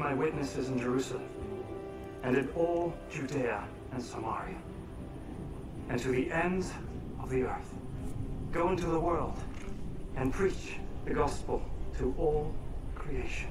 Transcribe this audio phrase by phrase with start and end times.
[0.00, 1.28] my witnesses in Jerusalem,
[2.22, 3.62] and in all Judea
[3.92, 4.56] and Samaria,
[5.90, 6.72] and to the ends
[7.22, 7.74] of the earth.
[8.50, 9.36] Go into the world
[10.16, 11.62] and preach the gospel
[11.98, 12.54] to all
[12.94, 13.50] creation.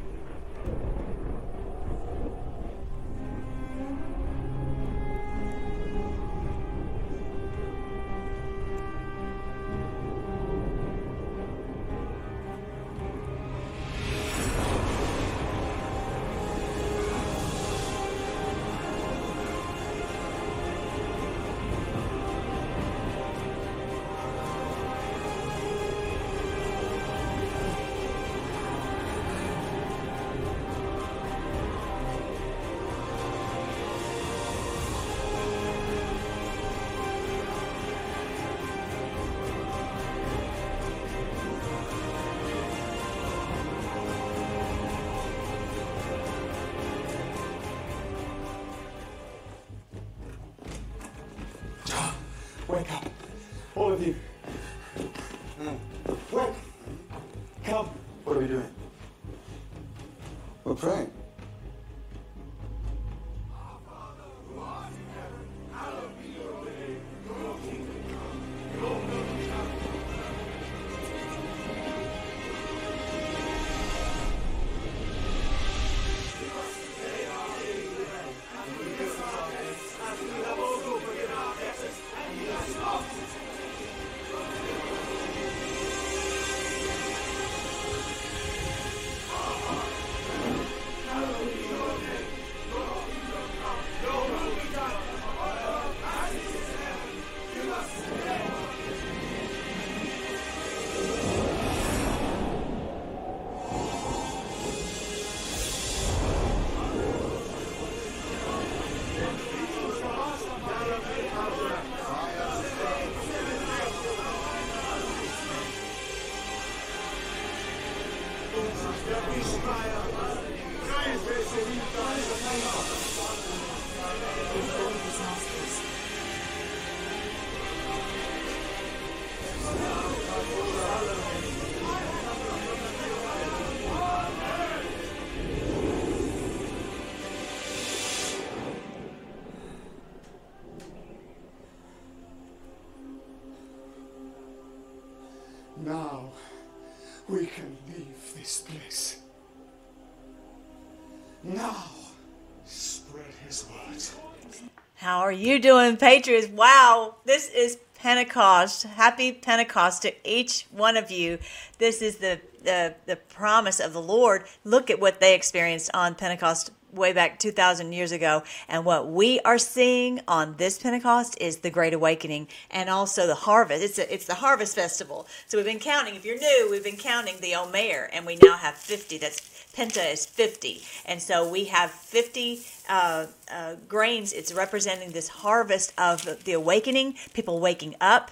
[155.30, 156.48] Are you doing, Patriots?
[156.48, 158.82] Wow, this is Pentecost.
[158.82, 161.38] Happy Pentecost to each one of you.
[161.78, 164.46] This is the, the, the promise of the Lord.
[164.64, 168.44] Look at what they experienced on Pentecost way back 2,000 years ago.
[168.68, 173.36] And what we are seeing on this Pentecost is the Great Awakening and also the
[173.36, 173.84] harvest.
[173.84, 175.28] It's, a, it's the Harvest Festival.
[175.48, 178.58] So we've been counting, if you're new, we've been counting the Omer, and we now
[178.58, 179.18] have 50.
[179.18, 179.40] That's
[179.76, 180.82] Penta is 50.
[181.06, 184.34] And so we have 50 uh, uh, grains.
[184.34, 188.32] It's representing this harvest of the awakening, people waking up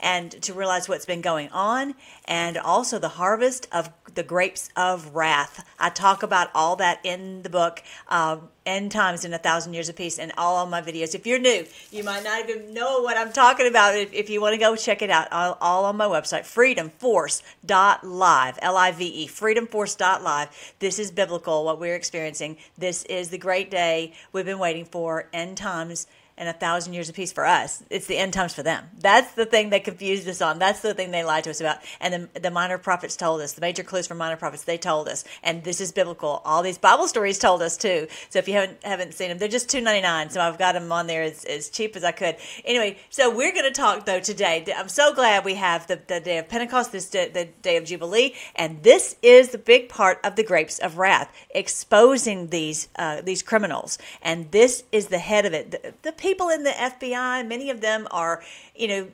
[0.00, 1.94] and to realize what's been going on,
[2.24, 5.66] and also the harvest of the grapes of wrath.
[5.78, 9.88] I talk about all that in the book, uh, End Times in a Thousand Years
[9.88, 11.14] of Peace, and all on my videos.
[11.14, 13.96] If you're new, you might not even know what I'm talking about.
[13.96, 18.58] If, if you want to go check it out, all, all on my website, freedomforce.live,
[18.62, 20.74] L I V E, freedomforce.live.
[20.78, 22.58] This is biblical, what we're experiencing.
[22.76, 26.06] This is the great day we've been waiting for, End Times
[26.38, 27.82] and a thousand years of peace for us.
[27.90, 28.84] It's the end times for them.
[28.98, 30.58] That's the thing they confused us on.
[30.58, 31.78] That's the thing they lied to us about.
[32.00, 35.08] And the, the minor prophets told us, the major clues from minor prophets, they told
[35.08, 35.24] us.
[35.42, 36.40] And this is biblical.
[36.44, 38.06] All these Bible stories told us too.
[38.30, 40.30] So if you haven't haven't seen them, they're just two ninety nine.
[40.30, 42.36] So I've got them on there as, as cheap as I could.
[42.64, 44.64] Anyway, so we're going to talk though today.
[44.76, 47.84] I'm so glad we have the, the day of Pentecost, this day, the day of
[47.84, 53.20] Jubilee, and this is the big part of the grapes of wrath, exposing these uh,
[53.22, 53.98] these criminals.
[54.22, 55.70] And this is the head of it.
[55.72, 58.42] The, the people in the FBI, many of them are,
[58.76, 59.08] you know,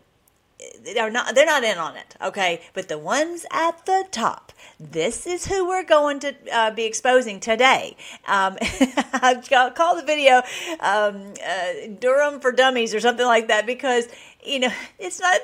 [0.82, 2.62] they're not they're not in on it okay?
[2.72, 7.38] But the ones at the top this is who we're going to uh, be exposing
[7.38, 7.96] today.
[8.26, 8.56] Um,
[9.12, 10.42] i've called the video
[10.80, 14.08] um, uh, durham for dummies or something like that because
[14.44, 15.40] you know it's not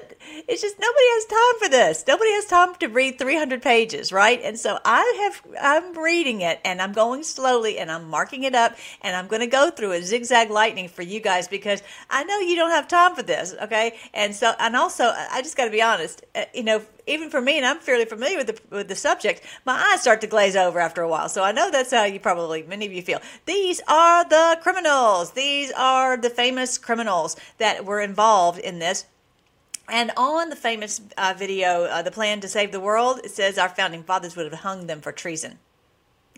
[0.48, 2.04] it's just nobody has time for this.
[2.06, 4.40] Nobody has time to read 300 pages right?
[4.42, 8.54] And so i have i'm reading it and i'm going slowly and i'm marking it
[8.54, 12.24] up and i'm going to go through a zigzag lightning for you guys because i
[12.24, 13.98] know you don't have time for this okay?
[14.14, 17.40] And so and also i just got to be honest uh, you know even for
[17.40, 20.56] me, and I'm fairly familiar with the with the subject, my eyes start to glaze
[20.56, 21.28] over after a while.
[21.28, 23.20] So I know that's how you probably many of you feel.
[23.46, 25.32] These are the criminals.
[25.32, 29.06] These are the famous criminals that were involved in this.
[29.88, 33.58] And on the famous uh, video, uh, The Plan to Save the World, it says
[33.58, 35.58] our founding fathers would have hung them for treason.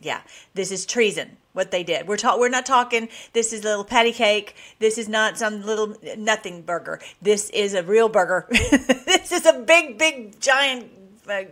[0.00, 0.22] Yeah,
[0.54, 1.36] this is treason.
[1.52, 2.08] What they did.
[2.08, 3.08] We're ta- We're not talking.
[3.34, 4.56] This is a little patty cake.
[4.78, 6.98] This is not some little nothing burger.
[7.20, 8.46] This is a real burger.
[8.50, 10.90] this is a big, big, giant
[11.28, 11.44] uh,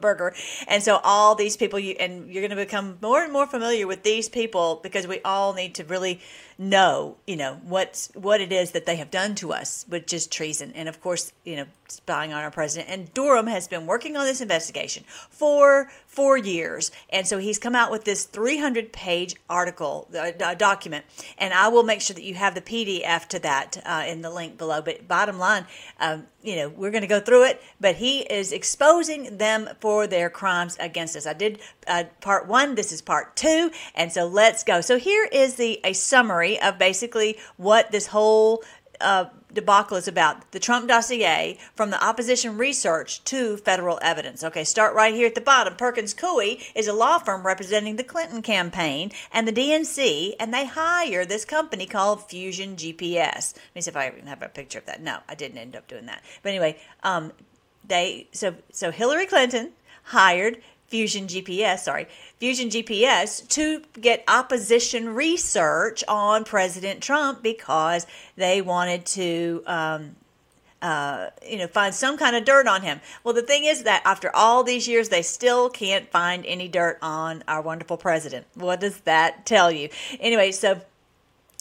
[0.00, 0.34] burger.
[0.68, 3.86] And so all these people, you and you're going to become more and more familiar
[3.86, 6.20] with these people because we all need to really
[6.58, 10.26] know, you know, what's what it is that they have done to us, which is
[10.26, 12.90] treason, and of course, you know, spying on our president.
[12.90, 17.74] And Durham has been working on this investigation for four years, and so he's come
[17.74, 21.04] out with this 300 page article uh, document,
[21.36, 24.30] and I will make sure that you have the PDF to that uh, in the
[24.30, 24.80] link below.
[24.80, 25.66] But bottom line,
[26.00, 30.06] um, you know, we're going to go through it, but he is exposing them for
[30.06, 31.26] their crimes against us.
[31.26, 32.76] I did uh, part one.
[32.76, 34.80] This is part two, and so let's go.
[34.80, 38.62] So here is the a summary summary of basically what this whole
[39.00, 44.42] uh, debacle is about the Trump dossier from the opposition research to federal evidence.
[44.42, 45.76] Okay, start right here at the bottom.
[45.76, 50.64] Perkins Coie is a law firm representing the Clinton campaign and the DNC, and they
[50.66, 53.54] hire this company called Fusion GPS.
[53.54, 55.02] Let me see if I even have a picture of that.
[55.02, 56.22] No, I didn't end up doing that.
[56.42, 57.32] But anyway, um,
[57.86, 59.72] they so so Hillary Clinton
[60.04, 62.06] hired Fusion GPS, sorry,
[62.38, 68.06] Fusion GPS to get opposition research on President Trump because
[68.36, 70.16] they wanted to, um,
[70.82, 73.00] uh, you know, find some kind of dirt on him.
[73.24, 76.98] Well, the thing is that after all these years, they still can't find any dirt
[77.02, 78.46] on our wonderful president.
[78.54, 79.88] What does that tell you?
[80.20, 80.80] Anyway, so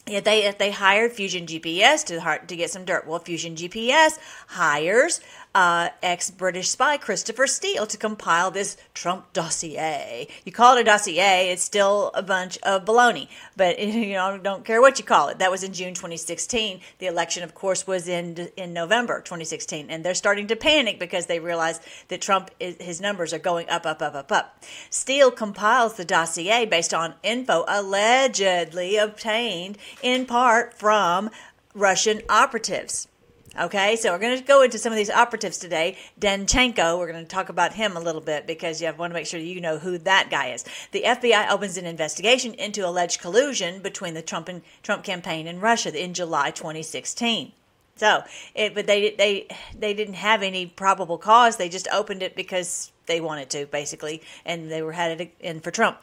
[0.07, 3.07] yeah, they they hired Fusion GPS to to get some dirt.
[3.07, 5.19] Well, Fusion GPS hires
[5.55, 10.27] uh, ex British spy Christopher Steele to compile this Trump dossier.
[10.43, 14.65] You call it a dossier, it's still a bunch of baloney, but you know, don't
[14.65, 15.39] care what you call it.
[15.39, 16.81] That was in June 2016.
[16.99, 21.27] The election, of course, was in in November 2016, and they're starting to panic because
[21.27, 21.79] they realize
[22.09, 24.61] that Trump is, his numbers are going up, up, up, up, up.
[24.89, 31.29] Steele compiles the dossier based on info allegedly obtained in part from
[31.73, 33.07] Russian operatives.
[33.57, 35.97] Okay, so we're going to go into some of these operatives today.
[36.19, 39.25] Danchenko, we're going to talk about him a little bit because you want to make
[39.25, 40.65] sure you know who that guy is.
[40.91, 45.61] The FBI opens an investigation into alleged collusion between the Trump and Trump campaign and
[45.61, 47.53] Russia in July 2016.
[47.95, 48.23] So,
[48.55, 51.55] it, but they they they didn't have any probable cause.
[51.55, 55.71] They just opened it because they wanted to, basically, and they were headed in for
[55.71, 55.99] Trump.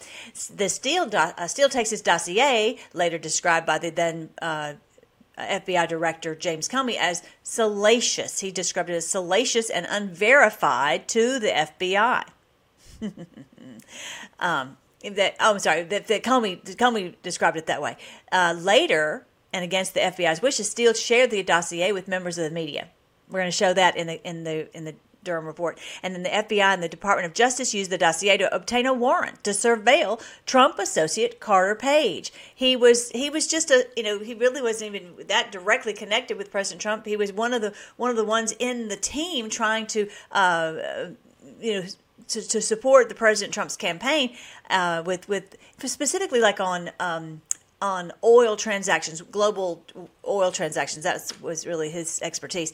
[0.56, 4.74] The Steele uh, Steele takes his dossier, later described by the then uh,
[5.38, 8.40] FBI Director James Comey as salacious.
[8.40, 12.24] He described it as salacious and unverified to the FBI.
[14.40, 17.96] um, that oh, I'm sorry, that, that Comey Comey described it that way.
[18.30, 22.50] Uh, later, and against the FBI's wishes, Steele shared the dossier with members of the
[22.50, 22.88] media.
[23.28, 25.78] We're going to show that in the in the in the Durham report.
[26.02, 28.94] And then the FBI and the Department of Justice used the dossier to obtain a
[28.94, 32.32] warrant to surveil Trump associate Carter Page.
[32.54, 36.36] He was he was just a you know he really wasn't even that directly connected
[36.36, 37.06] with President Trump.
[37.06, 40.74] He was one of the one of the ones in the team trying to uh,
[41.60, 41.86] you know
[42.28, 44.34] to, to support the President Trump's campaign
[44.70, 46.90] uh, with with specifically like on.
[47.00, 47.42] Um,
[47.80, 49.84] on oil transactions, global
[50.24, 51.02] oil transactions.
[51.02, 52.72] That was really his expertise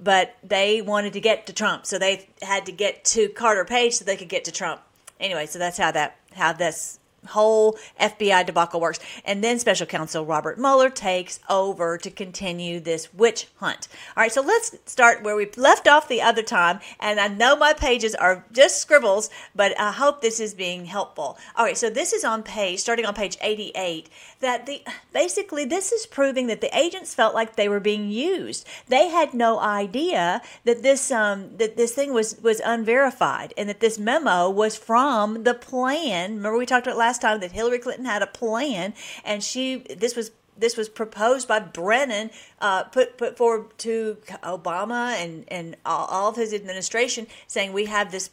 [0.00, 3.94] but they wanted to get to Trump, so they had to get to Carter Page
[3.94, 4.80] so they could get to Trump.
[5.20, 9.00] Anyway, so that's how that how this whole FBI debacle works.
[9.24, 13.88] And then special counsel Robert Mueller takes over to continue this witch hunt.
[14.16, 16.80] All right, so let's start where we left off the other time.
[17.00, 21.38] And I know my pages are just scribbles, but I hope this is being helpful.
[21.56, 24.08] All right, so this is on page, starting on page 88,
[24.40, 24.82] that the
[25.12, 28.66] basically this is proving that the agents felt like they were being used.
[28.86, 33.80] They had no idea that this um that this thing was was unverified and that
[33.80, 36.36] this memo was from the plan.
[36.36, 38.94] Remember we talked about last last time that Hillary Clinton had a plan,
[39.24, 45.14] and she this was this was proposed by Brennan, uh, put put forward to Obama
[45.14, 48.30] and and all, all of his administration, saying we have this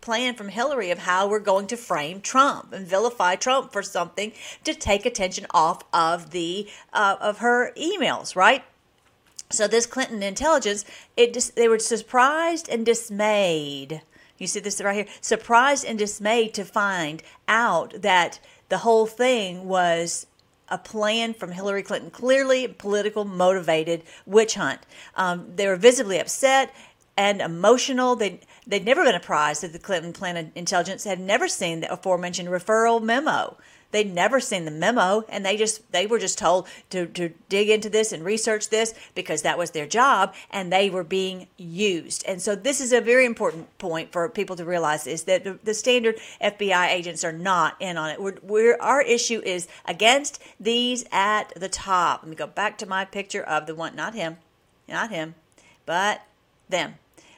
[0.00, 4.32] plan from Hillary of how we're going to frame Trump and vilify Trump for something
[4.62, 8.64] to take attention off of the uh, of her emails, right?
[9.50, 10.84] So this Clinton intelligence,
[11.16, 14.02] it just, they were surprised and dismayed
[14.38, 15.06] you see this right here?
[15.20, 20.26] Surprised and dismayed to find out that the whole thing was
[20.68, 24.80] a plan from Hillary Clinton, clearly political motivated witch hunt.
[25.14, 26.74] Um, they were visibly upset.
[27.18, 28.14] and emotional.
[28.14, 32.48] They they'd never been apprised that the Clinton plan intelligence had never seen the aforementioned
[32.48, 33.56] referral memo.
[33.90, 37.68] They'd never seen the memo, and they just they were just told to, to dig
[37.68, 42.24] into this and research this because that was their job, and they were being used.
[42.26, 45.58] And so this is a very important point for people to realize is that the,
[45.64, 48.20] the standard FBI agents are not in on it.
[48.20, 52.22] We're, we're our issue is against these at the top.
[52.22, 54.38] Let me go back to my picture of the one, not him,
[54.88, 55.34] not him,
[55.84, 56.22] but
[56.68, 56.96] them.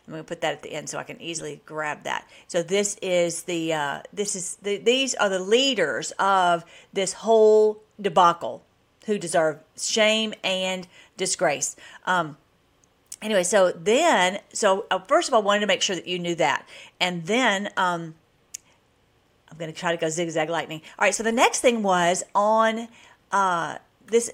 [0.08, 2.26] I'm going to put that at the end so I can easily grab that.
[2.46, 7.82] So this is the uh, this is the, these are the leaders of this whole
[8.00, 8.62] debacle
[9.04, 10.88] who deserve shame and
[11.18, 11.76] disgrace.
[12.06, 12.38] Um,
[13.20, 16.18] anyway, so then so uh, first of all, I wanted to make sure that you
[16.18, 16.66] knew that,
[16.98, 18.14] and then um,
[19.50, 20.80] I'm going to try to go zigzag lightning.
[20.98, 22.88] All right, so the next thing was on
[23.30, 24.30] uh, this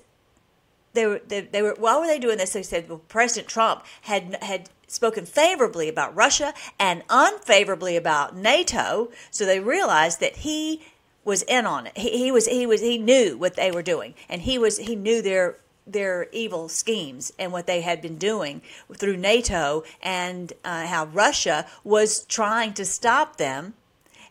[0.93, 2.53] they were they, they, were why were they doing this?
[2.53, 9.11] They said well, President Trump had had spoken favorably about Russia and unfavorably about NATO,
[9.31, 10.83] so they realized that he
[11.25, 11.97] was in on it.
[11.97, 14.95] He, he was he was he knew what they were doing, and he was he
[14.97, 18.63] knew their their evil schemes and what they had been doing
[18.95, 23.75] through NATO and uh, how Russia was trying to stop them,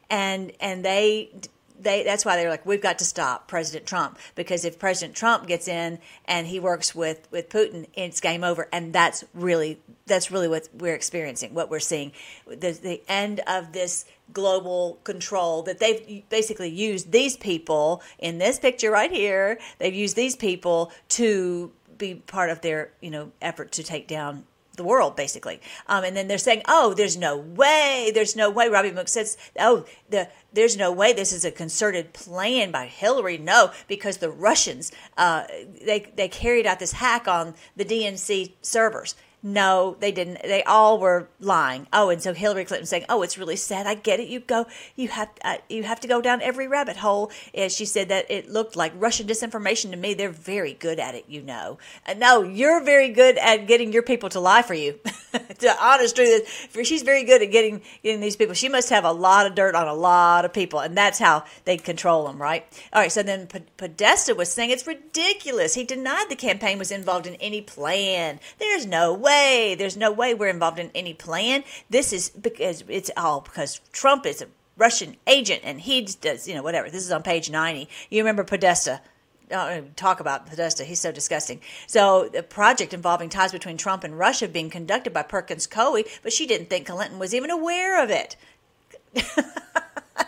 [0.10, 1.30] and and they
[1.84, 5.48] they that's why they're like we've got to stop President Trump because if President Trump
[5.48, 8.68] gets in and he works with with Putin it's game over.
[8.72, 12.12] And that's really that's really what we're experiencing what we're seeing.
[12.48, 18.58] The the end of this global control that they've basically used these people in this
[18.58, 23.72] picture right here they've used these people to be part of their you know effort
[23.74, 25.62] to take down the world basically.
[25.88, 29.38] Um, and then they're saying oh there's no way there's no way robby mook says
[29.60, 33.38] oh the there's no way this is a concerted plan by hillary.
[33.38, 35.46] No because the russians uh,
[35.86, 39.16] they, they carried out this hack on the dnc servers
[39.46, 40.42] no, they didn't.
[40.42, 41.88] They all were lying.
[41.92, 43.86] Oh, and so Hillary Clinton saying, "Oh, it's really sad.
[43.86, 44.30] I get it.
[44.30, 44.66] You go.
[44.96, 45.30] You have.
[45.44, 48.78] Uh, you have to go down every rabbit hole." And she said that it looked
[48.78, 50.14] like Russian disinformation to me.
[50.14, 51.78] They're very good at it, you know.
[52.16, 54.98] No, you're very good at getting your people to lie for you.
[55.34, 58.54] the honest truth she's very good at getting getting these people.
[58.54, 61.44] She must have a lot of dirt on a lot of people, and that's how
[61.66, 62.66] they control them, right?
[62.94, 63.12] All right.
[63.12, 65.74] So then Podesta was saying it's ridiculous.
[65.74, 68.40] He denied the campaign was involved in any plan.
[68.58, 69.76] There's no way way.
[69.76, 71.64] There's no way we're involved in any plan.
[71.90, 74.48] This is because it's all because Trump is a
[74.78, 76.90] Russian agent and he does, you know, whatever.
[76.90, 77.88] This is on page 90.
[78.10, 79.02] You remember Podesta.
[79.52, 80.84] Uh, talk about Podesta.
[80.84, 81.60] He's so disgusting.
[81.86, 86.34] So, the project involving ties between Trump and Russia being conducted by Perkins Coie, but
[86.34, 88.36] she didn't think Clinton was even aware of it.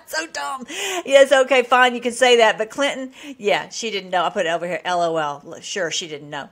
[0.05, 0.65] so dumb.
[1.05, 2.57] Yes, okay, fine, you can say that.
[2.57, 4.25] But Clinton, yeah, she didn't know.
[4.25, 5.59] I put it over here, LOL.
[5.61, 6.49] Sure, she didn't know.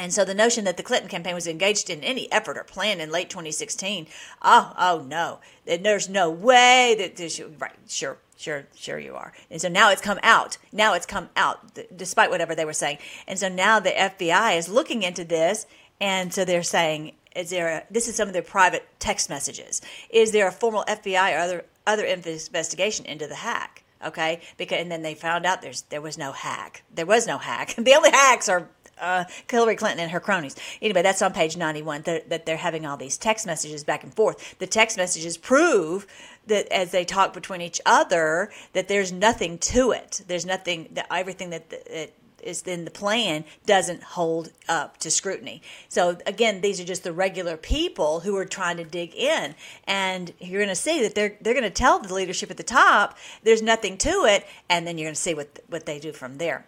[0.00, 3.00] And so the notion that the Clinton campaign was engaged in any effort or plan
[3.00, 4.06] in late 2016,
[4.40, 9.34] oh, oh no, there's no way that this, right, sure, sure, sure you are.
[9.50, 10.56] And so now it's come out.
[10.72, 12.96] Now it's come out, despite whatever they were saying.
[13.28, 15.66] And so now the FBI is looking into this,
[16.00, 19.82] and so they're saying, is there a, this is some of their private text messages.
[20.08, 23.84] Is there a formal FBI or other other investigation into the hack?
[24.02, 26.84] Okay, because and then they found out there's there was no hack.
[26.92, 27.74] There was no hack.
[27.78, 28.68] The only hacks are
[29.00, 30.56] uh, Hillary Clinton and her cronies.
[30.80, 34.14] Anyway, that's on page 91 th- that they're having all these text messages back and
[34.14, 34.58] forth.
[34.58, 36.06] The text messages prove
[36.46, 40.22] that as they talk between each other, that there's nothing to it.
[40.26, 45.62] There's nothing that everything that, that is in the plan doesn't hold up to scrutiny.
[45.88, 49.54] So again, these are just the regular people who are trying to dig in,
[49.84, 52.62] and you're going to see that they're they're going to tell the leadership at the
[52.62, 56.12] top there's nothing to it, and then you're going to see what what they do
[56.12, 56.64] from there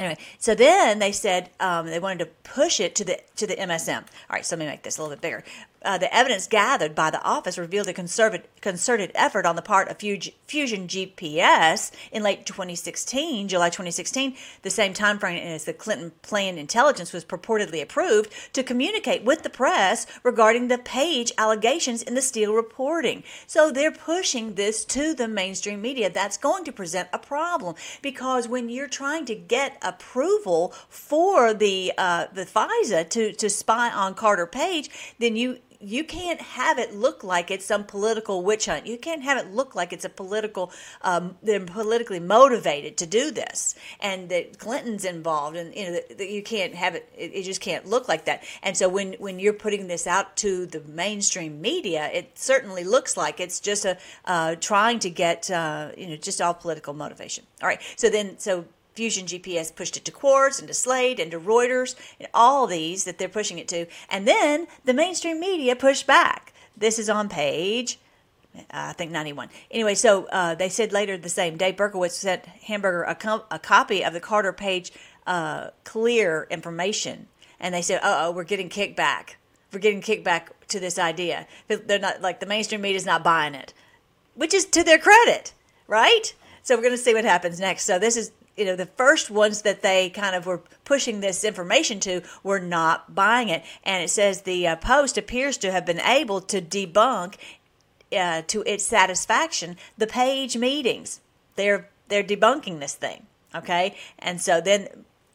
[0.00, 3.56] anyway, so then they said um, they wanted to push it to the to the
[3.56, 3.98] MSM.
[3.98, 5.44] All right, so let me make this a little bit bigger
[5.82, 9.98] uh, the evidence gathered by the office revealed a concerted effort on the part of
[9.98, 16.58] Fusion GPS in late 2016, July 2016, the same time frame as the Clinton plan
[16.58, 22.22] intelligence was purportedly approved to communicate with the press regarding the page allegations in the
[22.22, 23.22] Steele reporting.
[23.46, 26.10] So they're pushing this to the mainstream media.
[26.10, 31.92] That's going to present a problem because when you're trying to get approval for the
[31.96, 36.94] uh, the FISA to to spy on Carter Page, then you you can't have it
[36.94, 38.86] look like it's some political witch hunt.
[38.86, 40.70] You can't have it look like it's a political,
[41.00, 46.28] um, they're politically motivated to do this, and that Clinton's involved, and you know that,
[46.28, 47.32] you can't have it, it.
[47.34, 48.44] It just can't look like that.
[48.62, 53.16] And so when when you're putting this out to the mainstream media, it certainly looks
[53.16, 53.96] like it's just a
[54.26, 57.44] uh, trying to get uh, you know just all political motivation.
[57.62, 61.30] All right, so then so Fusion GPS pushed it to Quartz and to Slate and
[61.30, 63.86] to Reuters and all these that they're pushing it to.
[64.08, 66.52] And then the mainstream media pushed back.
[66.76, 67.98] This is on page,
[68.70, 69.48] I think 91.
[69.70, 73.58] Anyway, so uh, they said later the same day, Berkowitz sent Hamburger a, com- a
[73.58, 74.92] copy of the Carter Page
[75.26, 77.28] uh, clear information.
[77.58, 79.34] And they said, Uh oh, we're getting kickback.
[79.72, 81.46] We're getting kickback to this idea.
[81.68, 83.72] They're not like the mainstream media is not buying it,
[84.34, 85.52] which is to their credit,
[85.86, 86.34] right?
[86.62, 87.84] So we're going to see what happens next.
[87.84, 91.42] So this is you know the first ones that they kind of were pushing this
[91.44, 95.86] information to were not buying it and it says the uh, post appears to have
[95.86, 97.36] been able to debunk
[98.16, 101.20] uh, to its satisfaction the page meetings
[101.56, 104.86] they're they're debunking this thing okay and so then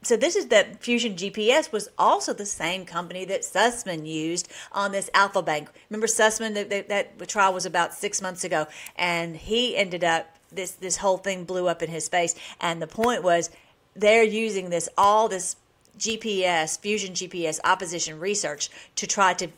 [0.03, 4.91] so this is that Fusion GPS was also the same company that Sussmann used on
[4.91, 5.69] this Alfa Bank.
[5.89, 6.53] Remember Sussmann?
[6.53, 10.97] That, that, that trial was about six months ago, and he ended up this this
[10.97, 12.35] whole thing blew up in his face.
[12.59, 13.49] And the point was,
[13.95, 15.55] they're using this all this
[15.97, 19.49] GPS Fusion GPS opposition research to try to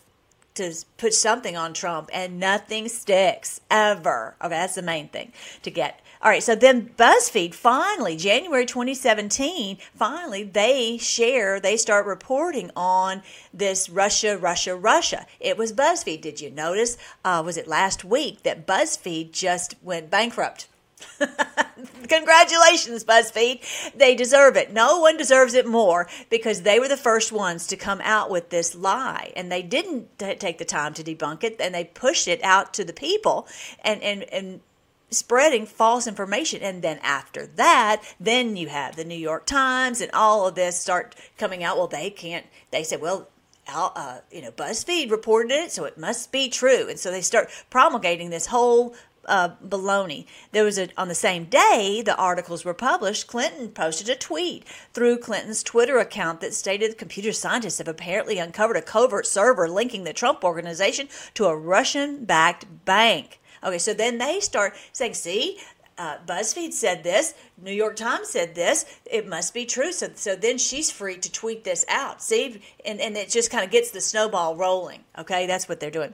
[0.56, 4.36] to put something on Trump, and nothing sticks ever.
[4.42, 6.02] Okay, that's the main thing to get.
[6.20, 13.22] All right, so then BuzzFeed finally, January 2017, finally they share, they start reporting on
[13.54, 15.28] this Russia, Russia, Russia.
[15.40, 16.22] It was BuzzFeed.
[16.22, 16.98] Did you notice?
[17.24, 20.68] Uh, was it last week that BuzzFeed just went bankrupt?
[22.08, 23.94] Congratulations, BuzzFeed.
[23.96, 24.72] They deserve it.
[24.72, 28.50] No one deserves it more because they were the first ones to come out with
[28.50, 29.32] this lie.
[29.36, 32.74] And they didn't t- take the time to debunk it and they pushed it out
[32.76, 33.48] to the people
[33.84, 34.62] and, and, and
[35.10, 36.62] spreading false information.
[36.62, 40.80] And then after that, then you have the New York Times and all of this
[40.80, 41.78] start coming out.
[41.78, 43.30] Well, they can't, they said, well,
[43.70, 46.88] uh, you know, BuzzFeed reported it, so it must be true.
[46.88, 48.96] And so they start promulgating this whole
[49.28, 50.26] uh, baloney.
[50.52, 53.28] There was a on the same day the articles were published.
[53.28, 58.78] Clinton posted a tweet through Clinton's Twitter account that stated computer scientists have apparently uncovered
[58.78, 63.40] a covert server linking the Trump organization to a Russian-backed bank.
[63.64, 65.60] Okay, so then they start saying, "See,
[65.98, 69.92] uh, BuzzFeed said this, New York Times said this, it must be true.
[69.92, 72.22] So, so then she's free to tweet this out.
[72.22, 75.04] See, and, and it just kind of gets the snowball rolling.
[75.18, 76.14] Okay, that's what they're doing.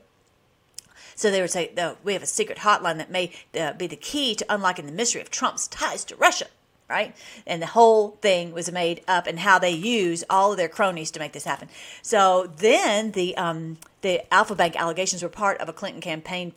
[1.15, 3.95] So they would say, no, we have a secret hotline that may uh, be the
[3.95, 6.47] key to unlocking the mystery of Trump's ties to Russia.
[6.89, 7.15] Right?
[7.47, 11.11] And the whole thing was made up and how they use all of their cronies
[11.11, 11.69] to make this happen.
[12.01, 16.53] So then the um, the Alfa Bank allegations were part of a Clinton campaign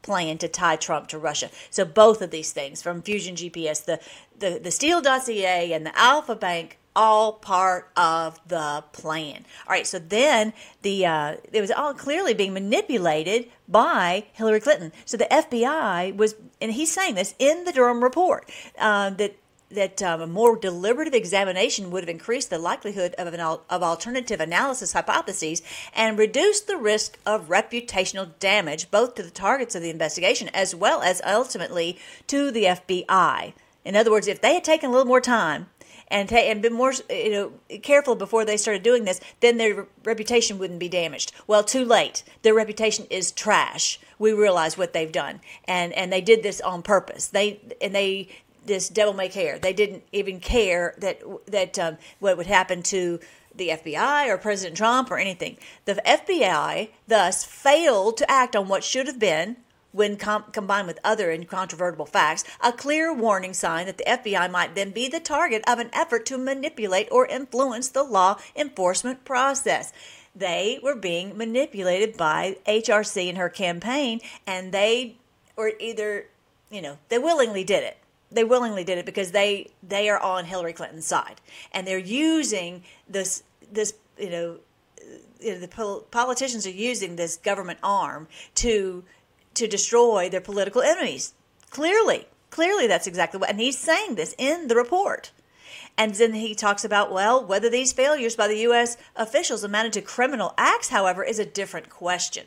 [0.00, 1.50] plan to tie Trump to Russia.
[1.70, 3.98] So both of these things, from Fusion GPS, the
[4.38, 9.44] the, the Steele dossier, and the Alfa Bank all part of the plan.
[9.66, 10.52] All right, so then
[10.82, 14.92] the uh, it was all clearly being manipulated by Hillary Clinton.
[15.04, 19.36] So the FBI was, and he's saying this in the Durham report uh, that
[19.70, 23.82] that um, a more deliberative examination would have increased the likelihood of, an al- of
[23.82, 25.62] alternative analysis hypotheses
[25.94, 30.74] and reduced the risk of reputational damage both to the targets of the investigation as
[30.74, 33.52] well as ultimately to the FBI.
[33.84, 35.66] In other words, if they had taken a little more time
[36.14, 39.86] and ta- and been more you know careful before they started doing this, then their
[40.04, 41.32] reputation wouldn't be damaged.
[41.46, 42.22] Well, too late.
[42.42, 43.98] Their reputation is trash.
[44.18, 47.26] We realize what they've done, and and they did this on purpose.
[47.26, 48.28] They and they
[48.64, 49.58] this devil may care.
[49.58, 53.18] They didn't even care that that um, what would happen to
[53.52, 55.58] the FBI or President Trump or anything.
[55.84, 59.56] The FBI thus failed to act on what should have been
[59.94, 64.74] when com- combined with other incontrovertible facts, a clear warning sign that the FBI might
[64.74, 69.92] then be the target of an effort to manipulate or influence the law enforcement process.
[70.34, 75.14] They were being manipulated by HRC in her campaign, and they
[75.54, 76.26] were either,
[76.70, 77.96] you know, they willingly did it.
[78.32, 82.82] They willingly did it because they they are on Hillary Clinton's side, and they're using
[83.08, 84.58] this this you know
[85.38, 88.26] the politicians are using this government arm
[88.56, 89.04] to
[89.54, 91.34] to destroy their political enemies.
[91.70, 95.32] Clearly, clearly that's exactly what, and he's saying this in the report.
[95.96, 98.96] And then he talks about, well, whether these failures by the U.S.
[99.14, 102.46] officials amounted to criminal acts, however, is a different question.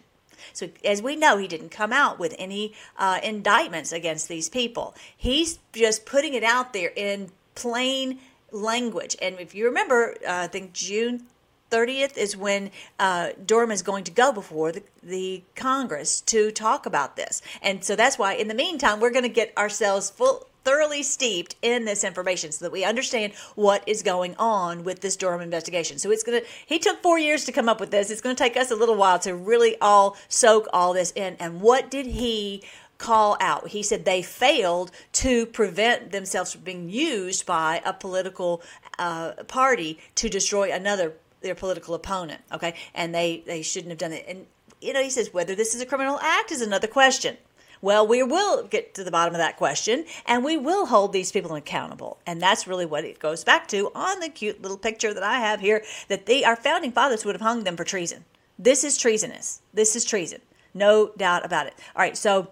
[0.54, 4.96] So, as we know, he didn't come out with any uh, indictments against these people.
[5.16, 8.20] He's just putting it out there in plain
[8.52, 9.16] language.
[9.22, 11.24] And if you remember, uh, I think June
[11.72, 16.86] 30th is when uh, Durham is going to go before the, the Congress to talk
[16.86, 17.42] about this.
[17.62, 21.56] And so that's why, in the meantime, we're going to get ourselves full, thoroughly steeped
[21.62, 25.98] in this information so that we understand what is going on with this Durham investigation.
[25.98, 28.12] So it's going to, he took four years to come up with this.
[28.12, 31.38] It's going to take us a little while to really all soak all this in.
[31.40, 32.64] And what did he
[32.98, 33.68] call out.
[33.70, 38.62] He said they failed to prevent themselves from being used by a political
[38.98, 42.42] uh, party to destroy another their political opponent.
[42.52, 44.26] Okay, and they they shouldn't have done it.
[44.28, 44.46] And
[44.82, 47.38] you know, he says whether this is a criminal act is another question.
[47.82, 51.32] Well, we will get to the bottom of that question and we will hold these
[51.32, 52.18] people accountable.
[52.26, 55.40] And that's really what it goes back to on the cute little picture that I
[55.40, 58.26] have here that they, our founding fathers would have hung them for treason.
[58.58, 59.62] This is treasonous.
[59.74, 60.42] This is treason.
[60.74, 61.76] No doubt about it.
[61.96, 62.50] All right, so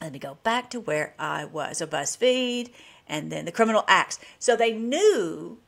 [0.00, 1.78] let me go back to where I was.
[1.78, 2.70] So BuzzFeed
[3.06, 4.18] and then the criminal acts.
[4.38, 5.58] So they knew,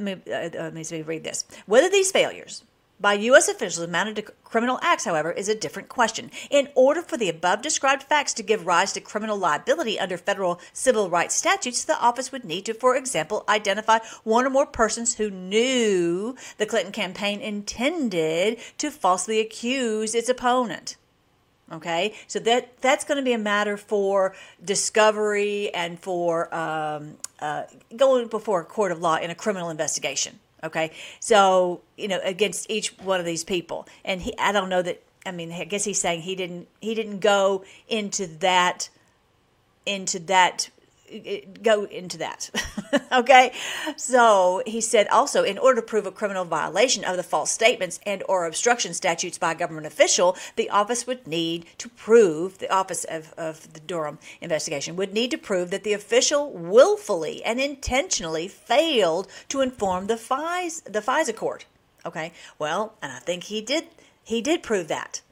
[0.00, 1.44] let me, uh, let me read this.
[1.66, 2.64] Whether these failures
[3.00, 3.48] by U.S.
[3.48, 6.30] officials amounted to criminal acts, however, is a different question.
[6.50, 10.60] In order for the above described facts to give rise to criminal liability under federal
[10.74, 15.14] civil rights statutes, the office would need to, for example, identify one or more persons
[15.14, 20.96] who knew the Clinton campaign intended to falsely accuse its opponent.
[21.72, 27.64] Okay, so that that's going to be a matter for discovery and for um, uh,
[27.96, 30.40] going before a court of law in a criminal investigation.
[30.64, 34.82] Okay, so you know against each one of these people, and he, I don't know
[34.82, 35.02] that.
[35.24, 38.88] I mean, I guess he's saying he didn't he didn't go into that
[39.86, 40.70] into that
[41.62, 42.50] go into that.
[43.12, 43.52] okay?
[43.96, 48.00] So he said also, in order to prove a criminal violation of the false statements
[48.06, 52.72] and or obstruction statutes by a government official, the office would need to prove, the
[52.72, 57.60] office of, of the Durham investigation would need to prove that the official willfully and
[57.60, 61.66] intentionally failed to inform the FISA, the FISA court.
[62.04, 62.32] Okay?
[62.58, 63.86] Well, and I think he did
[64.22, 65.22] he did prove that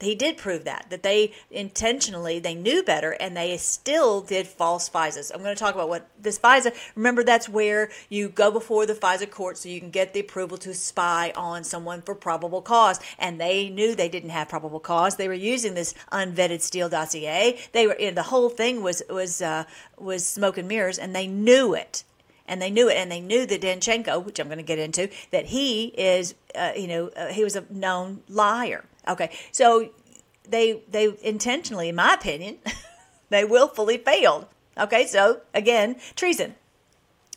[0.00, 4.88] he did prove that that they intentionally they knew better and they still did false
[4.88, 5.30] FISAs.
[5.32, 6.74] I'm going to talk about what this FISA.
[6.94, 10.56] Remember, that's where you go before the FISA court so you can get the approval
[10.58, 13.00] to spy on someone for probable cause.
[13.18, 15.16] And they knew they didn't have probable cause.
[15.16, 17.58] They were using this unvetted Steele dossier.
[17.72, 19.64] They were in the whole thing was was uh,
[19.98, 22.04] was smoke and mirrors, and they knew it
[22.50, 25.08] and they knew it, and they knew that Danchenko, which I'm going to get into,
[25.30, 28.84] that he is, uh, you know, uh, he was a known liar.
[29.08, 29.90] Okay, so
[30.48, 32.58] they they intentionally, in my opinion,
[33.28, 34.46] they willfully failed.
[34.78, 36.54] Okay, so again, treason.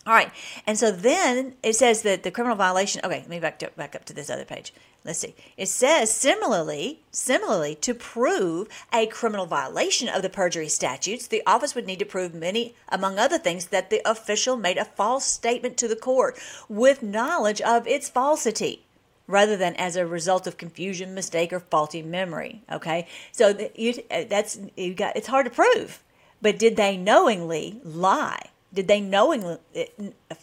[0.06, 0.32] All right,
[0.68, 3.00] and so then it says that the criminal violation.
[3.06, 4.74] Okay, let me back to, back up to this other page.
[5.06, 5.36] Let's see.
[5.56, 11.74] It says similarly, similarly, to prove a criminal violation of the perjury statutes, the office
[11.74, 15.78] would need to prove many, among other things, that the official made a false statement
[15.78, 18.86] to the court with knowledge of its falsity
[19.34, 22.62] rather than as a result of confusion, mistake, or faulty memory.
[22.72, 25.18] Okay, so you, uh, that's you got.
[25.18, 26.04] It's hard to prove,
[26.42, 28.44] but did they knowingly lie?
[28.74, 29.58] Did they knowingly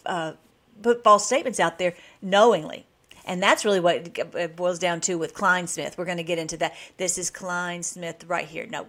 [0.05, 0.33] uh,
[0.81, 2.85] put false statements out there knowingly?
[3.23, 5.97] And that's really what it boils down to with Clinesmith.
[5.97, 6.73] We're going to get into that.
[6.97, 8.65] This is Clinesmith right here.
[8.67, 8.87] No,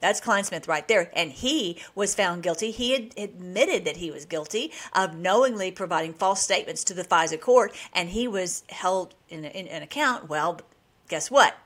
[0.00, 1.10] that's Clinesmith right there.
[1.14, 2.70] And he was found guilty.
[2.70, 7.40] He had admitted that he was guilty of knowingly providing false statements to the FISA
[7.40, 10.28] court, and he was held in, in an account.
[10.28, 10.60] Well,
[11.08, 11.56] guess what?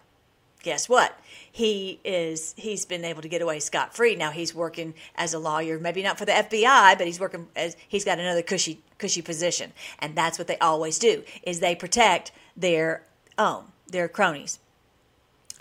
[0.63, 1.19] Guess what?
[1.51, 4.15] He is he's been able to get away scot free.
[4.15, 7.77] Now he's working as a lawyer, maybe not for the FBI, but he's working as
[7.89, 9.73] he's got another cushy cushy position.
[9.99, 13.03] And that's what they always do is they protect their
[13.37, 14.61] own, their cronies.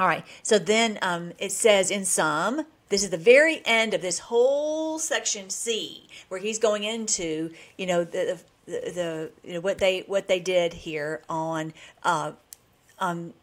[0.01, 0.25] All right.
[0.41, 4.97] So then um, it says in some, this is the very end of this whole
[4.97, 9.99] section C, where he's going into, you know, the, the, the you know what they
[10.07, 12.31] what they did here on uh,
[12.97, 13.35] um,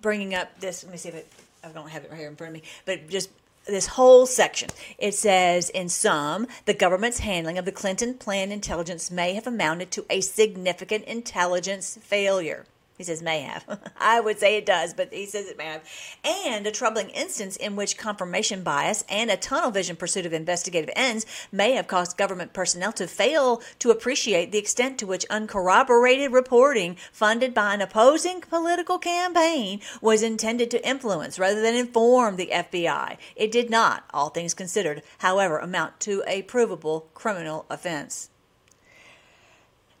[0.00, 0.84] bringing up this.
[0.84, 1.26] Let me see if it,
[1.64, 3.30] I don't have it right here in front of me, but just
[3.64, 4.68] this whole section.
[4.98, 9.90] It says, in sum, the government's handling of the Clinton plan intelligence may have amounted
[9.90, 12.66] to a significant intelligence failure.
[12.96, 13.64] He says may have.
[14.00, 15.84] I would say it does, but he says it may have.
[16.24, 20.90] And a troubling instance in which confirmation bias and a tunnel vision pursuit of investigative
[20.96, 26.32] ends may have caused government personnel to fail to appreciate the extent to which uncorroborated
[26.32, 32.50] reporting funded by an opposing political campaign was intended to influence rather than inform the
[32.52, 33.18] FBI.
[33.34, 38.30] It did not, all things considered, however, amount to a provable criminal offense.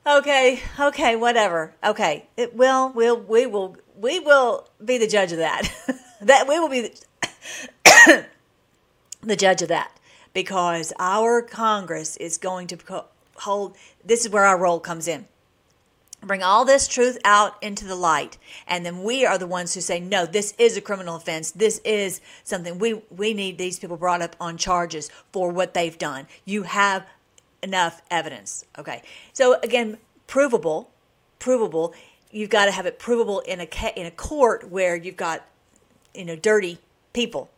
[0.06, 1.74] Okay, okay, whatever.
[1.82, 5.68] Okay, it will, will, we will, we will be the judge of that.
[6.20, 6.92] that we will be
[7.84, 8.26] the,
[9.22, 9.90] the judge of that
[10.32, 13.76] because our Congress is going to hold.
[14.04, 15.26] This is where our role comes in.
[16.22, 19.80] Bring all this truth out into the light, and then we are the ones who
[19.80, 21.50] say, "No, this is a criminal offense.
[21.50, 25.98] This is something we we need these people brought up on charges for what they've
[25.98, 26.26] done.
[26.44, 27.04] You have
[27.66, 28.64] enough evidence.
[28.78, 29.02] Okay.
[29.32, 30.90] So again, provable,
[31.38, 31.94] provable.
[32.30, 35.44] You've got to have it provable in a in a court where you've got
[36.14, 36.78] you know dirty
[37.12, 37.50] people.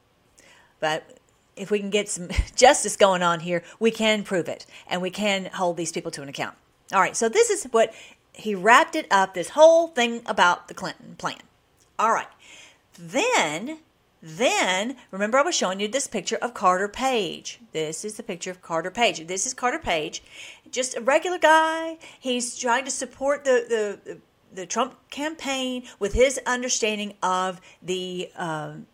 [0.80, 1.18] but
[1.56, 5.10] if we can get some justice going on here, we can prove it and we
[5.10, 6.56] can hold these people to an account.
[6.92, 7.92] All right, so this is what
[8.32, 11.40] he wrapped it up this whole thing about the Clinton plan.
[11.98, 12.28] All right.
[12.96, 13.78] Then
[14.22, 17.60] then, remember I was showing you this picture of Carter Page.
[17.72, 19.26] This is the picture of Carter Page.
[19.26, 20.22] This is Carter Page,
[20.70, 21.98] just a regular guy.
[22.18, 24.18] He's trying to support the the,
[24.52, 28.86] the Trump campaign with his understanding of the um,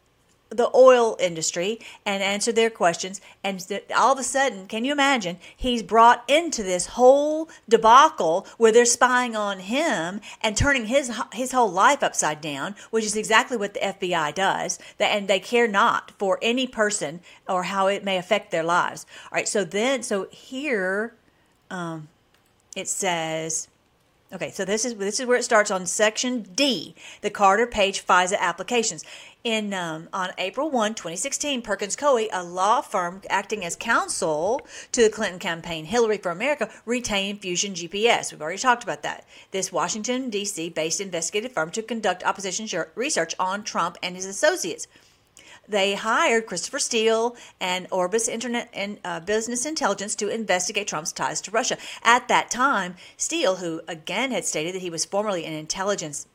[0.57, 3.21] the oil industry and answer their questions.
[3.43, 3.65] And
[3.97, 5.39] all of a sudden, can you imagine?
[5.57, 11.53] He's brought into this whole debacle where they're spying on him and turning his his
[11.53, 14.79] whole life upside down, which is exactly what the FBI does.
[14.99, 19.07] And they care not for any person or how it may affect their lives.
[19.25, 19.49] All right.
[19.49, 21.15] So then, so here,
[21.71, 22.09] um,
[22.77, 23.69] it says.
[24.33, 28.05] Okay, so this is this is where it starts on section D, the Carter Page
[28.05, 29.05] FISA applications
[29.45, 35.03] in um, on April 1, 2016, Perkins Coie, a law firm acting as counsel to
[35.03, 38.33] the Clinton campaign Hillary for America, retained Fusion GPS.
[38.33, 39.27] We've already talked about that.
[39.51, 40.71] This Washington, D.C.
[40.71, 44.87] based investigative firm to conduct opposition research on Trump and his associates.
[45.69, 51.41] They hired Christopher Steele and Orbis Internet and uh, Business Intelligence to investigate Trump's ties
[51.43, 51.79] to Russia.
[52.03, 56.27] At that time, Steele, who again had stated that he was formerly an intelligence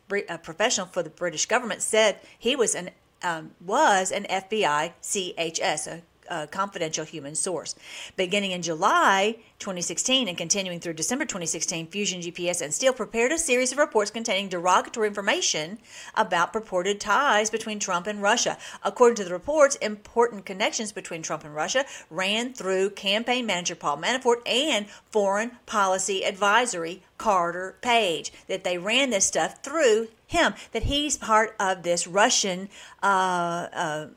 [0.44, 6.02] professional for the British government, said he was an um, was an FBI CHS, a
[6.30, 7.76] uh, confidential human source.
[8.16, 13.38] Beginning in July 2016 and continuing through December 2016, Fusion GPS and Steele prepared a
[13.38, 15.80] series of reports containing derogatory information
[16.16, 18.58] about purported ties between Trump and Russia.
[18.84, 23.98] According to the reports, important connections between Trump and Russia ran through campaign manager Paul
[23.98, 28.32] Manafort and foreign policy advisory Carter Page.
[28.48, 30.54] That they ran this stuff through him.
[30.72, 32.70] That he's part of this Russian.
[33.04, 34.08] Uh, uh,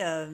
[0.00, 0.26] uh,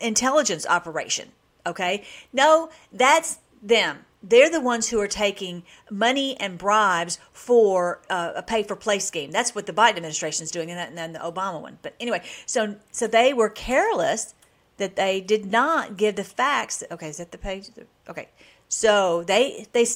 [0.00, 1.32] intelligence operation.
[1.66, 2.04] Okay?
[2.32, 4.04] No, that's them.
[4.22, 8.98] They're the ones who are taking money and bribes for uh, a pay for play
[8.98, 9.30] scheme.
[9.30, 11.78] That's what the Biden administration is doing, and then the Obama one.
[11.82, 14.34] But anyway, so so they were careless
[14.78, 16.82] that they did not give the facts.
[16.90, 17.70] Okay, is that the page?
[18.08, 18.28] Okay,
[18.68, 19.86] so they they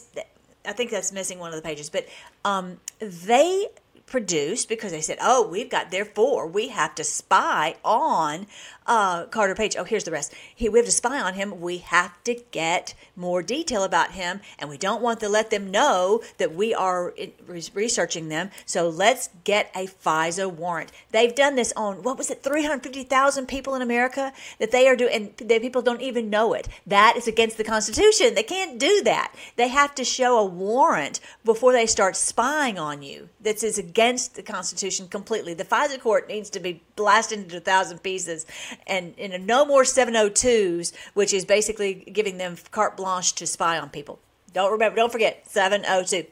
[0.65, 2.07] I think that's missing one of the pages, but
[2.45, 3.67] um, they
[4.07, 8.47] produced because they said, "Oh, we've got therefore we have to spy on
[8.91, 9.77] uh, Carter Page.
[9.79, 10.35] Oh, here's the rest.
[10.53, 11.61] He, we have to spy on him.
[11.61, 15.71] We have to get more detail about him, and we don't want to let them
[15.71, 17.15] know that we are
[17.47, 18.51] researching them.
[18.67, 20.91] So let's get a FISA warrant.
[21.13, 25.15] They've done this on what was it, 350,000 people in America that they are doing,
[25.15, 26.67] and the people don't even know it.
[26.85, 28.35] That is against the Constitution.
[28.35, 29.33] They can't do that.
[29.55, 33.29] They have to show a warrant before they start spying on you.
[33.41, 35.55] This is against the Constitution completely.
[35.55, 38.47] The FISA court needs to be blasted into a thousand pieces
[38.87, 43.91] and know, no more 702s, which is basically giving them carte blanche to spy on
[43.91, 44.19] people.
[44.53, 46.27] Don't remember, don't forget 702.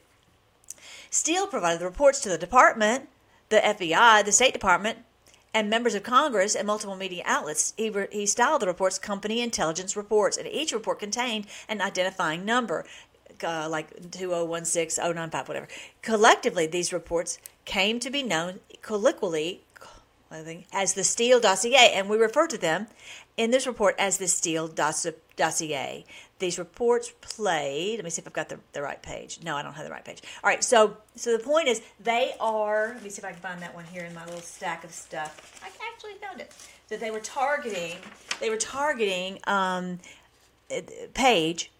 [1.11, 3.09] Steele provided the reports to the department,
[3.49, 4.99] the FBI, the State Department,
[5.55, 7.73] and members of Congress and multiple media outlets.
[7.77, 12.45] He, re- he styled the reports company intelligence reports, and each report contained an identifying
[12.45, 12.85] number,
[13.43, 15.69] uh, like 2016095, whatever.
[16.03, 19.63] Collectively, these reports came to be known colloquially
[20.31, 22.87] As the Steele dossier, and we refer to them
[23.37, 26.05] in this report as the Steele dossier.
[26.38, 27.97] These reports played.
[27.97, 29.41] Let me see if I've got the, the right page.
[29.43, 30.23] No, I don't have the right page.
[30.45, 32.93] All right, so so the point is they are.
[32.95, 34.93] Let me see if I can find that one here in my little stack of
[34.93, 35.61] stuff.
[35.64, 36.53] I actually found it.
[36.88, 37.97] That they were targeting.
[38.41, 39.99] They were targeting um,
[41.14, 41.71] Page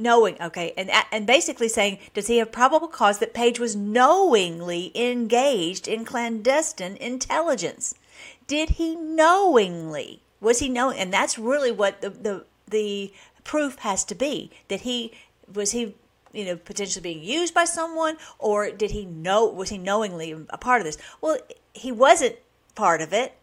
[0.00, 4.90] knowing okay and and basically saying does he have probable cause that page was knowingly
[4.94, 7.94] engaged in clandestine intelligence?
[8.46, 13.12] Did he knowingly was he knowing and that's really what the the the
[13.44, 15.12] proof has to be that he
[15.52, 15.94] was he
[16.32, 20.58] you know potentially being used by someone or did he know was he knowingly a
[20.58, 20.98] part of this?
[21.20, 21.38] Well
[21.72, 22.36] he wasn't
[22.74, 23.34] part of it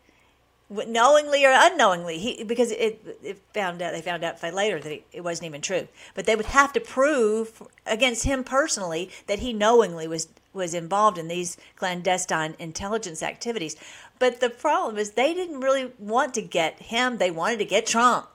[0.69, 5.23] knowingly or unknowingly he because it, it found out they found out later that it,
[5.23, 5.88] wasn't even true.
[6.13, 11.17] But they would have to prove against him personally that he knowingly was was involved
[11.17, 13.75] in these clandestine intelligence activities.
[14.19, 17.17] But the problem is they didn't really want to get him.
[17.17, 18.27] They wanted to get trump.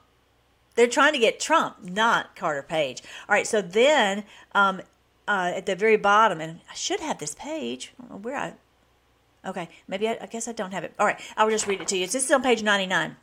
[0.75, 3.03] They're trying to get trump not carter page.
[3.29, 4.23] All right so then
[4.55, 4.81] um,
[5.27, 7.93] uh, at the very bottom and i should have this page.
[7.99, 8.53] I don't know where i
[9.45, 10.93] Okay, maybe I, I, guess I don't have it.
[10.97, 12.05] All right, I'll just read it to you.
[12.05, 13.17] This is on page 99.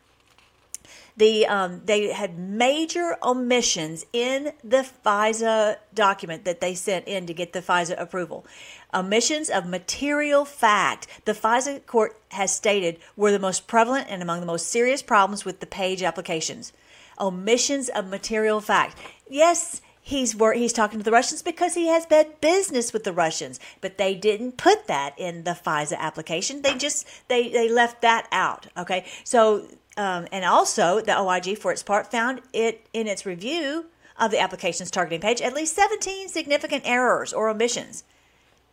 [1.16, 7.34] The um, they had major omissions in the FISA document that they sent in to
[7.34, 8.46] get the FISA approval.
[8.94, 11.06] Omissions of material fact.
[11.24, 15.44] The FISA court has stated were the most prevalent and among the most serious problems
[15.44, 16.72] with the page applications.
[17.18, 18.96] Omissions of material fact.
[19.28, 23.12] Yes, he's wor- he's talking to the Russians because he has bad business with the
[23.12, 26.62] Russians, but they didn't put that in the FISA application.
[26.62, 28.66] They just they they left that out.
[28.76, 33.86] Okay, so um, and also the OIG for its part found it in its review
[34.18, 38.04] of the application's targeting page at least 17 significant errors or omissions,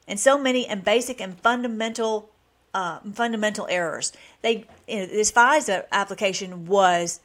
[0.08, 2.32] and so many and basic and fundamental
[2.74, 4.12] uh, fundamental errors.
[4.42, 7.20] They you know, this FISA application was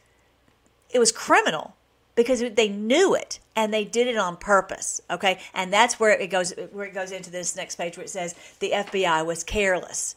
[0.91, 1.75] it was criminal
[2.15, 5.39] because they knew it and they did it on purpose okay?
[5.55, 8.35] And that's where it goes where it goes into this next page where it says
[8.61, 10.17] the fbi was careless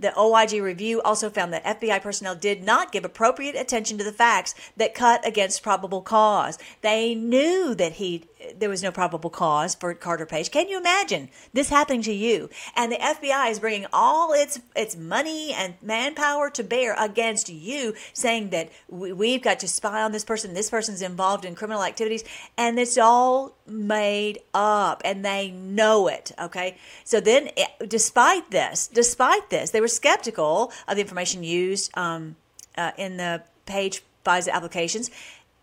[0.00, 4.12] the OIG review also found that FBI personnel did not give appropriate attention to the
[4.12, 6.58] facts that cut against probable cause.
[6.80, 8.24] They knew that he
[8.56, 10.50] there was no probable cause for Carter Page.
[10.50, 12.48] Can you imagine this happening to you?
[12.74, 17.94] And the FBI is bringing all its its money and manpower to bear against you,
[18.12, 20.54] saying that we, have got to spy on this person.
[20.54, 22.24] This person's involved in criminal activities,
[22.56, 26.32] and it's all made up, and they know it.
[26.40, 31.96] Okay, so then, eh, despite this, despite this, they were skeptical of the information used
[31.96, 32.36] um,
[32.76, 35.10] uh, in the page FISA applications.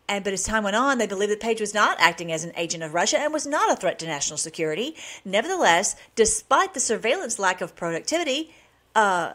[0.10, 2.54] And but as time went on, they believed that Page was not acting as an
[2.56, 4.96] agent of Russia and was not a threat to national security.
[5.26, 8.54] Nevertheless, despite the surveillance lack of productivity,
[8.96, 9.34] uh,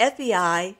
[0.00, 0.76] FBI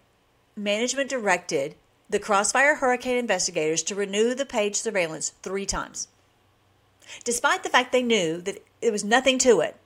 [0.56, 1.74] management directed
[2.08, 6.08] the Crossfire Hurricane investigators to renew the Page surveillance three times.
[7.22, 9.76] Despite the fact they knew that there was nothing to it,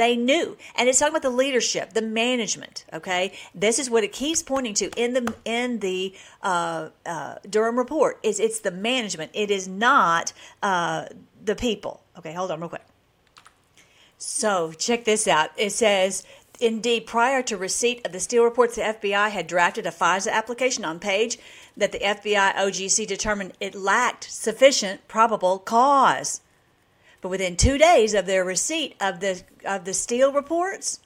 [0.00, 0.56] they knew.
[0.76, 2.86] And it's talking about the leadership, the management.
[2.92, 7.78] Okay, this is what it keeps pointing to in the in the uh, uh, Durham
[7.78, 8.18] report.
[8.22, 9.30] Is it's the management.
[9.34, 10.32] It is not
[10.62, 11.04] uh,
[11.44, 12.02] the people.
[12.18, 12.84] Okay, hold on real quick.
[14.16, 15.50] So check this out.
[15.56, 16.24] It says.
[16.62, 20.84] Indeed, prior to receipt of the Steele reports, the FBI had drafted a FISA application
[20.84, 21.38] on page
[21.74, 26.42] that the FBI OGC determined it lacked sufficient probable cause.
[27.20, 31.00] But within two days of their receipt of the of the Steele reports,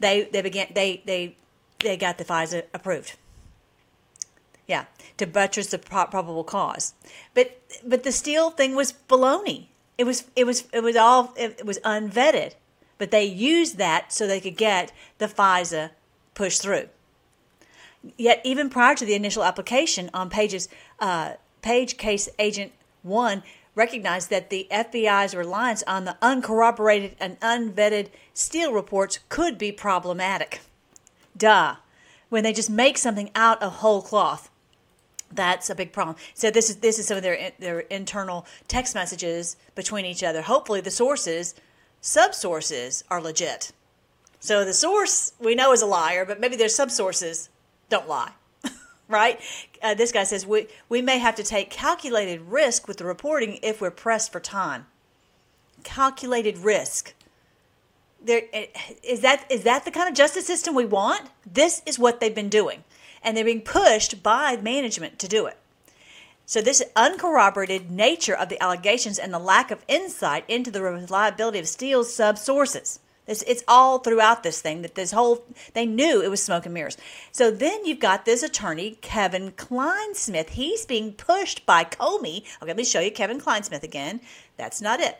[0.00, 1.36] they they began they they
[1.80, 3.16] they got the FISA approved.
[4.66, 4.86] Yeah,
[5.18, 6.94] to buttress the probable cause.
[7.34, 9.66] But but the Steele thing was baloney.
[9.96, 12.54] It was it was it was all it was unvetted.
[12.98, 15.90] But they used that so they could get the FISA
[16.34, 16.88] pushed through.
[18.16, 23.42] Yet even prior to the initial application on pages uh, page case agent one
[23.76, 30.60] recognized that the FBI's reliance on the uncorroborated and unvetted Steele reports could be problematic.
[31.36, 31.76] Duh.
[32.28, 34.50] When they just make something out of whole cloth.
[35.30, 36.16] That's a big problem.
[36.34, 40.42] So this is this is some of their their internal text messages between each other.
[40.42, 41.54] Hopefully the sources,
[42.00, 43.72] sub sources are legit.
[44.40, 47.48] So the source we know is a liar, but maybe their sub sources
[47.88, 48.32] don't lie
[49.08, 49.40] right?
[49.82, 53.58] Uh, this guy says we, we may have to take calculated risk with the reporting
[53.62, 54.86] if we're pressed for time.
[55.84, 57.14] Calculated risk.
[58.22, 58.66] There eh,
[59.02, 61.30] is that is that the kind of justice system we want?
[61.44, 62.82] This is what they've been doing,
[63.22, 65.58] and they're being pushed by management to do it.
[66.44, 71.58] So this uncorroborated nature of the allegations and the lack of insight into the reliability
[71.58, 76.22] of Steele's sub sources it's, it's all throughout this thing that this whole they knew
[76.22, 76.96] it was smoke and mirrors.
[77.32, 80.50] So then you've got this attorney Kevin Clinesmith.
[80.50, 82.38] He's being pushed by Comey.
[82.38, 84.20] Okay, let me show you Kevin Clinesmith again.
[84.56, 85.18] That's not it.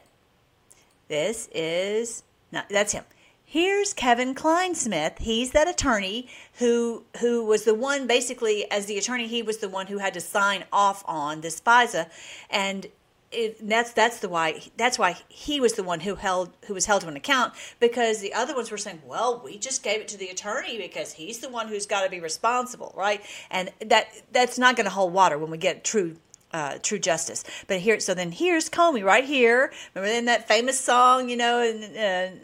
[1.09, 3.05] This is not that's him.
[3.49, 5.21] Here's Kevin Clinesmith.
[5.21, 9.69] He's that attorney who who was the one basically as the attorney he was the
[9.69, 12.09] one who had to sign off on this FISA
[12.51, 12.87] and
[13.33, 16.87] it, that's that's the why that's why he was the one who held who was
[16.87, 20.09] held to an account because the other ones were saying, well, we just gave it
[20.09, 23.21] to the attorney because he's the one who's got to be responsible, right?
[23.51, 26.17] And that that's not going to hold water when we get true
[26.53, 27.45] uh, true justice.
[27.67, 29.73] But here, so then here's Comey right here.
[29.95, 31.97] Remember in that famous song, you know, and.
[31.97, 32.37] Uh,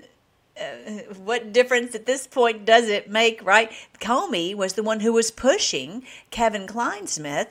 [0.61, 3.73] uh, what difference at this point does it make, right?
[4.01, 7.47] Comey was the one who was pushing Kevin Clinesmith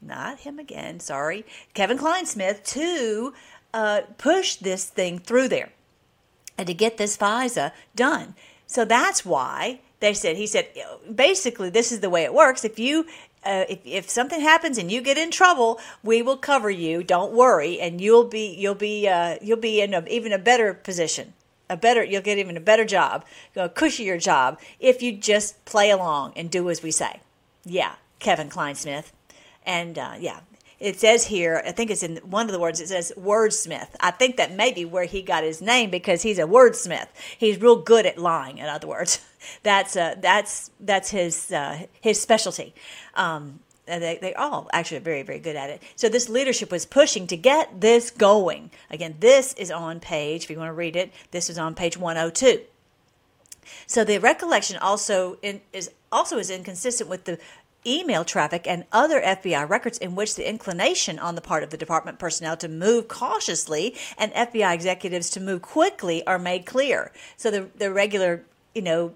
[0.00, 3.32] not him again, sorry, Kevin Clinesmith to
[3.72, 5.70] uh, push this thing through there
[6.56, 8.34] and to get this FISA done.
[8.66, 10.68] So that's why they said, he said,
[11.12, 12.64] basically, this is the way it works.
[12.64, 13.06] If you
[13.44, 17.02] uh, if, if something happens and you get in trouble, we will cover you.
[17.02, 20.72] Don't worry, and you'll be you'll be uh, you'll be in a, even a better
[20.72, 21.34] position,
[21.68, 23.24] a better you'll get even a better job,
[23.54, 27.20] a cushier job if you just play along and do as we say.
[27.64, 29.12] Yeah, Kevin Clinesmith
[29.66, 30.40] And uh, yeah,
[30.80, 33.88] it says here, I think it's in one of the words, it says wordsmith.
[34.00, 37.08] I think that may be where he got his name because he's a wordsmith.
[37.38, 39.24] He's real good at lying, in other words.
[39.62, 42.72] That's uh, that's that's his uh, his specialty.
[43.14, 45.82] Um, they, they all actually are very, very good at it.
[45.96, 48.70] So this leadership was pushing to get this going.
[48.90, 51.98] Again, this is on page, if you want to read it, this is on page
[51.98, 52.62] 102.
[53.86, 57.38] So the recollection also in, is also is inconsistent with the
[57.86, 61.76] email traffic and other FBI records in which the inclination on the part of the
[61.76, 67.12] department personnel to move cautiously and FBI executives to move quickly are made clear.
[67.36, 69.14] So the the regular, you know,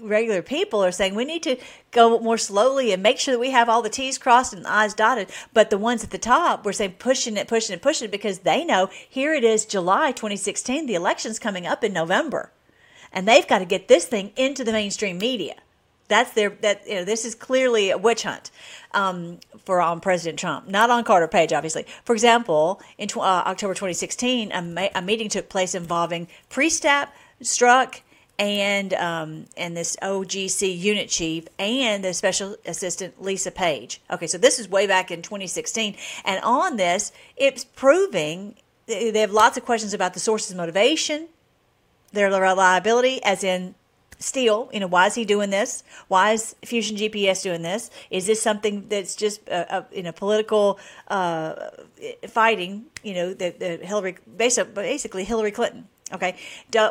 [0.00, 1.56] regular people are saying we need to
[1.90, 4.70] go more slowly and make sure that we have all the T's crossed and the
[4.70, 5.30] I's dotted.
[5.52, 8.40] But the ones at the top were saying pushing it, pushing it, pushing it because
[8.40, 12.52] they know here it is July 2016, the election's coming up in November.
[13.12, 15.54] And they've got to get this thing into the mainstream media.
[16.08, 18.50] That's their that you know this is clearly a witch hunt
[18.92, 21.84] um, for on President Trump, not on Carter Page, obviously.
[22.04, 27.08] For example, in tw- uh, October 2016, a, ma- a meeting took place involving Priestap,
[27.42, 28.00] Strzok,
[28.38, 34.00] and um, and this OGC unit chief and the special assistant Lisa Page.
[34.10, 38.56] Okay, so this is way back in 2016, and on this, it's proving
[38.86, 41.28] they have lots of questions about the source's motivation,
[42.12, 43.74] their reliability, as in
[44.18, 45.84] Steele, you know, why is he doing this?
[46.08, 47.90] Why is Fusion GPS doing this?
[48.10, 49.46] Is this something that's just
[49.92, 51.54] in a political uh,
[52.26, 52.86] fighting?
[53.02, 55.88] You know, that Hillary basically, basically Hillary Clinton.
[56.12, 56.36] Okay,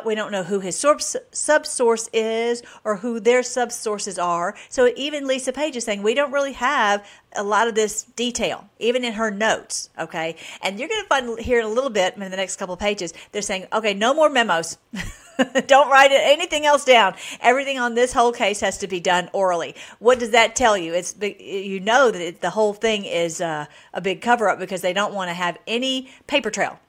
[0.04, 4.54] we don't know who his subsource is or who their subsources are.
[4.68, 7.04] So even Lisa Page is saying we don't really have
[7.34, 9.90] a lot of this detail, even in her notes.
[9.98, 12.74] Okay, and you're going to find here in a little bit in the next couple
[12.74, 14.78] of pages, they're saying, okay, no more memos.
[15.66, 17.14] Don't write anything else down.
[17.40, 19.74] Everything on this whole case has to be done orally.
[20.00, 20.94] What does that tell you?
[20.94, 24.92] It's you know that the whole thing is uh, a big cover up because they
[24.92, 26.80] don't want to have any paper trail.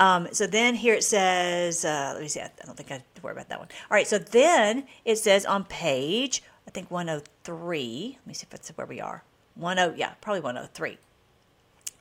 [0.00, 3.14] Um, so then here it says, uh, let me see, I don't think I have
[3.14, 3.68] to worry about that one.
[3.90, 8.50] All right, so then it says on page, I think 103, let me see if
[8.50, 9.22] that's where we are.
[9.60, 10.98] 10, yeah, probably 103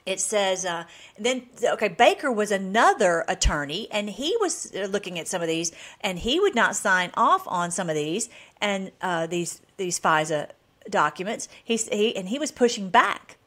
[0.06, 0.86] it says uh,
[1.20, 5.72] then okay baker was another attorney and he was uh, looking at some of these
[6.02, 8.30] and he would not sign off on some of these
[8.60, 10.50] and uh, these these FISA
[10.90, 13.38] documents He's, he and he was pushing back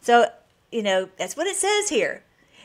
[0.00, 0.28] so
[0.70, 2.22] you know that's what it says here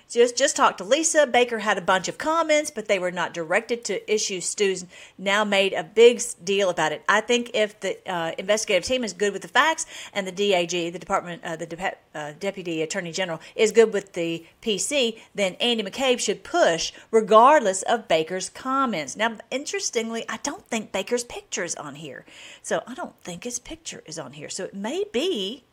[0.10, 1.28] just just talked to Lisa.
[1.28, 4.45] Baker had a bunch of comments, but they were not directed to issues.
[4.45, 4.86] Stu's
[5.18, 7.03] now made a big deal about it.
[7.07, 10.72] I think if the uh, investigative team is good with the facts and the DAG,
[10.72, 15.53] the Department, uh, the De- uh, Deputy Attorney General, is good with the PC, then
[15.55, 19.16] Andy McCabe should push regardless of Baker's comments.
[19.16, 22.26] Now, interestingly, I don't think Baker's picture is on here,
[22.64, 24.49] so I don't think his picture is on here.
[24.49, 25.66] So it may be,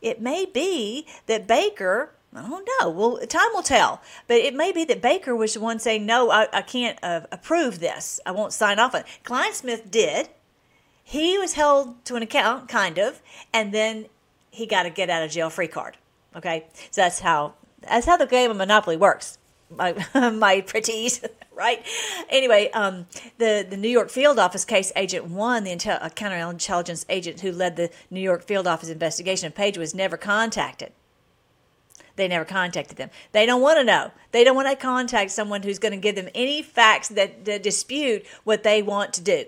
[0.00, 2.90] it may be that Baker I don't know.
[2.90, 4.00] Well, time will tell.
[4.28, 7.22] But it may be that Baker was the one saying, no, I, I can't uh,
[7.32, 8.20] approve this.
[8.24, 9.06] I won't sign off on it.
[9.24, 10.28] Clinesmith did.
[11.02, 13.20] He was held to an account, kind of,
[13.52, 14.06] and then
[14.50, 15.96] he got a get out of jail free card.
[16.36, 19.38] Okay, so that's how that's how the game of Monopoly works.
[19.76, 19.94] My
[20.30, 21.84] my pretties, right?
[22.28, 23.08] Anyway, um,
[23.38, 27.74] the the New York field office case agent one, the intel, counterintelligence agent who led
[27.74, 30.92] the New York field office investigation of Page, was never contacted.
[32.16, 33.10] They never contacted them.
[33.32, 34.10] They don't want to know.
[34.32, 37.62] They don't want to contact someone who's going to give them any facts that, that
[37.62, 39.44] dispute what they want to do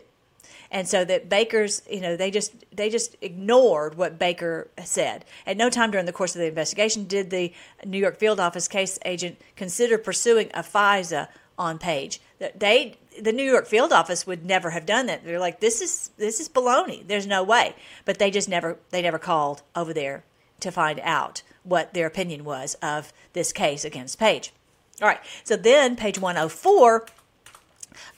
[0.72, 5.24] and so that Baker's, you know, they just they just ignored what Baker said.
[5.46, 7.52] At no time during the course of the investigation did the
[7.84, 11.28] New York field office case agent consider pursuing a FISA
[11.58, 12.20] on Page.
[12.56, 15.22] They the New York field office would never have done that.
[15.24, 17.06] They're like, this is this is baloney.
[17.06, 17.76] There's no way.
[18.06, 20.24] But they just never they never called over there
[20.60, 24.52] to find out what their opinion was of this case against Page.
[25.00, 27.06] All right, so then page 104,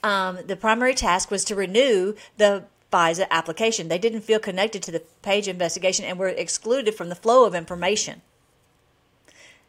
[0.03, 3.87] um, the primary task was to renew the FISA application.
[3.87, 7.55] They didn't feel connected to the Page investigation and were excluded from the flow of
[7.55, 8.21] information.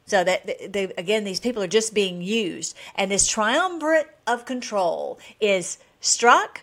[0.06, 5.18] So that they, again, these people are just being used, and this triumvirate of control
[5.40, 6.58] is Strzok,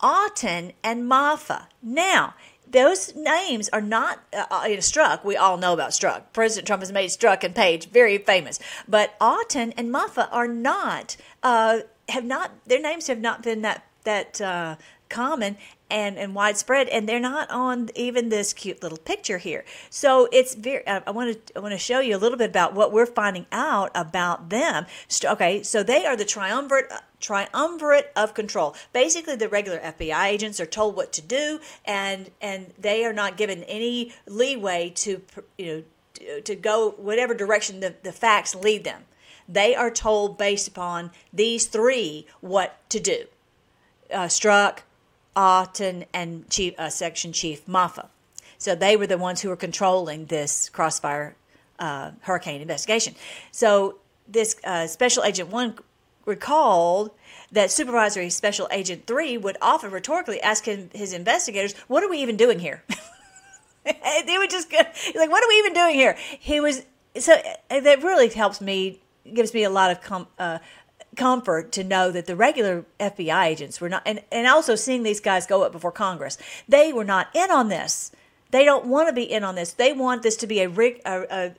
[0.00, 1.66] Auten, and Moffa.
[1.80, 2.34] Now,
[2.70, 5.24] those names are not uh, you know, Strzok.
[5.24, 6.24] We all know about Strzok.
[6.32, 8.58] President Trump has made Strzok and Page very famous,
[8.88, 11.16] but Auten and Moffa are not.
[11.42, 12.52] Uh, have not.
[12.66, 14.76] Their names have not been that that uh,
[15.14, 15.56] common
[15.88, 19.64] and, and widespread, and they're not on even this cute little picture here.
[19.90, 20.86] So it's very.
[20.86, 23.46] I want to I want to show you a little bit about what we're finding
[23.52, 24.86] out about them.
[25.24, 26.90] Okay, so they are the triumvirate
[27.20, 28.74] triumvirate of control.
[28.92, 33.36] Basically, the regular FBI agents are told what to do, and and they are not
[33.36, 35.22] given any leeway to
[35.56, 35.82] you know
[36.44, 39.02] to go whatever direction the, the facts lead them.
[39.48, 43.24] They are told based upon these three what to do.
[44.12, 44.80] Uh, Strzok,
[45.36, 48.08] Auten, and Chief, uh, Section Chief Moffa.
[48.58, 51.36] So they were the ones who were controlling this crossfire
[51.78, 53.14] uh, hurricane investigation.
[53.50, 55.78] So this uh, Special Agent 1
[56.24, 57.10] recalled
[57.52, 62.18] that Supervisory Special Agent 3 would often rhetorically ask him, his investigators, What are we
[62.18, 62.82] even doing here?
[63.84, 64.78] they would just go,
[65.14, 66.16] like, What are we even doing here?
[66.38, 66.84] He was,
[67.18, 67.34] so
[67.70, 69.00] uh, that really helps me,
[69.32, 70.58] gives me a lot of com, uh,
[71.16, 75.20] comfort to know that the regular FBI agents were not, and, and also seeing these
[75.20, 76.38] guys go up before Congress,
[76.68, 78.10] they were not in on this.
[78.50, 79.72] They don't want to be in on this.
[79.72, 81.52] They want this to be a, a, a,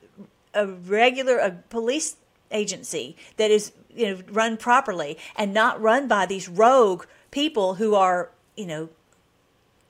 [0.54, 2.16] a regular a police
[2.50, 7.94] agency that is you know run properly and not run by these rogue people who
[7.94, 8.88] are you know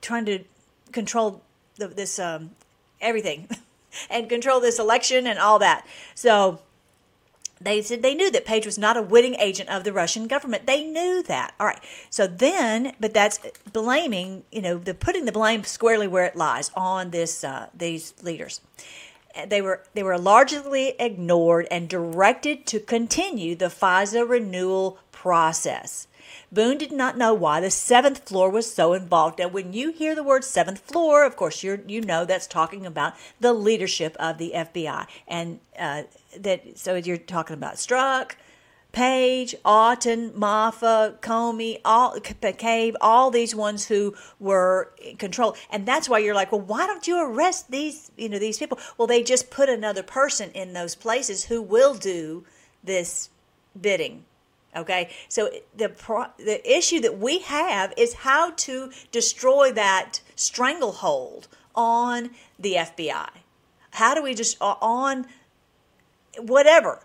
[0.01, 0.39] trying to
[0.91, 1.41] control
[1.75, 2.51] the, this um,
[2.99, 3.47] everything
[4.09, 5.85] and control this election and all that.
[6.15, 6.59] So
[7.59, 10.67] they said they knew that Page was not a witting agent of the Russian government.
[10.67, 11.53] They knew that.
[11.59, 11.79] All right.
[12.09, 13.39] So then, but that's
[13.71, 18.13] blaming, you know, the putting the blame squarely where it lies on this uh, these
[18.21, 18.61] leaders.
[19.47, 26.07] They were they were largely ignored and directed to continue the FISA renewal process.
[26.51, 29.39] Boone did not know why the seventh floor was so involved.
[29.39, 32.85] And when you hear the word seventh floor, of course, you you know that's talking
[32.85, 36.03] about the leadership of the FBI, and uh,
[36.43, 38.33] that so you're talking about Strzok,
[38.91, 46.09] Page, Auten, Moffa, Comey, all McCabe, all these ones who were in control, and that's
[46.09, 48.79] why you're like, well, why don't you arrest these, you know, these people?
[48.97, 52.45] Well, they just put another person in those places who will do
[52.83, 53.29] this
[53.79, 54.25] bidding.
[54.75, 61.47] Okay, so the pro- the issue that we have is how to destroy that stranglehold
[61.75, 63.29] on the FBI.
[63.91, 65.25] How do we just on
[66.39, 67.01] whatever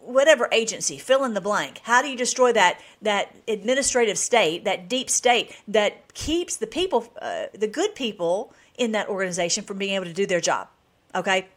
[0.00, 1.80] whatever agency fill in the blank.
[1.82, 7.12] How do you destroy that that administrative state that deep state that keeps the people
[7.20, 10.68] uh, the good people in that organization from being able to do their job
[11.14, 11.48] okay?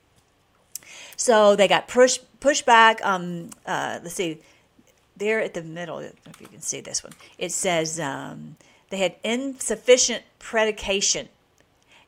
[1.17, 4.39] So they got push pushed back um uh, let's see
[5.17, 7.13] there at the middle if you can see this one.
[7.37, 8.57] It says um,
[8.89, 11.29] they had insufficient predication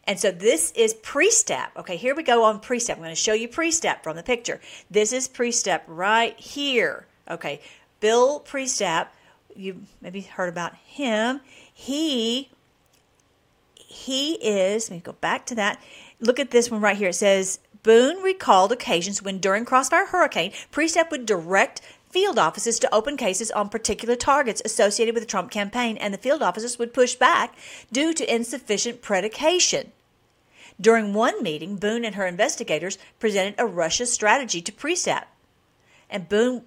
[0.08, 1.68] and so this is Priestap.
[1.78, 2.94] Okay, here we go on Priestap.
[2.94, 4.62] I'm going to show you Priestap from the picture.
[4.90, 7.06] This is Priestap right here.
[7.30, 7.62] Okay,
[8.00, 9.08] Bill Priestap,
[9.56, 11.42] you maybe heard about him.
[11.74, 12.50] He
[13.76, 15.82] he is, let me go back to that.
[16.20, 17.10] Look at this one right here.
[17.10, 22.94] It says Boone recalled occasions when during Crossfire Hurricane, Priestap would direct field offices to
[22.94, 26.94] open cases on particular targets associated with the Trump campaign, and the field offices would
[26.94, 27.56] push back
[27.92, 29.92] due to insufficient predication.
[30.80, 35.26] During one meeting, Boone and her investigators presented a Russia strategy to Priestap.
[36.10, 36.64] And Boone,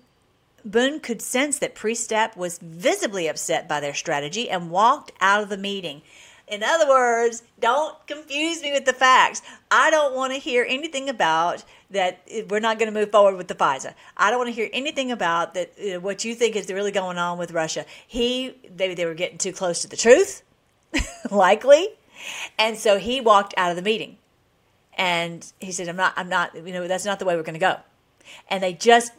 [0.65, 5.49] Boone could sense that Priestap was visibly upset by their strategy and walked out of
[5.49, 6.03] the meeting.
[6.51, 9.41] In other words, don't confuse me with the facts.
[9.71, 13.37] I don't want to hear anything about that eh, we're not going to move forward
[13.37, 13.95] with the FISA.
[14.17, 17.19] I don't want to hear anything about that know, what you think is really going
[17.19, 17.87] on with Russia.
[18.05, 20.43] He maybe they were getting too close to the truth,
[21.31, 21.89] likely.
[22.59, 24.17] And so he walked out of the meeting.
[24.97, 27.55] And he said, I'm not, I'm not, you know, that's not the way we're going
[27.55, 27.77] to go.
[28.49, 29.13] And they just,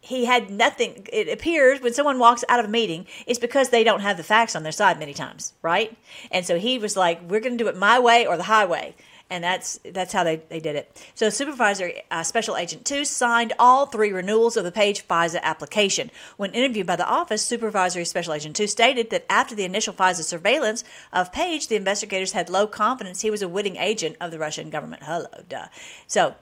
[0.00, 1.06] he had nothing.
[1.12, 4.22] It appears when someone walks out of a meeting, it's because they don't have the
[4.22, 5.96] facts on their side many times, right?
[6.30, 8.94] And so he was like, we're going to do it my way or the highway
[9.28, 11.02] and that's that's how they, they did it.
[11.14, 16.10] So Supervisor uh, Special Agent 2 signed all three renewals of the Page FISA application.
[16.36, 20.22] When interviewed by the office, Supervisory Special Agent 2 stated that after the initial FISA
[20.22, 24.38] surveillance of Page, the investigators had low confidence he was a witting agent of the
[24.38, 25.02] Russian government.
[25.04, 25.66] Hello, duh.
[26.06, 26.34] So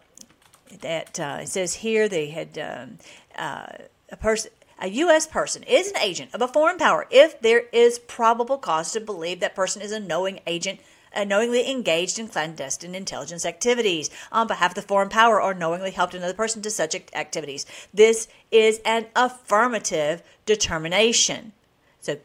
[0.80, 2.98] that uh, it says here they had um,
[3.36, 3.66] uh,
[4.10, 5.26] a person a U.S.
[5.26, 9.40] person is an agent of a foreign power if there is probable cause to believe
[9.40, 10.80] that person is a knowing agent
[11.22, 16.14] knowingly engaged in clandestine intelligence activities on behalf of the foreign power or knowingly helped
[16.14, 17.66] another person to such activities.
[17.92, 21.52] This is an affirmative determination.
[22.00, 22.18] So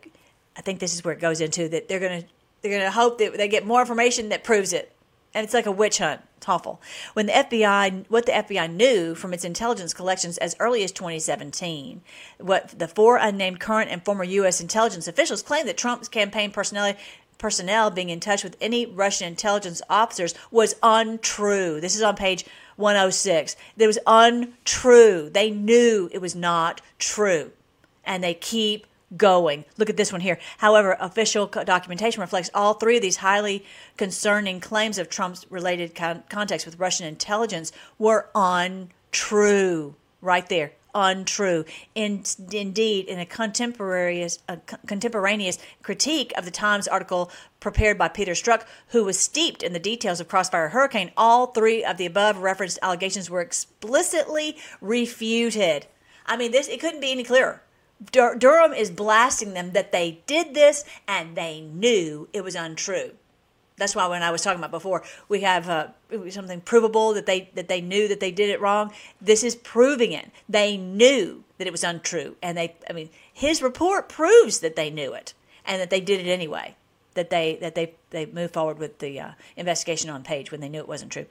[0.57, 2.27] I think this is where it goes into that they're going to
[2.61, 4.91] they're going to hope that they get more information that proves it.
[5.33, 6.21] And it's like a witch hunt.
[6.37, 6.81] It's awful.
[7.13, 12.01] When the FBI, what the FBI knew from its intelligence collections as early as 2017,
[12.39, 14.59] what the four unnamed current and former U.S.
[14.59, 16.95] intelligence officials claimed that Trump's campaign personnel
[17.39, 21.81] personnel being in touch with any Russian intelligence officers was untrue.
[21.81, 23.55] This is on page 106.
[23.77, 25.29] It was untrue.
[25.33, 27.51] They knew it was not true.
[28.03, 28.85] And they keep
[29.17, 29.65] going.
[29.77, 30.37] Look at this one here.
[30.59, 33.65] However, official documentation reflects all three of these highly
[33.97, 39.95] concerning claims of Trump's related con- contacts with Russian intelligence were untrue.
[40.21, 41.65] Right there untrue.
[41.95, 48.33] In, indeed, in a contemporaneous, a contemporaneous critique of the Times article prepared by Peter
[48.33, 52.37] Strzok, who was steeped in the details of Crossfire Hurricane, all three of the above
[52.37, 55.87] referenced allegations were explicitly refuted.
[56.25, 57.61] I mean, this it couldn't be any clearer.
[58.11, 63.11] Dur- Durham is blasting them that they did this and they knew it was untrue.
[63.79, 65.87] That's why when I was talking about before, we have uh,
[66.29, 68.91] something provable that they that they knew that they did it wrong.
[69.19, 70.29] This is proving it.
[70.47, 72.75] They knew that it was untrue, and they.
[72.89, 75.33] I mean, his report proves that they knew it
[75.65, 76.75] and that they did it anyway.
[77.13, 80.69] That they that they they moved forward with the uh, investigation on page when they
[80.69, 81.25] knew it wasn't true.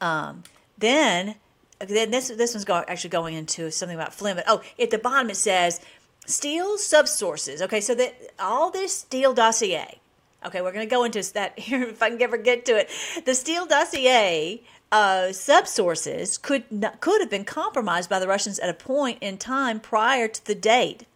[0.00, 0.42] Um,
[0.78, 1.36] then
[1.78, 4.36] then this this one's go, actually going into something about Flynn.
[4.36, 5.80] But oh, at the bottom it says
[6.26, 7.60] Steele subsources.
[7.62, 10.00] Okay, so that all this Steele dossier
[10.44, 12.90] Okay, we're going to go into that here if I can ever get to it.
[13.24, 18.68] The Steele dossier uh, subsources could not, could have been compromised by the Russians at
[18.68, 21.06] a point in time prior to the date.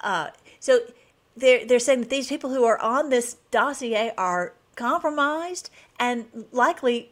[0.00, 0.80] Uh, so
[1.36, 7.10] they're they're saying that these people who are on this dossier are compromised and likely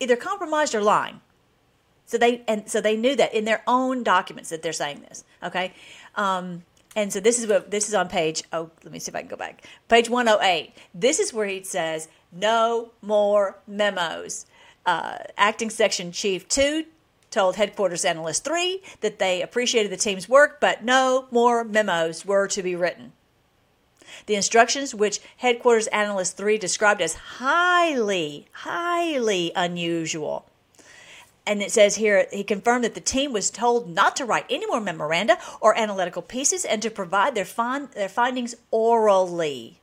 [0.00, 1.20] either compromised or lying.
[2.06, 5.24] So they and so they knew that in their own documents that they're saying this.
[5.42, 5.72] Okay.
[6.14, 8.42] Um, and so this is what this is on page.
[8.52, 9.64] Oh, let me see if I can go back.
[9.88, 10.72] Page 108.
[10.94, 14.46] This is where he says, "No more memos."
[14.84, 16.84] Uh, acting section chief two
[17.30, 22.46] told headquarters analyst three that they appreciated the team's work, but no more memos were
[22.48, 23.12] to be written.
[24.26, 30.46] The instructions, which headquarters analyst three described as highly, highly unusual,
[31.46, 34.66] and it says here he confirmed that the team was told not to write any
[34.66, 39.80] more memoranda or analytical pieces and to provide their, find, their findings orally.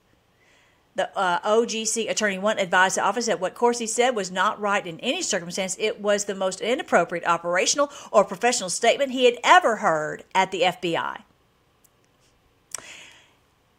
[0.95, 4.85] The uh, OGC attorney one advised the office that what Corsi said was not right
[4.85, 5.75] in any circumstance.
[5.79, 10.61] It was the most inappropriate operational or professional statement he had ever heard at the
[10.61, 11.23] FBI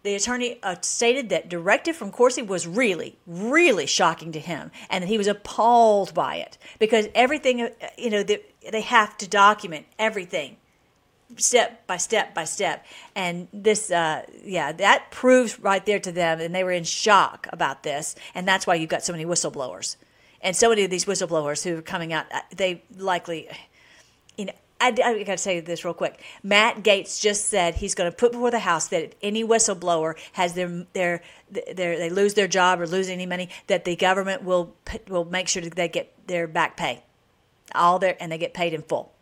[0.02, 5.02] the attorney uh, stated that directive from Corsi was really, really shocking to him, and
[5.02, 8.40] that he was appalled by it because everything, uh, you know, they,
[8.70, 10.56] they have to document everything
[11.36, 12.84] step by step by step.
[13.14, 17.46] And this, uh, yeah, that proves right there to them, and they were in shock
[17.52, 19.96] about this, and that's why you've got so many whistleblowers.
[20.42, 23.48] And so many of these whistleblowers who are coming out, uh, they likely,
[24.80, 26.20] I, I got to say this real quick.
[26.42, 30.54] Matt Gaetz just said he's going to put before the House that any whistleblower has
[30.54, 34.74] their their their they lose their job or lose any money that the government will
[35.08, 37.02] will make sure that they get their back pay,
[37.74, 39.12] all their and they get paid in full.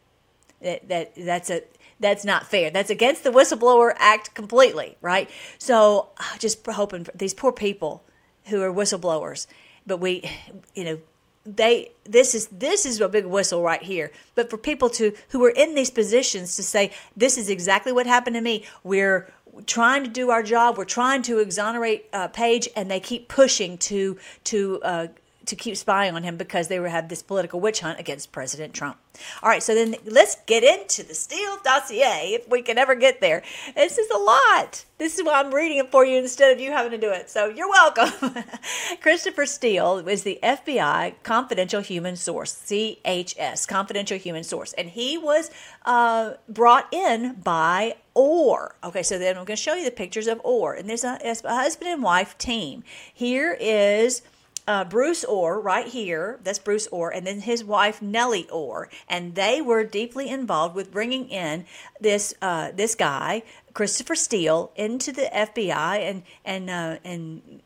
[0.61, 1.63] That, that that's a
[2.01, 2.71] that's not fair.
[2.71, 5.29] That's against the Whistleblower Act completely, right?
[5.59, 8.05] So just hoping for these poor people
[8.47, 9.47] who are whistleblowers,
[9.87, 10.31] but we,
[10.75, 10.99] you know,
[11.45, 14.11] they this is this is a big whistle right here.
[14.35, 18.07] But for people to who are in these positions to say this is exactly what
[18.07, 19.31] happened to me we're
[19.67, 20.79] trying to do our job.
[20.79, 25.07] We're trying to exonerate uh, page and they keep pushing to to uh,
[25.49, 28.99] to keep spying on him because they have this political witch hunt against President Trump.
[29.43, 33.21] All right, so then let's get into the Steele dossier if we can ever get
[33.21, 33.43] there.
[33.75, 34.85] This is a lot.
[34.99, 37.31] This is why I'm reading it for you instead of you having to do it.
[37.31, 38.45] So you're welcome.
[39.01, 45.51] Christopher Steele is the FBI confidential human source, CHS, confidential human source, and he was
[45.87, 48.77] uh, brought in by Ohr.
[48.85, 51.19] Okay, so then I'm going to show you the pictures of Ohr, and there's a,
[51.23, 52.85] a husband and wife team.
[53.15, 54.23] Here is
[54.69, 56.39] uh, Bruce Ohr right here.
[56.45, 60.93] That's Bruce Ohr, and then his wife Nellie Ohr, and they were deeply involved with
[60.93, 61.65] bringing in
[61.99, 63.43] this uh, this guy
[63.73, 67.63] Christopher Steele into the FBI and and uh, and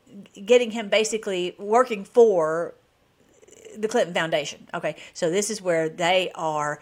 [0.46, 2.74] getting him basically working for
[3.76, 4.68] the Clinton Foundation.
[4.72, 6.80] Okay, so this is where they are,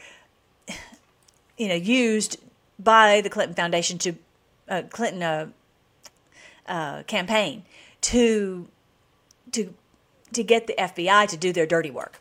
[1.57, 2.37] you know, used
[2.79, 4.15] by the Clinton Foundation to
[4.69, 5.47] uh, Clinton uh,
[6.67, 7.65] uh, campaign
[8.03, 8.69] to
[9.53, 9.73] to
[10.33, 12.21] to get the FBI to do their dirty work.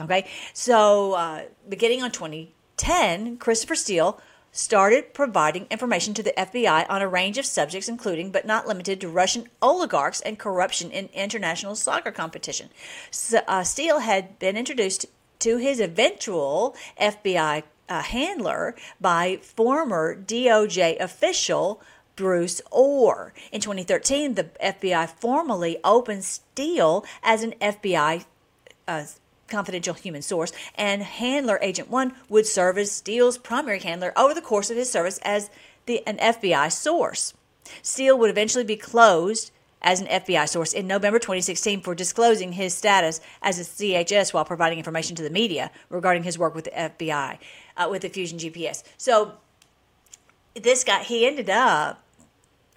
[0.00, 4.20] Okay, so uh, beginning on 2010, Christopher Steele
[4.52, 9.00] started providing information to the FBI on a range of subjects, including but not limited
[9.00, 12.70] to Russian oligarchs and corruption in international soccer competition.
[13.10, 15.06] So, uh, Steele had been introduced
[15.40, 21.80] to his eventual FBI uh, handler by former DOJ official
[22.18, 23.32] Bruce Ohr.
[23.52, 28.24] In 2013, the FBI formally opened Steele as an FBI
[28.88, 29.04] uh,
[29.46, 34.42] confidential human source, and handler Agent One would serve as Steele's primary handler over the
[34.42, 35.48] course of his service as
[35.86, 37.34] the, an FBI source.
[37.82, 42.74] Steele would eventually be closed as an FBI source in November 2016 for disclosing his
[42.74, 46.72] status as a CHS while providing information to the media regarding his work with the
[46.72, 47.38] FBI
[47.76, 48.82] uh, with the Fusion GPS.
[48.96, 49.34] So
[50.54, 52.02] this guy, he ended up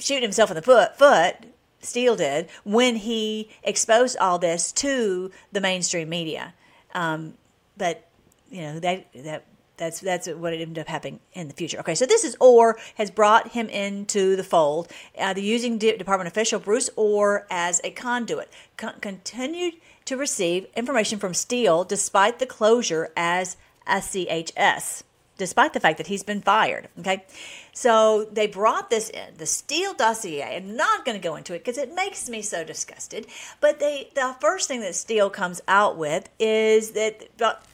[0.02, 1.36] shooting himself in the foot, foot
[1.80, 6.54] Steele did, when he exposed all this to the mainstream media.
[6.93, 7.36] Um,
[7.78, 8.08] but
[8.49, 9.45] you know that that
[9.78, 11.80] that's that's what it ended up happening in the future.
[11.80, 14.91] Okay, so this is Ohr has brought him into the fold.
[15.18, 19.76] Uh, the using department official Bruce Ohr as a conduit con- continued
[20.06, 25.04] to receive information from Steele despite the closure as a CHS
[25.42, 26.88] despite the fact that he's been fired.
[27.00, 27.26] Okay.
[27.74, 30.56] So they brought this in, the Steele dossier.
[30.56, 33.26] I'm not going to go into it because it makes me so disgusted.
[33.60, 37.24] But they, the first thing that Steele comes out with is that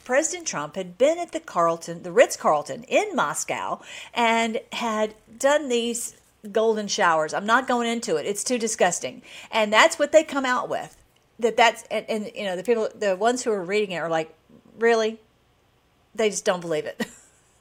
[0.06, 3.82] President Trump had been at the Carlton, the Ritz Carlton in Moscow,
[4.14, 6.16] and had done these
[6.50, 7.34] golden showers.
[7.34, 8.24] I'm not going into it.
[8.24, 9.20] It's too disgusting.
[9.50, 10.96] And that's what they come out with.
[11.38, 14.08] That that's and, and you know the people, the ones who are reading it are
[14.08, 14.34] like,
[14.78, 15.20] really?
[16.14, 17.06] They just don't believe it.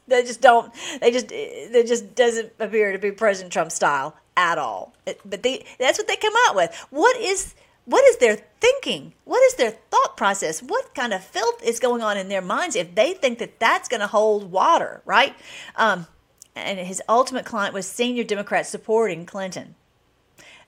[0.08, 0.74] They just don't.
[1.02, 1.28] They just.
[1.32, 4.94] It just doesn't appear to be President Trump style at all.
[5.06, 6.74] It, but they, that's what they come out with.
[6.90, 7.56] What is
[7.88, 9.14] what is their thinking?
[9.24, 10.62] What is their thought process?
[10.62, 13.88] What kind of filth is going on in their minds if they think that that's
[13.88, 15.34] going to hold water, right?
[15.78, 16.06] Um,
[16.54, 19.76] and his ultimate client was senior Democrats supporting Clinton.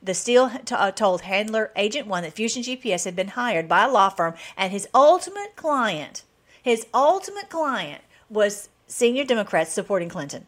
[0.01, 3.83] The Steele t- uh, told handler Agent One that Fusion GPS had been hired by
[3.83, 6.23] a law firm, and his ultimate client,
[6.61, 10.45] his ultimate client was senior Democrats supporting Clinton.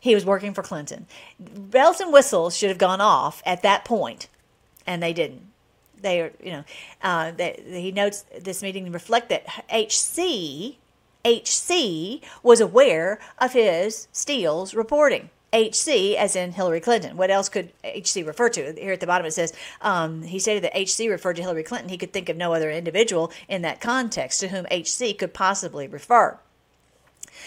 [0.00, 1.06] He was working for Clinton.
[1.38, 4.28] Bells and whistles should have gone off at that point,
[4.86, 5.42] and they didn't.
[6.00, 6.64] They are, you know,
[7.02, 10.76] uh, they, he notes this meeting reflect that HC,
[11.24, 15.30] HC was aware of his Steele's reporting.
[15.52, 17.16] HC, as in Hillary Clinton.
[17.16, 18.74] What else could HC refer to?
[18.74, 21.88] Here at the bottom it says um, he stated that HC referred to Hillary Clinton.
[21.88, 25.86] He could think of no other individual in that context to whom HC could possibly
[25.86, 26.38] refer.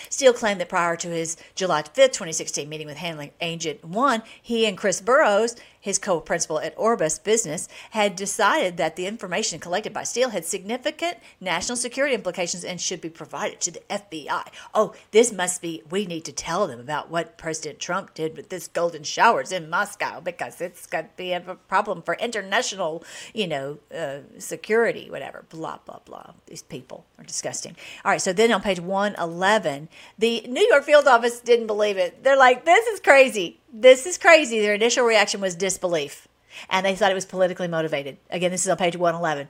[0.10, 4.66] Steele claimed that prior to his July 5, 2016 meeting with handling Agent 1, he
[4.66, 10.04] and Chris Burrows, his co-principal at Orbis Business, had decided that the information collected by
[10.04, 14.48] Steele had significant national security implications and should be provided to the FBI.
[14.74, 18.50] Oh, this must be, we need to tell them about what President Trump did with
[18.50, 23.04] this golden showers in Moscow because it's going to be a problem for international,
[23.34, 26.32] you know, uh, security, whatever, blah, blah, blah.
[26.48, 27.76] These people are disgusting.
[28.04, 32.24] All right, so then on page 111, the New York field office didn't believe it.
[32.24, 33.59] They're like, this is crazy.
[33.72, 34.60] This is crazy.
[34.60, 36.28] Their initial reaction was disbelief.
[36.70, 38.18] And they thought it was politically motivated.
[38.32, 39.48] Again, this is on page 111.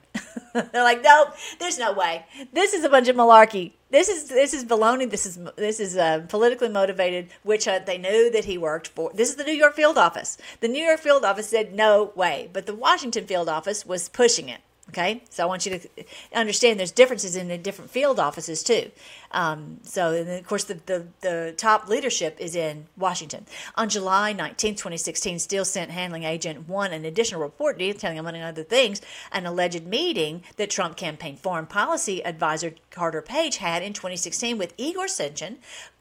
[0.72, 2.26] They're like, nope, there's no way.
[2.52, 3.72] This is a bunch of malarkey.
[3.90, 5.10] This is this is baloney.
[5.10, 7.82] This is this is a politically motivated witch hunt.
[7.82, 9.10] Uh, they knew that he worked for.
[9.12, 10.38] This is the New York field office.
[10.60, 14.48] The New York field office said no way, but the Washington field office was pushing
[14.48, 14.60] it.
[14.90, 15.88] Okay, so I want you to
[16.34, 18.90] understand there's differences in the different field offices too.
[19.30, 23.46] Um, so, and of course, the, the, the, top leadership is in Washington.
[23.76, 28.64] On July 19, 2016, Steele sent Handling Agent 1 an additional report detailing, among other
[28.64, 34.58] things, an alleged meeting that Trump campaign foreign policy advisor Carter Page had in 2016
[34.58, 35.58] with Igor Sechin,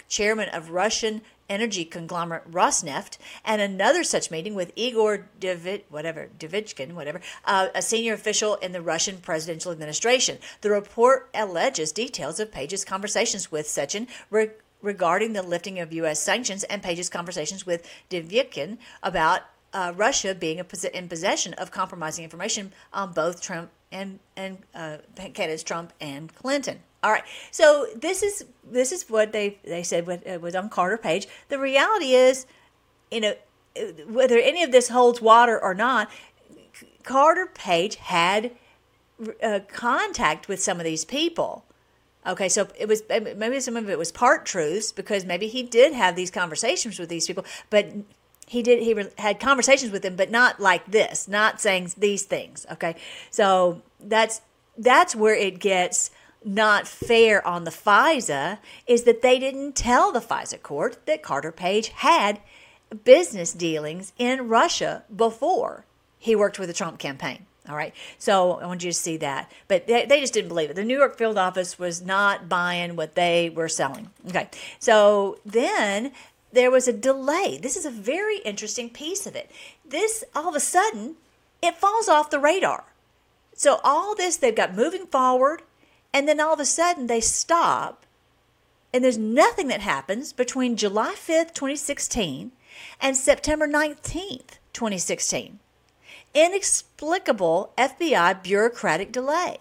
[0.07, 6.93] chairman of Russian energy conglomerate Rosneft, and another such meeting with Igor David, whatever Davichkin,
[6.93, 10.37] whatever, uh, a senior official in the Russian presidential administration.
[10.61, 16.19] The report alleges details of Page's conversations with Sechin re- regarding the lifting of U.S.
[16.19, 19.41] sanctions and Page's conversations with Davichkin about
[19.73, 20.59] uh, Russia being
[20.93, 26.79] in possession of compromising information on both Trump and and uh, candidates Trump and Clinton.
[27.03, 27.23] All right.
[27.51, 31.27] So this is this is what they they said with, uh, was on Carter Page.
[31.49, 32.45] The reality is,
[33.11, 33.33] you know,
[34.07, 36.09] whether any of this holds water or not,
[37.03, 38.51] Carter Page had
[39.41, 41.65] uh, contact with some of these people.
[42.27, 45.93] Okay, so it was maybe some of it was part truths because maybe he did
[45.93, 47.87] have these conversations with these people, but
[48.49, 52.65] he did he had conversations with him but not like this, not saying these things.
[52.71, 52.95] Okay,
[53.29, 54.41] so that's
[54.75, 56.09] that's where it gets
[56.43, 61.51] not fair on the FISA is that they didn't tell the FISA court that Carter
[61.51, 62.39] Page had
[63.03, 65.85] business dealings in Russia before
[66.17, 67.45] he worked with the Trump campaign.
[67.69, 67.93] All right.
[68.17, 69.51] So I want you to see that.
[69.67, 70.75] But they, they just didn't believe it.
[70.75, 74.09] The New York field office was not buying what they were selling.
[74.27, 74.49] Okay.
[74.79, 76.13] So then
[76.51, 77.59] there was a delay.
[77.61, 79.51] This is a very interesting piece of it.
[79.85, 81.15] This, all of a sudden,
[81.61, 82.85] it falls off the radar.
[83.53, 85.63] So all this, they've got moving forward,
[86.13, 88.05] and then all of a sudden they stop,
[88.93, 92.51] and there's nothing that happens between July 5th, 2016,
[93.01, 95.59] and September 19th, 2016
[96.33, 99.57] inexplicable FBI bureaucratic delay.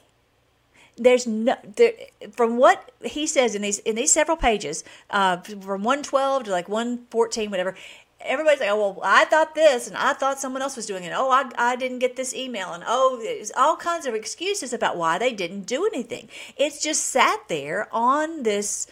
[0.99, 1.93] There's no there,
[2.33, 6.69] from what he says in these in these several pages, uh, from 112 to like
[6.69, 7.75] 114, whatever.
[8.21, 11.13] Everybody's like, oh, well, I thought this, and I thought someone else was doing it.
[11.15, 14.97] Oh, I, I didn't get this email, and oh, there's all kinds of excuses about
[14.97, 16.29] why they didn't do anything.
[16.57, 18.89] It's just sat there on this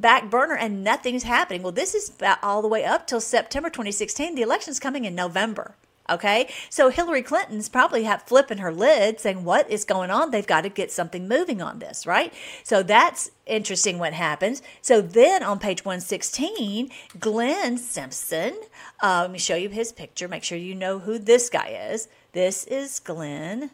[0.00, 1.62] back burner and nothing's happening.
[1.62, 4.34] Well, this is all the way up till September 2016.
[4.34, 5.76] The election's coming in November.
[6.10, 10.30] Okay, so Hillary Clinton's probably have flipping her lid, saying, "What is going on?
[10.30, 12.34] They've got to get something moving on this, right?"
[12.64, 13.98] So that's interesting.
[13.98, 14.60] What happens?
[14.82, 16.90] So then on page one sixteen,
[17.20, 18.58] Glenn Simpson.
[19.00, 20.26] Uh, let me show you his picture.
[20.26, 22.08] Make sure you know who this guy is.
[22.32, 23.70] This is Glenn.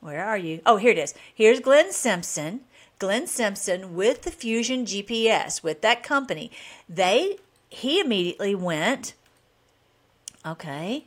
[0.00, 0.60] Where are you?
[0.66, 1.14] Oh, here it is.
[1.34, 2.62] Here's Glenn Simpson.
[2.98, 6.50] Glenn Simpson with the Fusion GPS with that company.
[6.86, 7.38] They
[7.70, 9.14] he immediately went.
[10.44, 11.06] Okay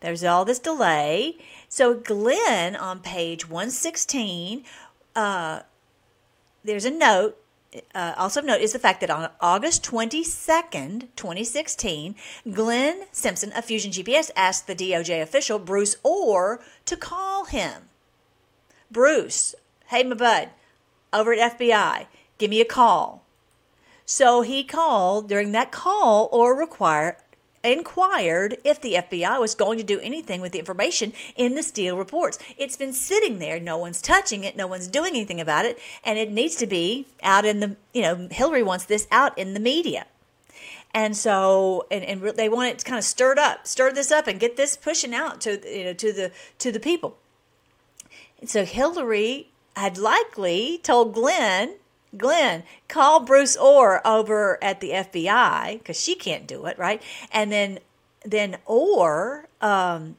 [0.00, 1.36] there's all this delay.
[1.68, 4.64] So, Glenn on page 116,
[5.16, 5.60] uh,
[6.64, 7.36] there's a note.
[7.94, 12.14] Uh, also, note is the fact that on August 22nd, 2016,
[12.50, 17.88] Glenn Simpson of Fusion GPS asked the DOJ official Bruce Ohr to call him.
[18.90, 19.54] Bruce,
[19.88, 20.50] hey, my bud,
[21.12, 22.06] over at FBI,
[22.38, 23.24] give me a call.
[24.06, 25.28] So he called.
[25.28, 27.16] During that call, Ohr required
[27.64, 31.96] inquired if the FBI was going to do anything with the information in the Steele
[31.96, 32.38] reports.
[32.56, 36.18] It's been sitting there, no one's touching it, no one's doing anything about it, and
[36.18, 39.60] it needs to be out in the, you know, Hillary wants this out in the
[39.60, 40.06] media.
[40.94, 44.26] And so, and, and they want it to kind of stirred up, stir this up,
[44.26, 47.18] and get this pushing out to you know to the to the people.
[48.40, 51.74] And so Hillary had likely told Glenn
[52.16, 57.02] Glenn, call Bruce Ohr over at the FBI because she can't do it, right?
[57.32, 57.80] And then,
[58.24, 60.16] then Ohr um,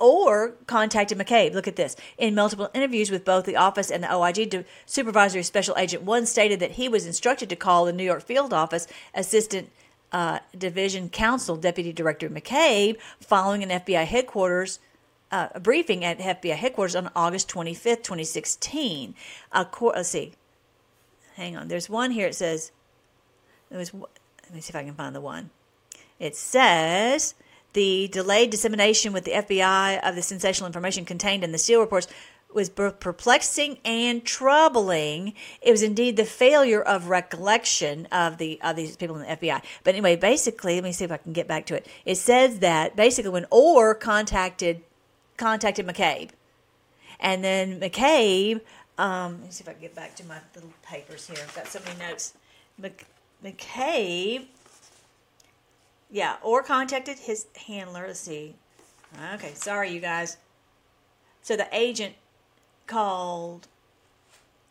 [0.00, 1.54] Ohr contacted McCabe.
[1.54, 1.96] Look at this.
[2.18, 6.60] In multiple interviews with both the office and the OIG, Supervisory Special Agent 1 stated
[6.60, 9.70] that he was instructed to call the New York field office assistant
[10.12, 14.78] uh, division counsel, Deputy Director McCabe, following an FBI headquarters
[15.30, 19.14] uh, briefing at FBI headquarters on August 25th, 2016.
[19.52, 20.32] Uh, let's see
[21.34, 21.68] hang on.
[21.68, 22.26] There's one here.
[22.26, 22.72] It says,
[23.70, 25.50] it was, let me see if I can find the one.
[26.18, 27.34] It says
[27.72, 32.06] the delayed dissemination with the FBI of the sensational information contained in the Steele reports
[32.54, 35.34] was both perplexing and troubling.
[35.60, 39.60] It was indeed the failure of recollection of the of these people in the FBI.
[39.82, 41.86] But anyway, basically, let me see if I can get back to it.
[42.04, 44.82] It says that basically when Ohr contacted
[45.36, 46.30] contacted McCabe,
[47.18, 48.60] and then McCabe
[48.98, 51.38] um, let me see if I can get back to my little papers here.
[51.42, 52.34] I've got so many notes.
[52.78, 53.04] Mc,
[53.44, 54.46] McCabe,
[56.10, 58.06] yeah, or contacted his handler.
[58.06, 58.54] Let's see.
[59.34, 60.36] Okay, sorry, you guys.
[61.42, 62.14] So the agent
[62.86, 63.68] called,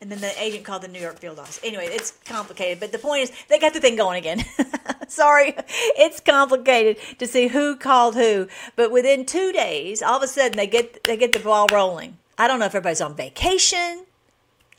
[0.01, 1.59] and then the agent called the New York field office.
[1.63, 4.43] Anyway, it's complicated, but the point is they got the thing going again.
[5.07, 5.53] sorry,
[5.97, 8.47] it's complicated to see who called who.
[8.75, 12.17] But within two days, all of a sudden they get they get the ball rolling.
[12.37, 14.05] I don't know if everybody's on vacation.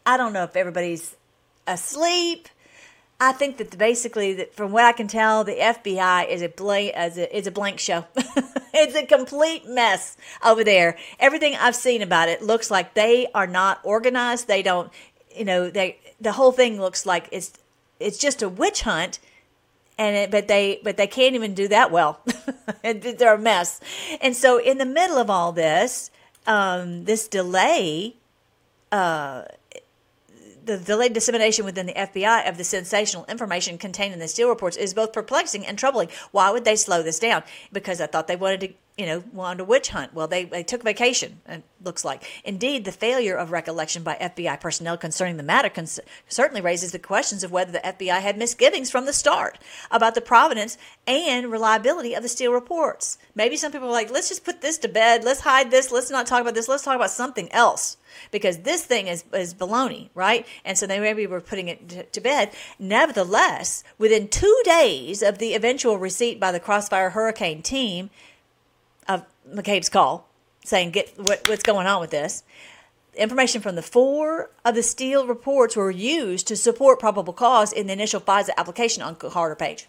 [0.06, 1.16] I don't know if everybody's
[1.66, 2.48] asleep.
[3.20, 6.92] I think that basically, that from what I can tell, the FBI is a blank
[6.94, 8.04] as a, is a blank show.
[8.16, 10.98] it's a complete mess over there.
[11.20, 14.48] Everything I've seen about it looks like they are not organized.
[14.48, 14.92] They don't,
[15.34, 17.52] you know, they the whole thing looks like it's
[18.00, 19.20] it's just a witch hunt,
[19.96, 22.20] and it, but they but they can't even do that well.
[22.82, 23.80] They're a mess.
[24.20, 26.10] And so, in the middle of all this,
[26.46, 28.16] um, this delay.
[28.92, 29.42] Uh,
[30.64, 34.76] the delayed dissemination within the FBI of the sensational information contained in the Steele reports
[34.76, 36.08] is both perplexing and troubling.
[36.30, 37.42] Why would they slow this down?
[37.72, 40.14] Because I thought they wanted to you know, wanted a witch hunt.
[40.14, 42.22] Well, they, they took vacation, it looks like.
[42.44, 45.70] Indeed, the failure of recollection by FBI personnel concerning the matter
[46.28, 49.58] certainly raises the questions of whether the FBI had misgivings from the start
[49.90, 50.78] about the provenance
[51.08, 53.18] and reliability of the Steele reports.
[53.34, 56.10] Maybe some people are like, let's just put this to bed, let's hide this, let's
[56.10, 57.96] not talk about this, let's talk about something else.
[58.30, 60.46] Because this thing is, is baloney, right?
[60.64, 62.52] And so they maybe were putting it to, to bed.
[62.78, 68.10] Nevertheless, within two days of the eventual receipt by the Crossfire Hurricane team,
[69.48, 70.28] McCabe's call
[70.64, 72.42] saying, "Get what, what's going on with this."
[73.16, 77.86] Information from the four of the Steele reports were used to support probable cause in
[77.86, 79.86] the initial FISA application on Carter Page.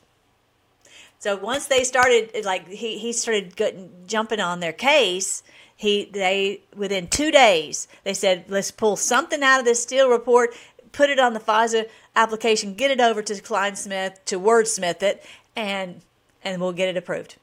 [1.17, 5.41] So once they started, like he, he started getting, jumping on their case,
[5.75, 10.53] he they within two days they said, let's pull something out of this Steele report,
[10.91, 15.25] put it on the FISA application, get it over to Clinesmith to wordsmith it,
[15.55, 16.01] and
[16.43, 17.37] and we'll get it approved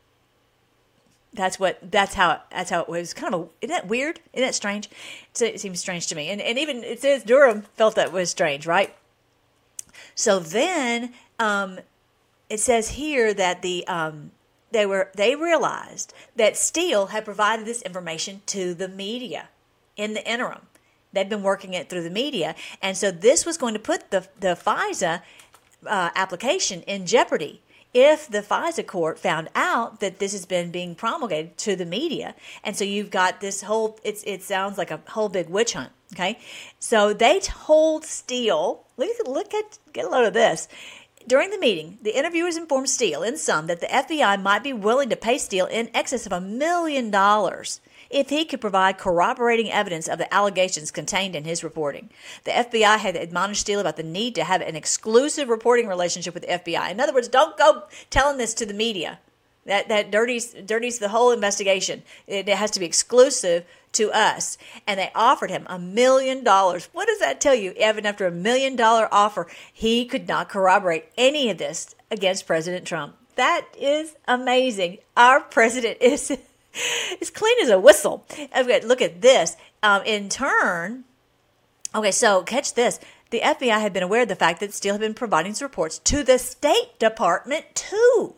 [1.34, 4.20] that's what that's how that's how it was kind of a, isn't that weird?
[4.32, 4.90] Isn't that strange?
[5.40, 6.28] It seems strange to me.
[6.28, 8.94] And, and even it says durham felt that was strange right?
[10.14, 11.80] So then um,
[12.48, 14.32] it says here that the um,
[14.72, 19.48] they were they realized that steele had provided this information to the media
[19.96, 20.66] in the interim.
[21.12, 22.54] They'd been working it through the media.
[22.80, 25.22] And so this was going to put the the fisa
[25.86, 27.62] uh, application in jeopardy
[27.94, 32.34] if the FISA court found out that this has been being promulgated to the media.
[32.64, 35.92] And so you've got this whole, it's, it sounds like a whole big witch hunt.
[36.14, 36.38] Okay.
[36.78, 40.68] So they told Steele, look, look at, get a load of this.
[41.26, 45.08] During the meeting, the interviewers informed Steele, in sum, that the FBI might be willing
[45.10, 47.80] to pay Steele in excess of a million dollars
[48.12, 52.10] if he could provide corroborating evidence of the allegations contained in his reporting.
[52.44, 56.44] The FBI had admonished Steele about the need to have an exclusive reporting relationship with
[56.44, 56.90] the FBI.
[56.90, 59.18] In other words, don't go telling this to the media.
[59.64, 62.02] That that dirties dirties the whole investigation.
[62.26, 64.58] It, it has to be exclusive to us.
[64.86, 66.88] And they offered him a million dollars.
[66.92, 67.72] What does that tell you?
[67.78, 72.86] Even after a million dollar offer, he could not corroborate any of this against President
[72.86, 73.16] Trump.
[73.36, 74.98] That is amazing.
[75.16, 76.36] Our president is
[77.20, 78.26] as clean as a whistle.
[78.56, 79.56] Okay, look at this.
[79.82, 81.04] Um, in turn,
[81.94, 83.00] okay, so catch this.
[83.30, 85.98] The FBI had been aware of the fact that Steele had been providing his reports
[86.00, 88.34] to the State Department too.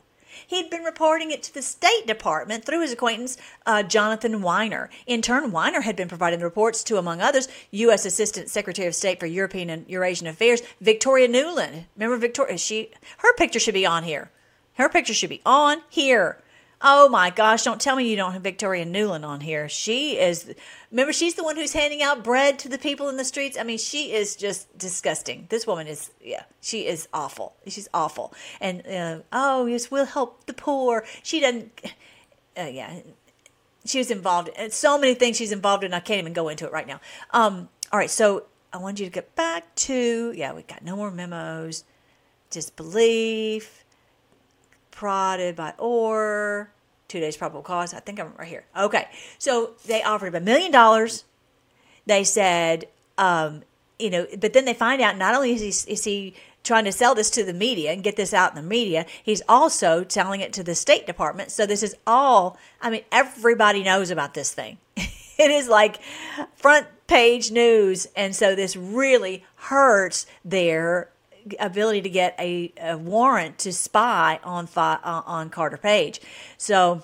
[0.47, 4.89] He'd been reporting it to the State Department through his acquaintance, uh, Jonathan Winer.
[5.07, 8.05] In turn, Winer had been providing the reports to, among others, U.S.
[8.05, 11.87] Assistant Secretary of State for European and Eurasian Affairs, Victoria Nuland.
[11.97, 12.59] Remember Victoria?
[12.59, 14.31] She her picture should be on here.
[14.75, 16.39] Her picture should be on here.
[16.87, 19.71] Oh my gosh, don't tell me you don't have Victoria Nuland on here.
[19.71, 20.55] She is,
[20.91, 23.57] remember, she's the one who's handing out bread to the people in the streets.
[23.59, 25.47] I mean, she is just disgusting.
[25.49, 27.55] This woman is, yeah, she is awful.
[27.67, 28.35] She's awful.
[28.61, 31.07] And, uh, oh, yes, we'll help the poor.
[31.23, 31.73] She doesn't,
[32.59, 33.01] uh, yeah,
[33.87, 35.95] she was involved in so many things she's involved in.
[35.95, 37.01] I can't even go into it right now.
[37.31, 40.97] Um, all right, so I want you to get back to, yeah, we got no
[40.97, 41.85] more memos,
[42.51, 43.84] disbelief,
[44.95, 46.71] prodded by or
[47.09, 47.93] two days probable cause.
[47.93, 48.65] I think I'm right here.
[48.77, 49.09] Okay.
[49.39, 51.25] So they offered him a million dollars.
[52.07, 52.87] They said,
[53.19, 53.63] um,
[53.99, 56.93] you know, but then they find out not only is he, is he trying to
[56.93, 60.41] sell this to the media and get this out in the media, he's also selling
[60.41, 61.51] it to the State Department.
[61.51, 64.79] So this is all, I mean, everybody knows about this thing.
[64.97, 66.01] it is like
[66.55, 68.07] front page news.
[68.17, 71.11] And so this really hurts their
[71.59, 76.21] ability to get a, a warrant to spy on uh, on Carter Page.
[76.59, 77.03] So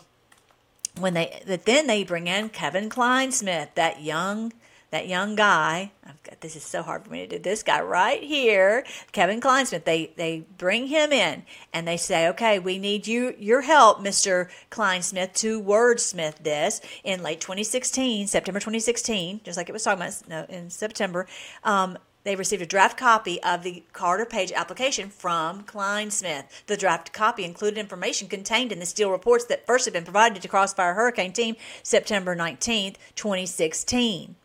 [0.98, 4.52] when they but then they bring in Kevin Clinesmith, that young
[4.90, 5.92] that young guy.
[6.04, 7.38] I've got this is so hard for me to do.
[7.38, 9.84] This guy right here, Kevin Clinesmith.
[9.84, 14.50] They they bring him in and they say, okay, we need you your help, Mister
[14.70, 20.28] Clinesmith, to wordsmith this in late 2016, September 2016, just like it was talking about
[20.28, 21.26] no, in September.
[21.62, 26.44] Um, they received a draft copy of the Carter Page application from Clinesmith.
[26.66, 30.42] The draft copy included information contained in the Steele reports that first had been provided
[30.42, 34.36] to Crossfire Hurricane Team September 19th, 2016.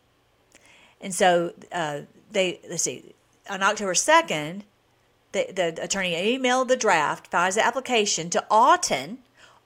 [1.00, 2.00] And so uh,
[2.30, 3.14] they, let's see,
[3.48, 4.62] on October 2nd,
[5.32, 9.18] the, the attorney emailed the draft FISA application to Auten.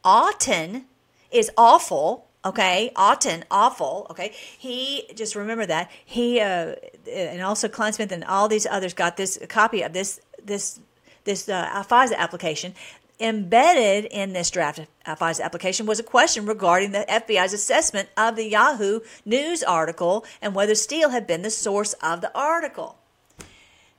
[0.04, 0.84] Auten
[1.30, 4.06] is awful Okay, Auten, awful.
[4.10, 6.74] Okay, he just remember that he uh,
[7.10, 10.80] and also Clinesmith and all these others got this copy of this this
[11.24, 12.74] this uh, FISA application.
[13.22, 18.48] Embedded in this draft FISA application was a question regarding the FBI's assessment of the
[18.48, 22.96] Yahoo News article and whether Steele had been the source of the article.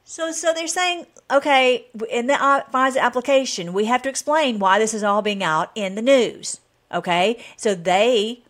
[0.03, 4.95] So, so they're saying, okay, in the FISA application, we have to explain why this
[4.95, 6.59] is all being out in the news.
[6.93, 8.43] Okay, so they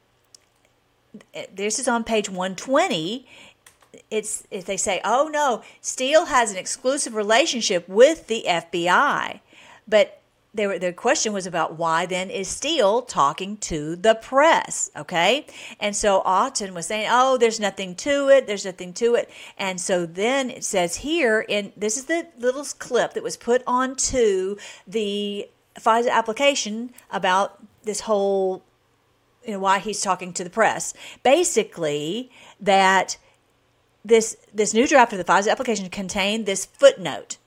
[1.54, 3.28] this is on page 120
[4.10, 9.42] it's if they say oh no steele has an exclusive relationship with the fbi
[9.90, 10.22] but
[10.54, 14.92] they were, the question was about why then is Steele talking to the press?
[14.98, 15.46] Okay.
[15.80, 18.48] And so Auten was saying, oh, there's nothing to it.
[18.48, 19.30] There's nothing to it.
[19.58, 23.64] And so then it says here, in this is the little clip that was put
[23.66, 28.64] onto the FISA application about this whole
[29.46, 30.94] you know, why he's talking to the press.
[31.24, 33.18] Basically, that
[34.04, 37.38] this this new draft of the FISA application contained this footnote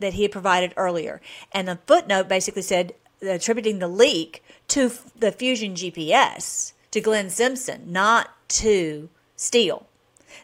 [0.00, 1.20] that he had provided earlier,
[1.52, 7.92] and the footnote basically said attributing the leak to the Fusion GPS to Glenn Simpson,
[7.92, 9.86] not to Steele.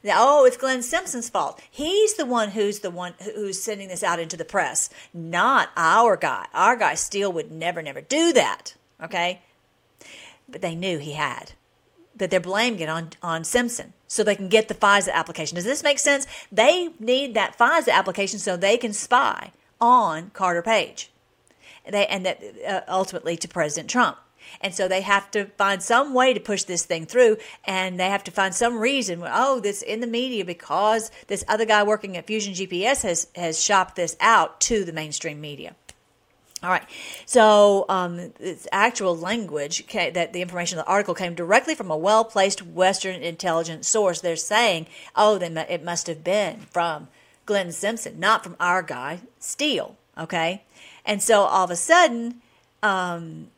[0.03, 1.61] Now, oh, it's Glenn Simpson's fault.
[1.71, 6.17] He's the one who's the one who's sending this out into the press, not our
[6.17, 6.47] guy.
[6.53, 8.75] Our guy Steele would never, never do that.
[9.03, 9.43] Okay,
[10.49, 11.53] but they knew he had.
[12.17, 15.57] But they're blaming it on, on Simpson so they can get the FISA application.
[15.57, 16.27] Does this make sense?
[16.53, 21.11] They need that FISA application so they can spy on Carter Page.
[21.91, 24.17] They, and that uh, ultimately to President Trump.
[24.61, 28.09] And so they have to find some way to push this thing through, and they
[28.09, 29.23] have to find some reason.
[29.25, 33.63] Oh, this in the media because this other guy working at Fusion GPS has has
[33.63, 35.75] shopped this out to the mainstream media.
[36.65, 36.87] All right.
[37.27, 41.97] So, um, it's actual language that the information of the article came directly from a
[41.97, 44.23] well placed Western intelligence source.
[44.23, 47.09] They're saying, oh, then it must have been from
[47.45, 49.97] Glenn Simpson, not from our guy, Steele.
[50.17, 50.63] Okay.
[51.05, 52.41] And so all of a sudden,
[52.83, 53.49] um,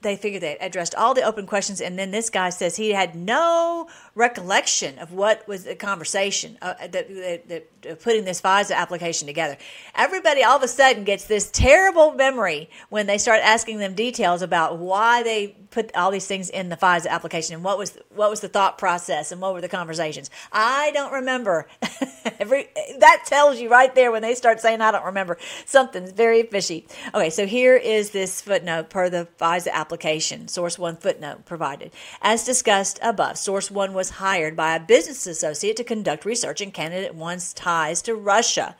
[0.00, 3.14] they figured they addressed all the open questions, and then this guy says he had
[3.14, 8.74] no recollection of what was the conversation uh, that, that, that uh, putting this FISA
[8.74, 9.58] application together.
[9.94, 14.40] Everybody all of a sudden gets this terrible memory when they start asking them details
[14.40, 18.30] about why they put all these things in the FISA application and what was what
[18.30, 20.30] was the thought process and what were the conversations.
[20.50, 21.68] I don't remember.
[22.40, 25.36] Every that tells you right there when they start saying I don't remember
[25.66, 26.86] something's very fishy.
[27.14, 30.48] Okay, so here is this footnote per the FISA application.
[30.48, 31.92] Source one footnote provided.
[32.22, 36.70] As discussed above, source one was hired by a business associate to conduct research in
[36.70, 38.76] candidate one's ties to Russia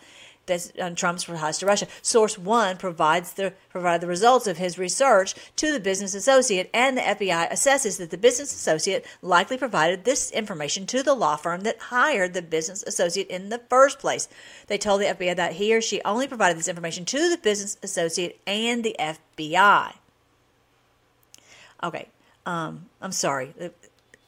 [0.80, 1.86] on Trump's ties to Russia.
[2.02, 6.96] Source one provides the provide the results of his research to the business associate, and
[6.96, 11.62] the FBI assesses that the business associate likely provided this information to the law firm
[11.62, 14.28] that hired the business associate in the first place.
[14.66, 17.76] They told the FBI that he or she only provided this information to the business
[17.82, 19.94] associate and the FBI.
[21.82, 22.08] Okay,
[22.46, 23.52] um, I'm sorry.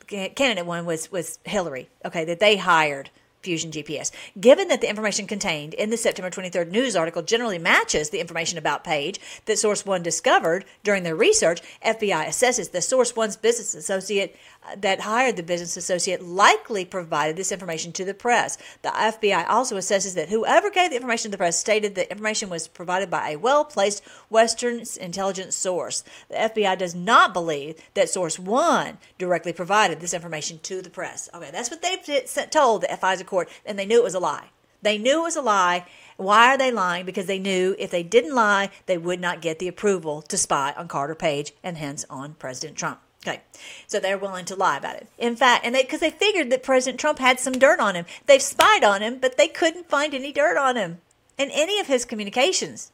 [0.08, 1.88] Candidate one was was Hillary.
[2.04, 3.10] Okay, that they hired
[3.42, 4.10] Fusion GPS.
[4.40, 8.58] Given that the information contained in the September 23rd news article generally matches the information
[8.58, 13.74] about Page that Source One discovered during their research, FBI assesses the Source One's business
[13.74, 14.36] associate
[14.76, 18.58] that hired the business associate likely provided this information to the press.
[18.82, 22.50] The FBI also assesses that whoever gave the information to the press stated that information
[22.50, 26.04] was provided by a well placed Western intelligence source.
[26.28, 31.28] The FBI does not believe that Source One directly provided this information to the press.
[31.34, 34.50] Okay, that's what they've told the FISA court, and they knew it was a lie.
[34.82, 35.86] They knew it was a lie.
[36.16, 37.04] Why are they lying?
[37.04, 40.72] Because they knew if they didn't lie, they would not get the approval to spy
[40.76, 43.00] on Carter Page and hence on President Trump.
[43.26, 43.40] Okay,
[43.86, 45.08] so they're willing to lie about it.
[45.18, 48.06] In fact, and they because they figured that President Trump had some dirt on him.
[48.26, 51.00] They've spied on him, but they couldn't find any dirt on him
[51.36, 52.92] in any of his communications.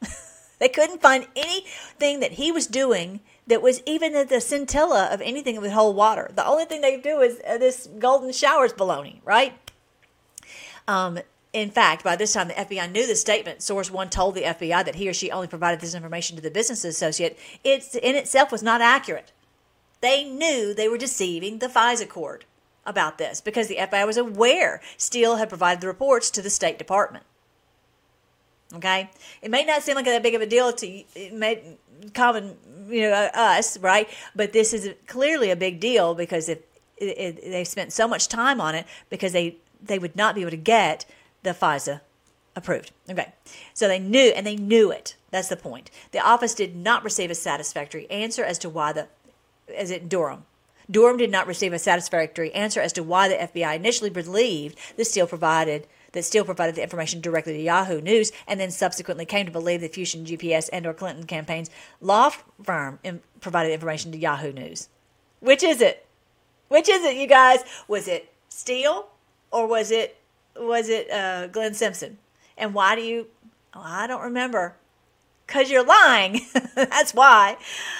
[0.58, 5.54] they couldn't find anything that he was doing that was even the scintilla of anything
[5.54, 6.30] that would hold water.
[6.34, 9.54] The only thing they do is uh, this golden showers baloney, right?
[10.88, 11.18] Um,
[11.52, 13.62] in fact, by this time, the FBI knew the statement.
[13.62, 16.50] Source one told the FBI that he or she only provided this information to the
[16.50, 17.38] business associate.
[17.62, 19.32] It in itself was not accurate.
[20.04, 22.44] They knew they were deceiving the FISA court
[22.84, 26.76] about this because the FBI was aware Steele had provided the reports to the State
[26.76, 27.24] Department.
[28.74, 29.08] Okay,
[29.40, 31.78] it may not seem like that big of a deal to may,
[32.12, 34.06] common, you know, us, right?
[34.36, 36.58] But this is clearly a big deal because if
[37.00, 40.58] they spent so much time on it because they they would not be able to
[40.58, 41.06] get
[41.44, 42.02] the FISA
[42.54, 42.92] approved.
[43.08, 43.32] Okay,
[43.72, 45.16] so they knew and they knew it.
[45.30, 45.90] That's the point.
[46.12, 49.08] The office did not receive a satisfactory answer as to why the
[49.68, 50.44] is it Durham?
[50.90, 55.06] Durham did not receive a satisfactory answer as to why the FBI initially believed that
[55.06, 59.46] Steele provided that Steele provided the information directly to Yahoo News, and then subsequently came
[59.46, 62.30] to believe that Fusion GPS and or Clinton campaign's law
[62.62, 63.00] firm
[63.40, 64.88] provided information to Yahoo News.
[65.40, 66.06] Which is it?
[66.68, 67.64] Which is it, you guys?
[67.88, 69.08] Was it Steele
[69.50, 70.16] or was it
[70.56, 72.18] was it uh, Glenn Simpson?
[72.56, 73.26] And why do you?
[73.74, 74.76] I don't remember.
[75.46, 76.40] Because you're lying.
[76.74, 77.56] That's why.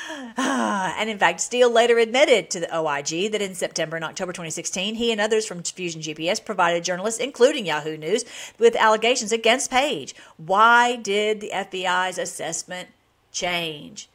[0.37, 4.95] and in fact, Steele later admitted to the OIG that in September and October 2016,
[4.95, 8.25] he and others from Fusion GPS provided journalists, including Yahoo News,
[8.59, 10.15] with allegations against Page.
[10.37, 12.89] Why did the FBI's assessment
[13.33, 14.09] change?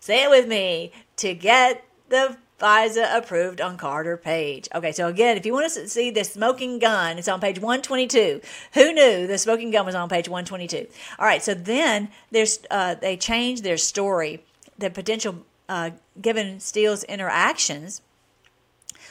[0.00, 4.68] Say it with me to get the FISA approved on Carter Page.
[4.72, 8.40] Okay, so again, if you want to see the smoking gun, it's on page 122.
[8.74, 10.86] Who knew the smoking gun was on page 122?
[11.18, 14.44] All right, so then there's uh, they changed their story,
[14.78, 15.90] the potential uh,
[16.20, 18.02] given Steele's interactions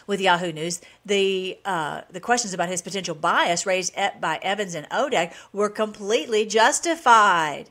[0.07, 4.89] with Yahoo News, the uh, the questions about his potential bias raised by Evans and
[4.89, 7.69] Odak were completely justified.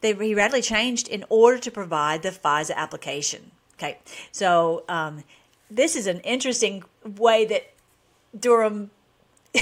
[0.00, 3.52] They, he radically changed in order to provide the FISA application.
[3.82, 3.98] Okay,
[4.30, 5.24] so um,
[5.68, 7.72] this is an interesting way that
[8.38, 8.92] Durham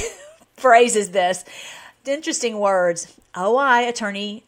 [0.56, 1.42] phrases this.
[2.04, 3.16] Interesting words.
[3.34, 4.44] OI attorney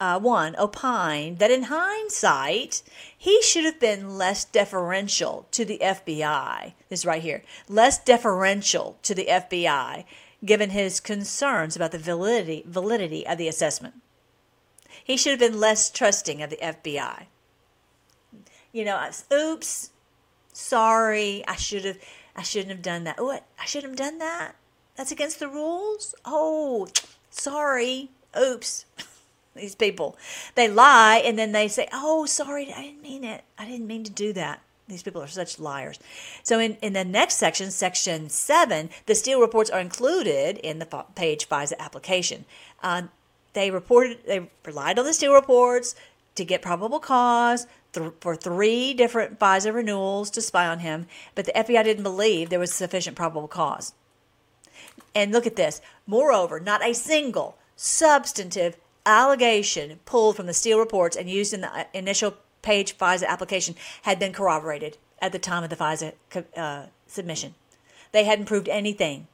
[0.00, 2.82] uh, one opined that in hindsight,
[3.16, 6.72] he should have been less deferential to the FBI.
[6.88, 10.06] This right here, less deferential to the FBI,
[10.44, 13.94] given his concerns about the validity validity of the assessment.
[15.04, 17.26] He should have been less trusting of the FBI
[18.74, 19.90] you know, oops,
[20.52, 21.98] sorry, I should have,
[22.36, 23.16] I shouldn't have done that.
[23.18, 24.56] Oh, I shouldn't have done that.
[24.96, 26.14] That's against the rules.
[26.24, 26.88] Oh,
[27.30, 28.84] sorry, oops.
[29.54, 30.18] These people,
[30.56, 33.44] they lie and then they say, "Oh, sorry, I didn't mean it.
[33.56, 36.00] I didn't mean to do that." These people are such liars.
[36.42, 41.04] So, in, in the next section, section seven, the Steele reports are included in the
[41.14, 42.46] page FISA application.
[42.82, 43.02] Uh,
[43.52, 45.94] they reported they relied on the Steele reports
[46.34, 51.46] to get probable cause, th- for three different FISA renewals to spy on him, but
[51.46, 53.94] the FBI didn't believe there was sufficient probable cause.
[55.14, 55.80] And look at this.
[56.06, 58.76] Moreover, not a single substantive
[59.06, 63.74] allegation pulled from the Steele reports and used in the uh, initial page FISA application
[64.02, 66.12] had been corroborated at the time of the FISA
[66.56, 67.54] uh, submission.
[68.12, 69.26] They hadn't proved anything.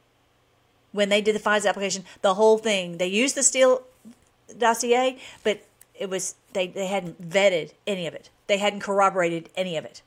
[0.91, 3.83] When they did the FISA application, the whole thing, they used the Steele
[4.57, 5.61] dossier, but
[5.95, 8.29] it was they, they hadn't vetted any of it.
[8.47, 10.01] They hadn't corroborated any of it.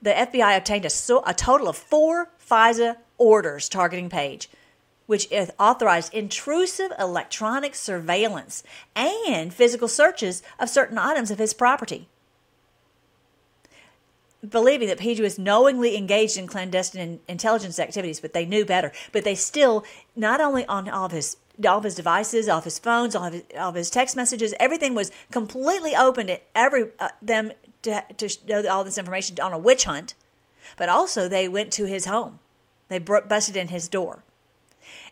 [0.00, 4.50] The FBI obtained a, a total of four FISA orders targeting Page,
[5.06, 8.64] which authorized intrusive electronic surveillance
[8.96, 12.08] and physical searches of certain items of his property.
[14.48, 18.90] Believing that Page was knowingly engaged in clandestine intelligence activities, but they knew better.
[19.12, 19.84] But they still,
[20.16, 23.24] not only on all of his all of his devices, all of his phones, all
[23.24, 27.52] of his, all of his text messages, everything was completely open to every uh, them
[27.82, 30.14] to, to know all this information on a witch hunt.
[30.76, 32.38] But also, they went to his home.
[32.88, 34.22] They busted in his door.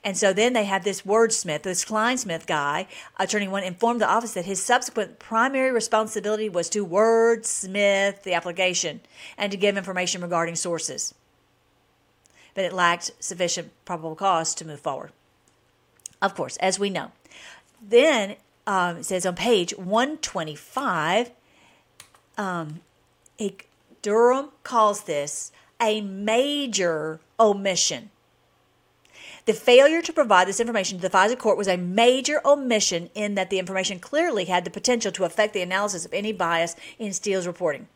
[0.03, 2.87] And so then they had this wordsmith, this Clinesmith guy,
[3.19, 9.01] Attorney One, informed the office that his subsequent primary responsibility was to wordsmith the application
[9.37, 11.15] and to give information regarding sources.
[12.55, 15.13] But it lacked sufficient probable cause to move forward
[16.23, 17.13] of course, as we know.
[17.81, 18.37] Then
[18.67, 21.31] um, it says on page 125,
[22.37, 22.81] um,
[23.39, 23.67] it,
[24.03, 28.11] Durham calls this a major omission.
[29.47, 33.35] The failure to provide this information to the FISA court was a major omission in
[33.35, 37.13] that the information clearly had the potential to affect the analysis of any bias in
[37.13, 37.89] Steele's reporting.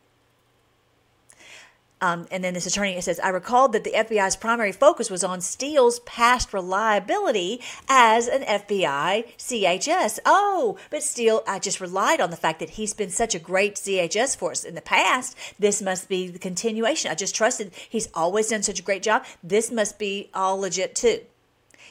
[2.05, 5.41] Um, and then this attorney says, I recalled that the FBI's primary focus was on
[5.41, 10.19] Steele's past reliability as an FBI CHS.
[10.27, 13.77] Oh, but Steele, I just relied on the fact that he's been such a great
[13.77, 15.35] CHS for us in the past.
[15.59, 17.11] This must be the continuation.
[17.11, 19.25] I just trusted he's always done such a great job.
[19.43, 21.21] This must be all legit too.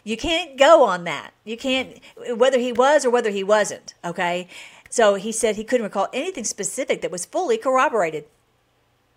[0.04, 1.32] You can't go on that.
[1.44, 2.00] You can't,
[2.36, 4.48] whether he was or whether he wasn't, okay?
[4.92, 8.26] So he said he couldn't recall anything specific that was fully corroborated.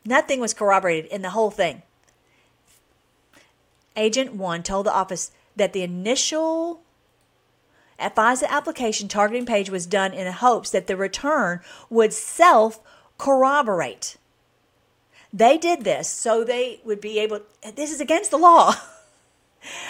[0.07, 1.83] Nothing was corroborated in the whole thing.
[3.97, 6.81] Agent 1 told the office that the initial
[7.99, 12.81] FISA application targeting page was done in hopes that the return would self
[13.19, 14.17] corroborate.
[15.33, 17.41] They did this so they would be able,
[17.75, 18.75] this is against the law.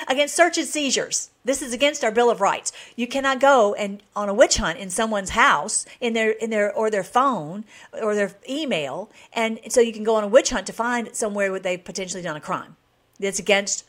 [0.08, 1.30] against search and seizures.
[1.44, 2.72] This is against our Bill of Rights.
[2.96, 6.72] You cannot go and on a witch hunt in someone's house, in their in their
[6.72, 7.64] or their phone
[8.02, 11.50] or their email, and so you can go on a witch hunt to find somewhere
[11.50, 12.76] where they've potentially done a crime.
[13.20, 13.84] That's against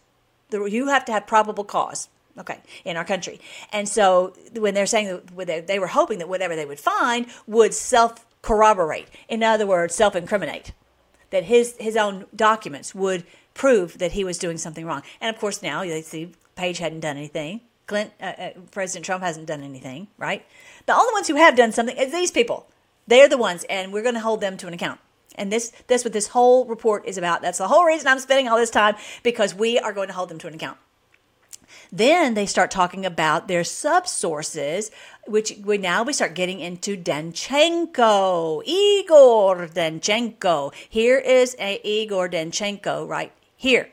[0.50, 0.64] the.
[0.66, 2.10] You have to have probable cause.
[2.38, 3.40] Okay, in our country,
[3.74, 7.74] and so when they're saying that they were hoping that whatever they would find would
[7.74, 9.08] self corroborate.
[9.28, 10.72] In other words, self incriminate.
[11.32, 13.26] That his his own documents would
[13.58, 15.04] prove that he was doing something wrong.
[15.20, 17.62] And of course, now they see Page hadn't done anything.
[17.86, 20.46] Clint, uh, uh, President Trump hasn't done anything, right?
[20.88, 22.68] The only ones who have done something is these people.
[23.06, 25.00] They're the ones, and we're going to hold them to an account.
[25.36, 27.42] And this, that's what this whole report is about.
[27.42, 30.30] That's the whole reason I'm spending all this time because we are going to hold
[30.30, 30.78] them to an account.
[31.92, 34.90] Then they start talking about their subsources,
[35.26, 40.74] which we now we start getting into Danchenko, Igor Danchenko.
[40.90, 43.90] Here is a Igor Danchenko right here.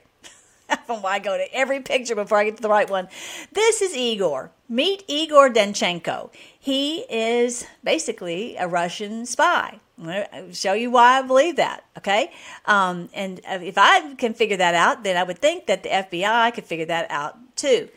[0.89, 3.09] I go to every picture before I get to the right one.
[3.53, 4.51] This is Igor.
[4.69, 6.31] Meet Igor Danchenko.
[6.59, 9.81] He is basically a Russian spy.
[10.03, 11.85] I'll show you why I believe that.
[11.99, 12.33] Okay,
[12.67, 16.55] um, and if I can figure that out, then I would think that the FBI
[16.55, 17.89] could figure that out too.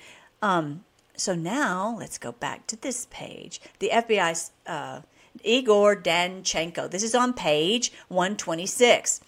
[0.42, 0.84] Um,
[1.16, 3.60] so now let's go back to this page.
[3.80, 5.02] The FBI's uh,
[5.44, 6.90] Igor Danchenko.
[6.90, 9.22] This is on page 126.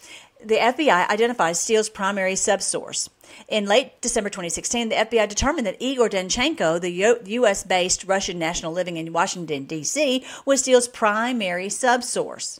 [0.44, 3.10] The FBI identifies Steele's primary subsource.
[3.50, 7.64] In late December 2016, the FBI determined that Igor Danchenko, the U.S.
[7.64, 12.60] based Russian national living in Washington, D.C., was Steele's primary subsource.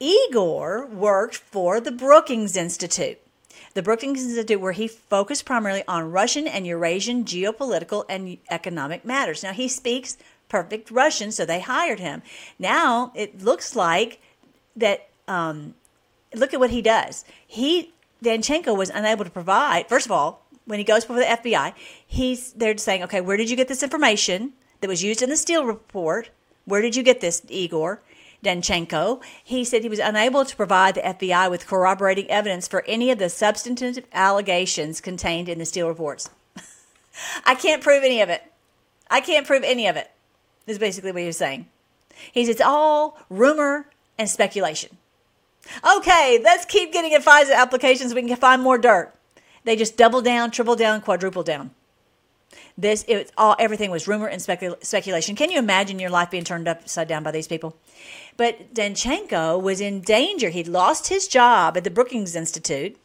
[0.00, 3.18] Igor worked for the Brookings Institute.
[3.74, 9.42] The Brookings Institute, where he focused primarily on Russian and Eurasian geopolitical and economic matters.
[9.42, 10.16] Now, he speaks
[10.48, 12.22] perfect Russian, so they hired him.
[12.58, 14.22] Now, it looks like
[14.74, 15.08] that.
[15.28, 15.74] Um,
[16.36, 17.24] look at what he does.
[17.46, 17.92] He
[18.22, 19.88] Danchenko was unable to provide.
[19.88, 21.74] First of all, when he goes before the FBI,
[22.06, 25.36] he's they're saying, okay, where did you get this information that was used in the
[25.36, 26.30] Steele report?
[26.64, 28.00] Where did you get this, Igor?
[28.44, 29.22] Danchenko.
[29.42, 33.18] He said he was unable to provide the FBI with corroborating evidence for any of
[33.18, 36.30] the substantive allegations contained in the Steele reports.
[37.44, 38.42] I can't prove any of it.
[39.10, 40.10] I can't prove any of it.
[40.66, 41.66] Is basically what he was saying.
[42.32, 43.86] He says it's all rumor
[44.18, 44.96] and speculation.
[45.96, 48.14] Okay, let's keep getting in FISA applications.
[48.14, 49.14] We can find more dirt.
[49.64, 51.70] They just double down, triple down, quadruple down.
[52.76, 55.36] This it all everything was rumor and specul- speculation.
[55.36, 57.76] Can you imagine your life being turned upside down by these people?
[58.36, 60.50] But Danchenko was in danger.
[60.50, 62.96] He'd lost his job at the Brookings Institute.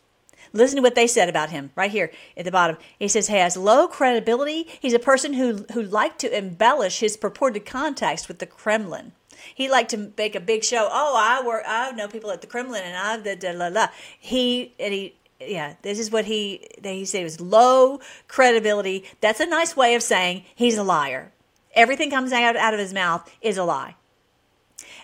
[0.53, 2.77] Listen to what they said about him right here at the bottom.
[2.97, 4.67] He says he has low credibility.
[4.79, 9.11] He's a person who who liked to embellish his purported contacts with the Kremlin.
[9.53, 10.87] He liked to make a big show.
[10.91, 11.63] Oh, I work.
[11.67, 13.87] I know people at the Kremlin, and I the da, la, la.
[14.19, 15.15] He and he.
[15.41, 19.05] Yeah, this is what he he said was low credibility.
[19.21, 21.31] That's a nice way of saying he's a liar.
[21.73, 23.95] Everything comes out out of his mouth is a lie.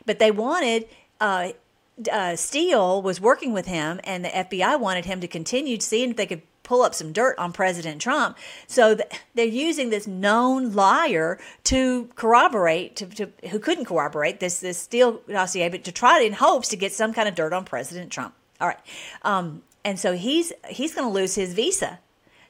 [0.06, 0.88] But they wanted.
[1.22, 1.54] Uh,
[2.12, 6.18] uh, Steele was working with him, and the FBI wanted him to continue seeing if
[6.18, 8.38] they could pull up some dirt on President Trump.
[8.68, 14.60] So th- they're using this known liar to corroborate, to, to, who couldn't corroborate this
[14.60, 17.64] this Steele dossier, but to try in hopes to get some kind of dirt on
[17.64, 18.34] President Trump.
[18.60, 18.80] All right,
[19.22, 22.00] um, and so he's he's going to lose his visa.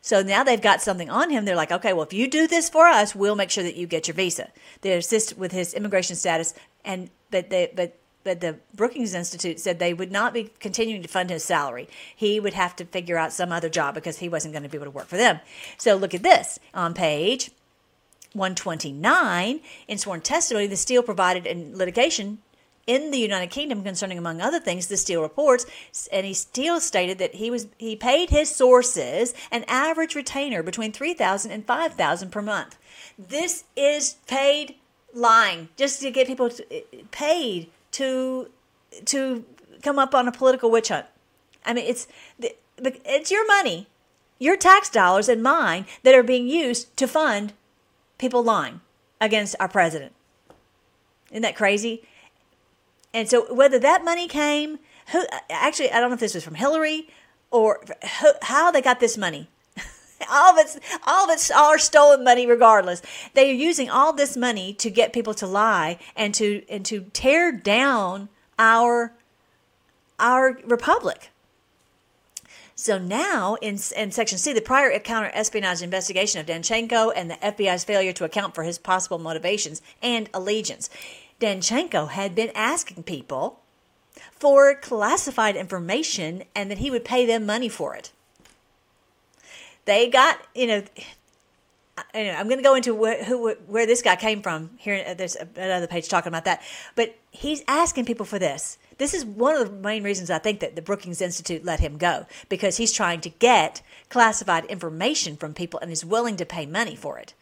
[0.01, 1.45] So now they've got something on him.
[1.45, 3.87] They're like, okay, well, if you do this for us, we'll make sure that you
[3.87, 4.51] get your visa.
[4.81, 9.79] They assist with his immigration status, and but they but but the Brookings Institute said
[9.79, 11.87] they would not be continuing to fund his salary.
[12.13, 14.77] He would have to figure out some other job because he wasn't going to be
[14.77, 15.39] able to work for them.
[15.77, 17.51] So look at this on page
[18.33, 22.39] 129 in sworn testimony, the Steele provided in litigation
[22.87, 25.65] in the United Kingdom concerning, among other things, the Steele reports,
[26.11, 30.91] and he still stated that he was he paid his sources an average retainer between
[30.91, 32.77] three thousand and five thousand per month.
[33.17, 34.75] This is paid
[35.13, 36.81] lying just to get people to, eh,
[37.11, 38.49] paid to
[39.05, 39.45] to
[39.81, 41.05] come up on a political witch hunt.
[41.65, 42.07] I mean, it's
[42.77, 43.87] it's your money,
[44.39, 47.53] your tax dollars and mine that are being used to fund
[48.17, 48.81] people lying
[49.21, 50.13] against our president.
[51.31, 52.03] Isn't that crazy?
[53.13, 54.79] And so, whether that money came,
[55.11, 57.07] who actually, I don't know if this was from Hillary
[57.49, 57.83] or
[58.41, 59.49] how they got this money.
[60.29, 63.01] All of it's all of it's our stolen money regardless.
[63.33, 67.01] They are using all this money to get people to lie and to and to
[67.13, 69.13] tear down our
[70.19, 71.31] our republic.
[72.77, 77.35] So now in, in section c the prior counter espionage investigation of danchenko and the
[77.35, 80.89] fbi's failure to account for his possible motivations and allegiance.
[81.39, 83.59] Danchenko had been asking people
[84.31, 88.11] for classified information and that he would pay them money for it
[89.85, 90.83] they got, you know,
[92.13, 94.71] I'm going to go into where, who, where this guy came from.
[94.77, 96.61] Here, uh, there's another page talking about that.
[96.95, 98.77] But he's asking people for this.
[98.97, 101.97] This is one of the main reasons I think that the Brookings Institute let him
[101.97, 106.65] go because he's trying to get classified information from people and is willing to pay
[106.65, 107.33] money for it.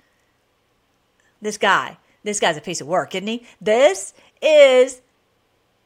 [1.42, 3.46] This guy, this guy's a piece of work, isn't he?
[3.60, 5.02] This is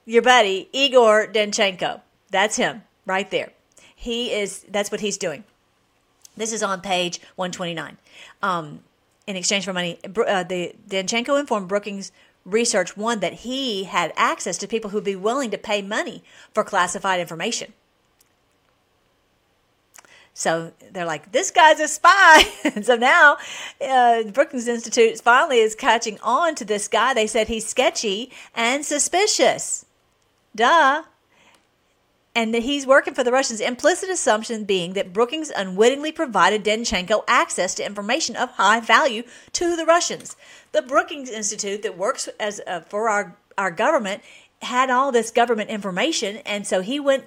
[0.06, 2.02] your buddy Igor Danchenko.
[2.32, 3.52] That's him right there.
[3.96, 4.66] He is.
[4.70, 5.44] That's what he's doing.
[6.38, 7.98] This is on page 129.
[8.42, 8.82] Um,
[9.26, 12.12] in exchange for money, uh, the Danchenko informed Brookings
[12.46, 16.24] Research One that he had access to people who'd be willing to pay money
[16.54, 17.74] for classified information.
[20.34, 22.44] So they're like, this guy's a spy.
[22.64, 23.38] and so now
[23.82, 27.16] uh, Brookings Institute finally is catching on to this guy.
[27.16, 29.86] They said he's sketchy and suspicious.
[30.56, 31.04] Duh.
[32.38, 33.60] And that he's working for the Russians.
[33.60, 39.24] Implicit assumption being that Brookings unwittingly provided Danchenko access to information of high value
[39.54, 40.36] to the Russians.
[40.72, 44.22] The Brookings Institute that works as uh, for our our government
[44.62, 47.24] had all this government information, and so he went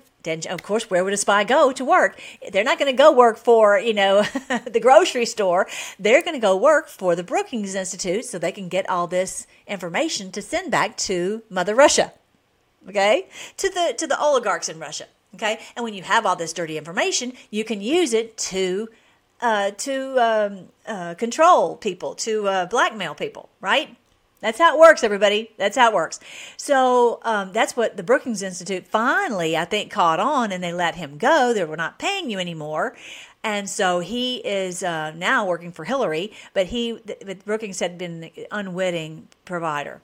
[0.49, 2.20] of course where would a spy go to work
[2.53, 4.23] they're not going to go work for you know
[4.70, 5.66] the grocery store
[5.99, 9.47] they're going to go work for the brookings institute so they can get all this
[9.66, 12.12] information to send back to mother russia
[12.89, 16.52] okay to the to the oligarchs in russia okay and when you have all this
[16.52, 18.89] dirty information you can use it to
[19.43, 23.97] uh, to um, uh, control people to uh, blackmail people right
[24.40, 25.51] that's how it works, everybody.
[25.59, 26.19] That's how it works.
[26.57, 30.94] So um, that's what the Brookings Institute finally, I think, caught on and they let
[30.94, 31.52] him go.
[31.52, 32.97] They were not paying you anymore.
[33.43, 38.24] And so he is uh, now working for Hillary, but he, but Brookings had been
[38.24, 40.02] an unwitting provider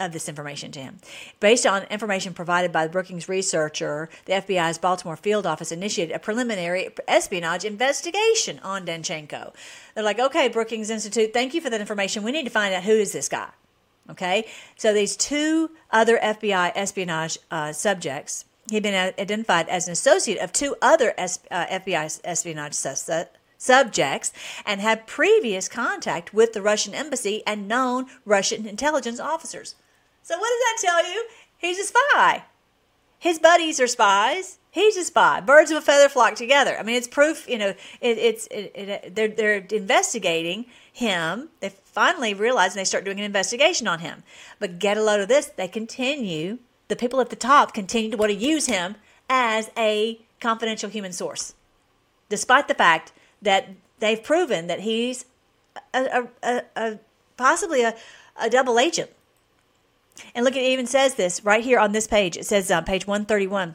[0.00, 0.98] of this information to him.
[1.40, 6.18] Based on information provided by the Brookings researcher, the FBI's Baltimore field office initiated a
[6.18, 9.54] preliminary espionage investigation on Danchenko.
[9.94, 12.24] They're like, okay, Brookings Institute, thank you for that information.
[12.24, 13.48] We need to find out who is this guy.
[14.10, 14.46] Okay,
[14.76, 20.52] so these two other FBI espionage uh, subjects, he'd been identified as an associate of
[20.52, 23.08] two other S- uh, FBI espionage sus-
[23.56, 24.30] subjects
[24.66, 29.74] and had previous contact with the Russian embassy and known Russian intelligence officers.
[30.24, 31.26] So, what does that tell you?
[31.58, 32.44] He's a spy.
[33.18, 34.58] His buddies are spies.
[34.70, 35.40] He's a spy.
[35.40, 36.76] Birds of a feather flock together.
[36.78, 37.46] I mean, it's proof.
[37.46, 41.50] You know, it, it's it, it, uh, they're they're investigating him.
[41.60, 44.22] They finally realize and they start doing an investigation on him.
[44.58, 45.46] But get a load of this.
[45.46, 46.58] They continue.
[46.88, 48.96] The people at the top continue to want to use him
[49.28, 51.54] as a confidential human source,
[52.30, 53.68] despite the fact that
[53.98, 55.26] they've proven that he's
[55.92, 56.98] a, a, a, a
[57.36, 57.94] possibly a,
[58.40, 59.10] a double agent.
[60.34, 62.36] And look, it even says this right here on this page.
[62.36, 63.74] It says on uh, page 131.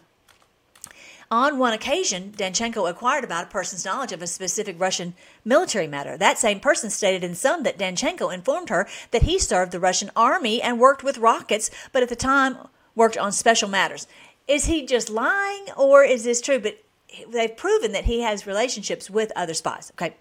[1.31, 5.13] On one occasion, Danchenko acquired about a person's knowledge of a specific Russian
[5.45, 6.17] military matter.
[6.17, 10.09] That same person stated in some that Danchenko informed her that he served the Russian
[10.15, 12.57] army and worked with rockets, but at the time
[12.95, 14.07] worked on special matters.
[14.47, 16.57] Is he just lying or is this true?
[16.57, 16.83] But
[17.31, 19.91] they've proven that he has relationships with other spies.
[19.95, 20.15] Okay.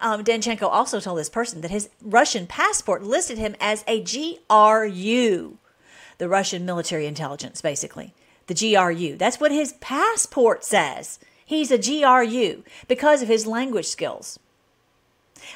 [0.00, 5.58] Um, Danchenko also told this person that his Russian passport listed him as a GRU,
[6.22, 8.14] the Russian military intelligence, basically
[8.46, 9.16] the GRU.
[9.16, 11.18] That's what his passport says.
[11.44, 14.38] He's a GRU because of his language skills.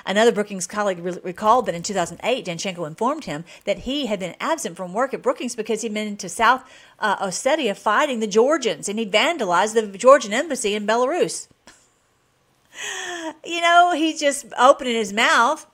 [0.05, 4.35] Another Brookings colleague re- recalled that in 2008, Danchenko informed him that he had been
[4.41, 6.69] absent from work at Brookings because he'd been to South
[6.99, 11.47] uh, Ossetia fighting the Georgians and he'd vandalized the Georgian embassy in Belarus.
[13.45, 15.65] you know, he's just opening his mouth.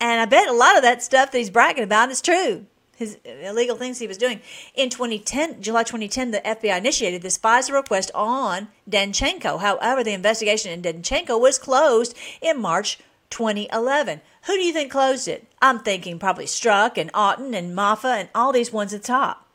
[0.00, 2.66] And I bet a lot of that stuff that he's bragging about is true
[3.00, 4.40] his uh, illegal things he was doing.
[4.76, 9.58] In 2010, July 2010, the FBI initiated this FISA request on Danchenko.
[9.60, 12.98] However, the investigation in Danchenko was closed in March
[13.30, 14.20] 2011.
[14.46, 15.46] Who do you think closed it?
[15.60, 19.46] I'm thinking probably Strzok and Auten and Moffa and all these ones at the top.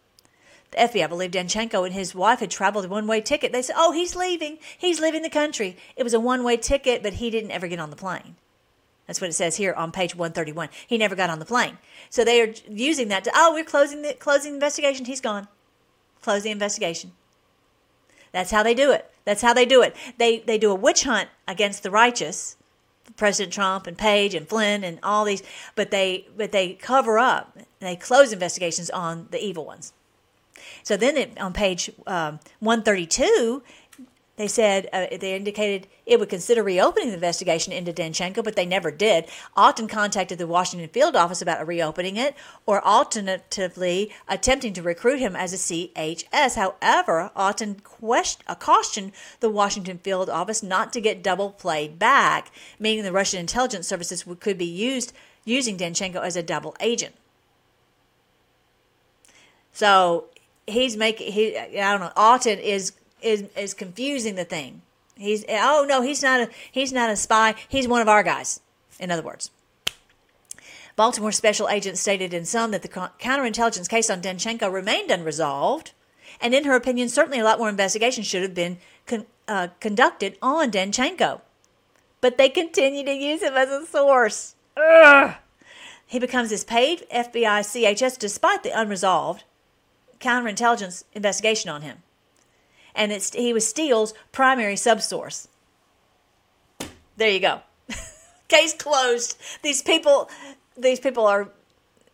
[0.72, 3.54] The FBI believed Danchenko and his wife had traveled a one way ticket.
[3.54, 4.58] They said, oh, he's leaving.
[4.78, 5.78] He's leaving the country.
[5.96, 8.36] It was a one way ticket, but he didn't ever get on the plane.
[9.08, 10.70] That's what it says here on page 131.
[10.88, 11.78] He never got on the plane.
[12.10, 15.06] So they are using that to, oh, we're closing the closing the investigation.
[15.06, 15.48] He's gone.
[16.22, 17.12] Close the investigation.
[18.32, 19.12] That's how they do it.
[19.24, 19.96] That's how they do it.
[20.18, 22.58] They they do a witch hunt against the righteous,
[23.16, 25.44] President Trump and Page and Flynn and all these,
[25.76, 27.58] but they but they cover up.
[27.80, 29.94] They close investigations on the evil ones.
[30.84, 33.62] So then it, on page um, 132,
[34.38, 38.66] they said uh, they indicated it would consider reopening the investigation into Danchenko, but they
[38.66, 39.28] never did.
[39.56, 42.36] Auten contacted the Washington field office about reopening it,
[42.66, 46.56] or alternatively attempting to recruit him as a CHS.
[46.56, 52.52] However, Auten quest- uh, cautioned the Washington field office not to get double played back,
[52.78, 55.14] meaning the Russian intelligence services could be used
[55.46, 57.16] using Danchenko as a double agent.
[59.72, 60.26] So
[60.68, 62.94] he's making he I don't know Auten is
[63.26, 64.82] is is confusing the thing.
[65.18, 67.56] He's oh no, he's not a he's not a spy.
[67.68, 68.62] He's one of our guys.
[69.00, 69.52] In other words.
[70.96, 75.92] Baltimore special agent stated in some that the counterintelligence case on Danchenko remained unresolved,
[76.40, 80.38] and in her opinion, certainly a lot more investigation should have been con- uh, conducted
[80.42, 81.42] on Danchenko.
[82.22, 84.56] But they continue to use him as a source.
[84.78, 85.36] Ugh.
[86.08, 89.44] He becomes this paid FBI CHS despite the unresolved
[90.20, 92.04] counterintelligence investigation on him.
[92.96, 95.48] And it's, he was Steele's primary subsource.
[97.18, 97.62] There you go.
[98.48, 99.38] Case closed.
[99.62, 100.30] These people,
[100.78, 101.50] these people are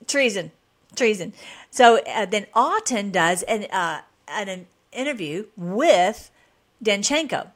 [0.07, 0.51] treason,
[0.95, 1.33] treason.
[1.69, 6.31] So uh, then Auten does an, uh, an interview with
[6.83, 7.51] Danchenko.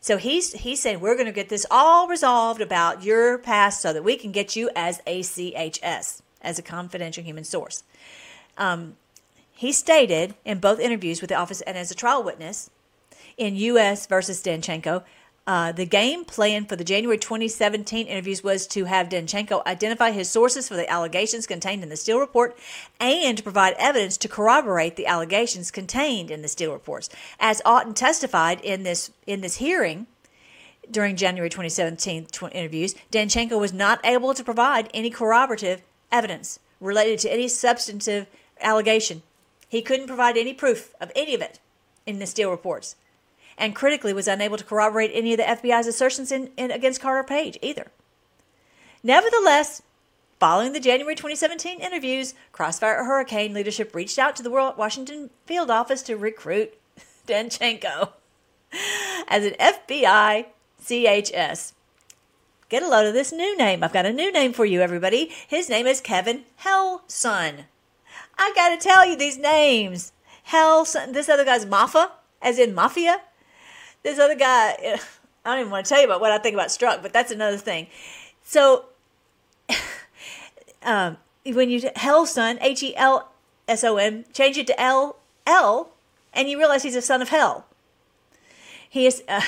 [0.00, 3.90] So he's he's saying we're going to get this all resolved about your past so
[3.94, 7.84] that we can get you as a CHS as a confidential human source.
[8.58, 8.96] Um,
[9.64, 12.70] he stated in both interviews with the office and as a trial witness
[13.38, 14.06] in U.S.
[14.06, 15.02] versus Danchenko
[15.46, 20.28] uh, the game plan for the January 2017 interviews was to have Danchenko identify his
[20.28, 22.56] sources for the allegations contained in the Steele report
[22.98, 27.10] and to provide evidence to corroborate the allegations contained in the Steele reports.
[27.38, 30.06] As Auten testified in this in this hearing
[30.90, 37.32] during January 2017 interviews, Danchenko was not able to provide any corroborative evidence related to
[37.32, 38.26] any substantive
[38.60, 39.22] allegation.
[39.74, 41.58] He couldn't provide any proof of any of it
[42.06, 42.94] in the Steele reports
[43.58, 47.24] and critically was unable to corroborate any of the FBI's assertions in, in, against Carter
[47.24, 47.88] Page either.
[49.02, 49.82] Nevertheless,
[50.38, 56.02] following the January 2017 interviews, Crossfire Hurricane leadership reached out to the Washington field office
[56.02, 56.74] to recruit
[57.26, 58.12] Danchenko
[59.26, 60.46] as an FBI
[60.84, 61.72] CHS.
[62.68, 63.82] Get a load of this new name.
[63.82, 65.32] I've got a new name for you, everybody.
[65.48, 67.64] His name is Kevin Helson.
[68.38, 70.12] I gotta tell you these names.
[70.48, 71.12] Helson.
[71.12, 72.10] This other guy's Mafa,
[72.42, 73.20] as in mafia
[74.04, 74.76] this other guy,
[75.44, 77.32] I don't even want to tell you about what I think about Strzok, but that's
[77.32, 77.88] another thing.
[78.44, 78.84] So,
[80.82, 83.32] um, when you Helson, H E L
[83.66, 85.16] S O N, change it to L
[85.46, 85.90] L,
[86.32, 87.66] and you realize he's a son of hell.
[88.88, 89.40] He is uh,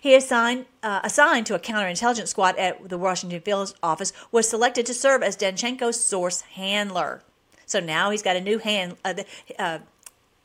[0.00, 4.86] he assigned uh, assigned to a counterintelligence squad at the Washington field office was selected
[4.86, 7.22] to serve as Danchenko's source handler.
[7.72, 8.96] So now he's got a new hand.
[9.02, 9.14] Uh,
[9.58, 9.78] uh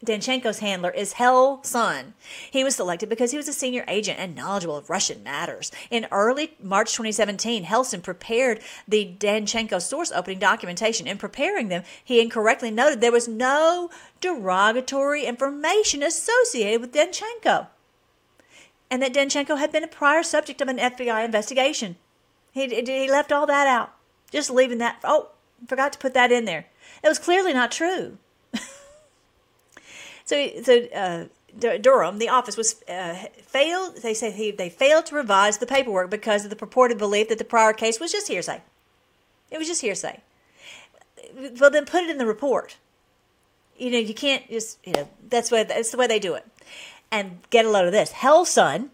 [0.06, 2.14] Danchenko's handler is Helson.
[2.52, 5.72] He was selected because he was a senior agent and knowledgeable of Russian matters.
[5.90, 11.08] In early March 2017, Helson prepared the Danchenko source opening documentation.
[11.08, 13.90] In preparing them, he incorrectly noted there was no
[14.22, 17.68] derogatory information associated with Danchenko,
[18.90, 21.98] and that Danchenko had been a prior subject of an FBI investigation.
[22.54, 23.94] He, he left all that out,
[24.32, 25.00] just leaving that.
[25.04, 25.32] Oh,
[25.66, 26.68] forgot to put that in there.
[27.04, 28.18] It was clearly not true.
[30.28, 31.26] So, so uh,
[31.58, 34.02] Durham, the office was uh, failed.
[34.04, 37.38] They say he, they failed to revise the paperwork because of the purported belief that
[37.38, 38.62] the prior case was just hearsay.
[39.50, 40.20] It was just hearsay.
[41.60, 42.76] Well, then put it in the report.
[43.78, 46.46] You know, you can't just you know that's way that's the way they do it.
[47.10, 48.12] And get a load of this.
[48.12, 48.90] Helson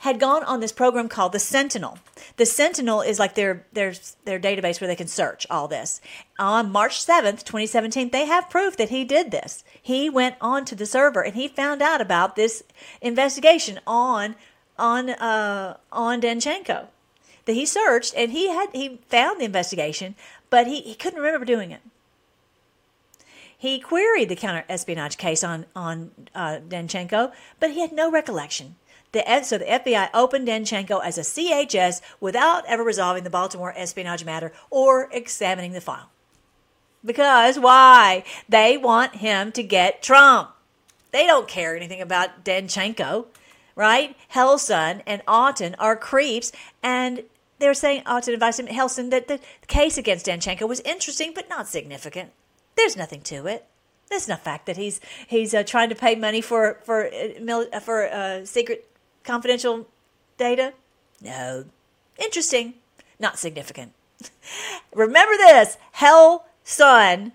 [0.00, 1.98] had gone on this program called the Sentinel.
[2.36, 3.92] The Sentinel is like their their
[4.24, 6.00] their database where they can search all this.
[6.38, 9.62] On March 7th, 2017, they have proof that he did this.
[9.80, 12.62] He went on to the server and he found out about this
[13.02, 14.36] investigation on
[14.78, 16.86] on uh, on Danchenko.
[17.44, 20.14] That he searched and he had he found the investigation,
[20.48, 21.80] but he, he couldn't remember doing it.
[23.56, 28.76] He queried the counter espionage case on on uh, Danchenko, but he had no recollection.
[29.12, 34.24] The, so the FBI opened Danchenko as a CHS without ever resolving the Baltimore espionage
[34.24, 36.10] matter or examining the file.
[37.04, 38.24] Because why?
[38.48, 40.50] They want him to get Trump.
[41.12, 43.26] They don't care anything about Danchenko,
[43.74, 44.16] right?
[44.34, 47.24] Helson and Auten are creeps, and
[47.58, 51.66] they're saying Auten advised him, Helson, that the case against Danchenko was interesting but not
[51.66, 52.30] significant.
[52.76, 53.66] There's nothing to it.
[54.08, 58.08] There's no fact that he's he's uh, trying to pay money for for uh, for
[58.08, 58.89] uh, secret
[59.24, 59.88] confidential
[60.36, 60.74] data?
[61.20, 61.66] No.
[62.18, 62.74] Interesting,
[63.18, 63.92] not significant.
[64.94, 67.32] Remember this Hell Son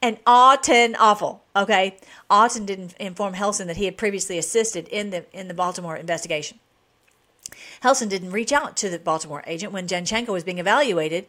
[0.00, 1.42] and Auten Awful.
[1.54, 1.96] Okay,
[2.30, 6.58] Auten didn't inform Helson that he had previously assisted in the in the Baltimore investigation.
[7.82, 11.26] Helson didn't reach out to the Baltimore agent when Danchenko was being evaluated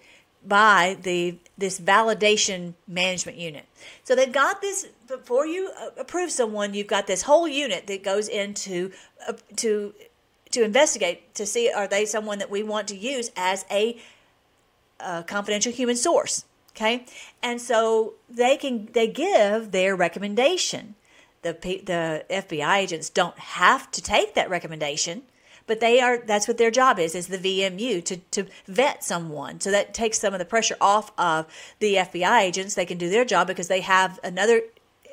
[0.47, 3.65] by the this validation management unit.
[4.03, 8.03] So they've got this before you uh, approve someone, you've got this whole unit that
[8.03, 8.91] goes into
[9.27, 9.93] uh, to
[10.51, 13.97] to investigate to see are they someone that we want to use as a,
[14.99, 16.45] a confidential human source.
[16.75, 17.05] Okay,
[17.41, 20.95] and so they can they give their recommendation.
[21.43, 25.23] The the FBI agents don't have to take that recommendation
[25.67, 29.59] but they are that's what their job is is the VMU to to vet someone.
[29.59, 31.45] So that takes some of the pressure off of
[31.79, 32.75] the FBI agents.
[32.75, 34.61] They can do their job because they have another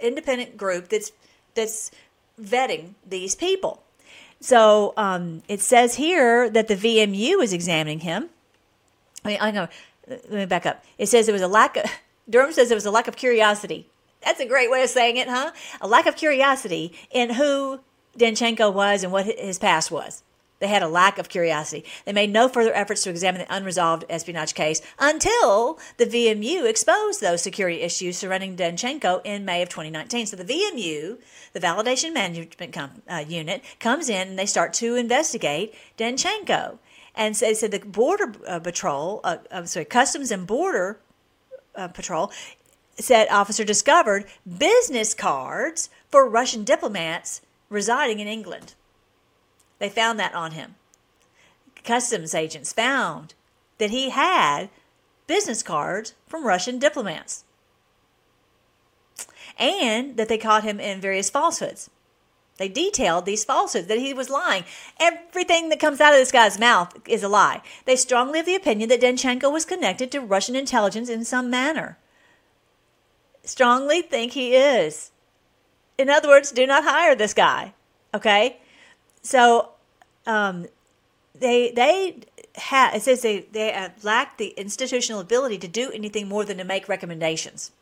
[0.01, 1.12] independent group that's
[1.55, 1.90] that's
[2.40, 3.82] vetting these people.
[4.40, 8.31] So um, it says here that the VMU is examining him
[9.24, 9.68] I mean, I know.
[10.09, 10.85] Let me back up.
[10.98, 11.85] It says there was a lack of.
[12.31, 13.89] Durham says there was a lack of curiosity.
[14.22, 15.51] That's a great way of saying it, huh?
[15.81, 17.81] A lack of curiosity in who
[18.18, 20.22] Danchenko was and what his past was.
[20.61, 21.85] They had a lack of curiosity.
[22.05, 27.20] They made no further efforts to examine the unresolved espionage case until the VMU exposed
[27.20, 30.27] those security issues surrounding Danchenko in May of 2019.
[30.27, 31.19] So the VMU,
[31.55, 36.78] the Validation Management Com- uh, Unit, comes in and they start to investigate Danchenko.
[37.15, 41.01] And so they said the Border uh, Patrol, uh, I'm sorry, Customs and Border
[41.74, 42.31] uh, Patrol
[42.97, 44.27] said officer discovered
[44.59, 48.74] business cards for Russian diplomats residing in England.
[49.81, 50.77] They found that on him.
[51.82, 53.35] Customs agents found
[53.78, 54.69] that he had
[55.27, 57.44] business cards from Russian diplomats
[59.59, 61.90] and that they caught him in various falsehoods.
[62.59, 64.65] They detailed these falsehoods that he was lying.
[65.01, 67.62] Everything that comes out of this guy's mouth is a lie.
[67.86, 71.97] They strongly have the opinion that Danchenko was connected to Russian intelligence in some manner.
[73.44, 75.11] Strongly think he is.
[75.97, 77.73] In other words, do not hire this guy.
[78.12, 78.59] Okay?
[79.22, 79.70] So
[80.26, 80.66] um,
[81.34, 82.20] they they
[82.56, 86.64] have it says they they lack the institutional ability to do anything more than to
[86.64, 87.72] make recommendations.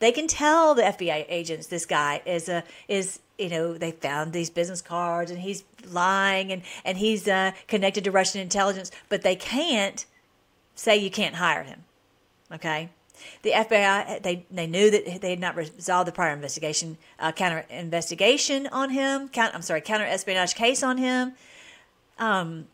[0.00, 4.32] They can tell the FBI agents this guy is a is you know they found
[4.32, 9.22] these business cards and he's lying and and he's uh, connected to Russian intelligence, but
[9.22, 10.06] they can't
[10.74, 11.84] say you can't hire him.
[12.52, 12.90] Okay.
[13.42, 17.64] The FBI they they knew that they had not resolved the prior investigation uh, counter
[17.70, 19.28] investigation on him.
[19.28, 21.32] Count, I'm sorry, counter espionage case on him.
[22.18, 22.66] Um,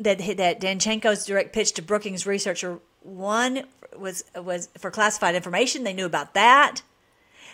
[0.00, 3.64] that that Danchenko's direct pitch to Brookings researcher one
[3.96, 5.84] was was for classified information.
[5.84, 6.82] They knew about that.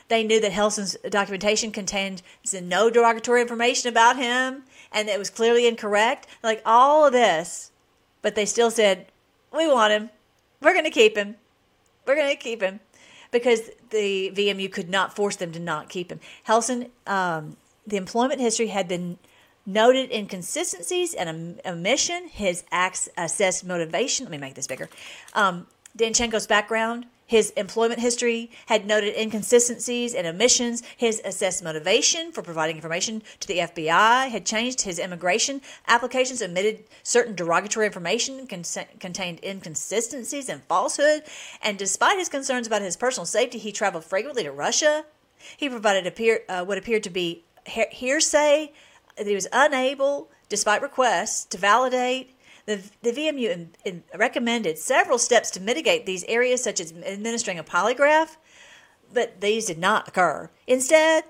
[0.09, 2.23] They knew that Helson's documentation contained
[2.63, 6.27] no derogatory information about him, and it was clearly incorrect.
[6.43, 7.73] Like all of this,
[8.23, 9.07] but they still said,
[9.53, 10.11] "We want him.
[10.61, 11.37] We're going to keep him.
[12.09, 12.81] We're going to keep him,"
[13.31, 16.19] because the VMU could not force them to not keep him.
[16.49, 17.57] Helson, um,
[17.87, 19.19] the employment history had been
[19.67, 22.29] noted inconsistencies and omission.
[22.29, 24.25] His acts assessed motivation.
[24.25, 24.89] Let me make this bigger.
[25.35, 25.67] Um,
[25.97, 30.83] Danchenko's background, his employment history had noted inconsistencies and omissions.
[30.97, 34.81] His assessed motivation for providing information to the FBI had changed.
[34.81, 38.65] His immigration applications omitted certain derogatory information, con-
[38.99, 41.23] contained inconsistencies and falsehood.
[41.63, 45.05] And despite his concerns about his personal safety, he traveled frequently to Russia.
[45.55, 48.73] He provided appear, uh, what appeared to be he- hearsay
[49.19, 52.35] that he was unable, despite requests, to validate.
[52.69, 57.59] The, the VMU in, in recommended several steps to mitigate these areas, such as administering
[57.59, 58.37] a polygraph,
[59.11, 60.51] but these did not occur.
[60.67, 61.25] Instead,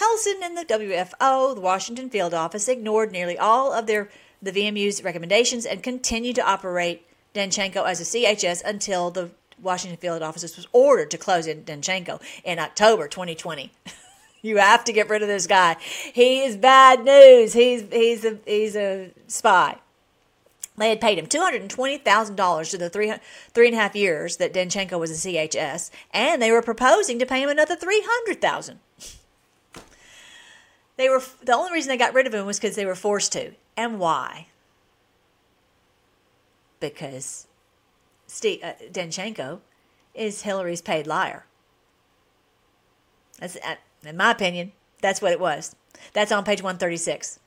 [0.00, 4.10] Helson and the WFO, the Washington field office, ignored nearly all of their
[4.42, 7.06] the VMU's recommendations and continued to operate
[7.36, 9.30] Danchenko as a CHS until the
[9.62, 13.70] Washington field office was ordered to close in Danchenko in October 2020.
[14.42, 15.76] You have to get rid of this guy.
[15.80, 17.54] He is bad news.
[17.54, 19.78] He's he's a he's a spy.
[20.76, 23.12] They had paid him two hundred and twenty thousand dollars to the three
[23.52, 27.26] three and a half years that Danchenko was a CHS, and they were proposing to
[27.26, 28.80] pay him another three hundred thousand.
[30.96, 33.32] They were the only reason they got rid of him was because they were forced
[33.32, 34.48] to, and why?
[36.80, 37.46] Because
[38.26, 39.60] Steve, uh, Danchenko
[40.12, 41.46] is Hillary's paid liar.
[43.38, 45.76] That's uh, in my opinion, that's what it was.
[46.12, 47.38] That's on page 136.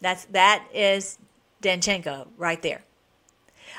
[0.00, 1.18] That's that is
[1.62, 2.82] Danchenko right there.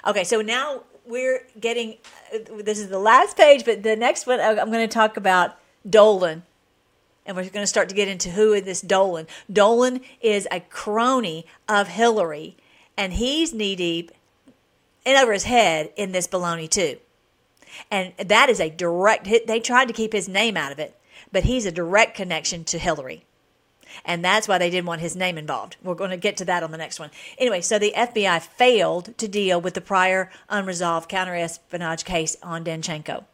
[0.07, 1.97] Okay, so now we're getting
[2.33, 5.57] uh, this is the last page, but the next one I'm going to talk about
[5.87, 6.43] Dolan.
[7.25, 9.27] And we're going to start to get into who is this Dolan.
[9.51, 12.57] Dolan is a crony of Hillary,
[12.97, 14.11] and he's knee deep
[15.05, 16.97] and over his head in this baloney too.
[17.89, 19.47] And that is a direct hit.
[19.47, 20.97] They tried to keep his name out of it
[21.33, 23.25] but he's a direct connection to Hillary.
[24.05, 25.77] And that's why they didn't want his name involved.
[25.83, 27.11] We're going to get to that on the next one.
[27.37, 33.25] Anyway, so the FBI failed to deal with the prior unresolved counterespionage case on Danchenko.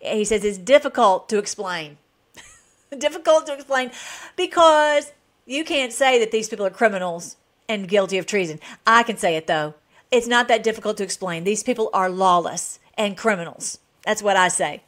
[0.00, 1.98] He says it's difficult to explain.
[2.98, 3.90] difficult to explain
[4.36, 5.12] because
[5.46, 7.36] you can't say that these people are criminals
[7.68, 8.60] and guilty of treason.
[8.86, 9.74] I can say it though.
[10.10, 11.44] It's not that difficult to explain.
[11.44, 13.78] These people are lawless and criminals.
[14.04, 14.82] That's what I say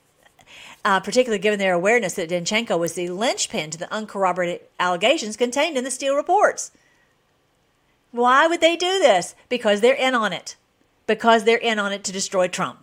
[0.85, 5.77] uh, particularly given their awareness that Danchenko was the linchpin to the uncorroborated allegations contained
[5.77, 6.71] in the Steele reports.
[8.11, 9.35] Why would they do this?
[9.49, 10.57] Because they're in on it.
[11.07, 12.81] Because they're in on it to destroy Trump.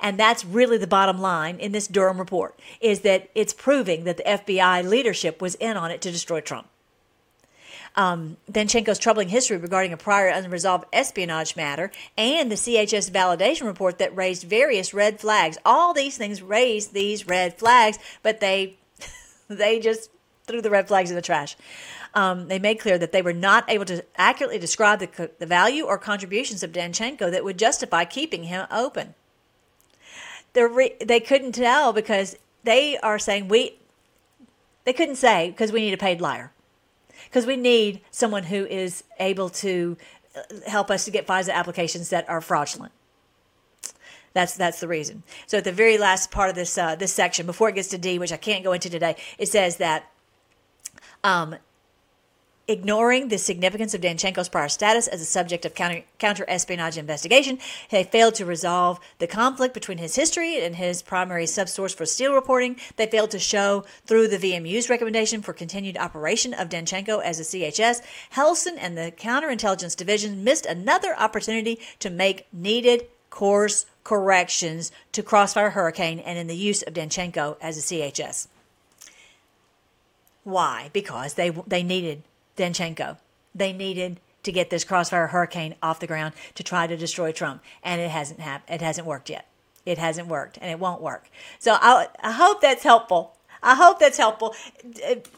[0.00, 4.16] And that's really the bottom line in this Durham report is that it's proving that
[4.18, 6.68] the FBI leadership was in on it to destroy Trump.
[7.96, 13.98] Um, Danchenko's troubling history regarding a prior unresolved espionage matter, and the CHS validation report
[13.98, 15.56] that raised various red flags.
[15.64, 18.76] All these things raised these red flags, but they
[19.48, 20.10] they just
[20.46, 21.56] threw the red flags in the trash.
[22.14, 25.84] Um, they made clear that they were not able to accurately describe the, the value
[25.84, 29.14] or contributions of Danchenko that would justify keeping him open.
[30.54, 33.78] Re- they couldn't tell because they are saying we.
[34.84, 36.52] They couldn't say because we need a paid liar,
[37.36, 39.98] because we need someone who is able to
[40.34, 42.92] uh, help us to get FISA applications that are fraudulent.
[44.32, 45.22] That's that's the reason.
[45.46, 47.98] So at the very last part of this uh, this section, before it gets to
[47.98, 50.10] D, which I can't go into today, it says that
[51.24, 51.56] um,
[52.68, 57.58] ignoring the significance of Danchenko's prior status as a subject of counter, counter-espionage investigation,
[57.90, 62.34] they failed to resolve the conflict between his history and his primary subsource for Steele
[62.34, 62.76] reporting.
[62.96, 67.44] They failed to show through the VMU's recommendation for continued operation of Danchenko as a
[67.44, 68.02] CHS.
[68.34, 75.70] Helson and the Counterintelligence Division missed another opportunity to make needed course corrections to Crossfire
[75.70, 78.48] Hurricane and in the use of Danchenko as a CHS.
[80.44, 80.90] Why?
[80.92, 82.22] Because they they needed
[82.56, 83.18] Danchenko.
[83.54, 87.62] They needed to get this crossfire hurricane off the ground to try to destroy Trump,
[87.82, 88.74] and it hasn't happened.
[88.74, 89.46] It hasn't worked yet.
[89.84, 91.28] It hasn't worked, and it won't work.
[91.58, 93.36] So I, I hope that's helpful.
[93.62, 94.54] I hope that's helpful.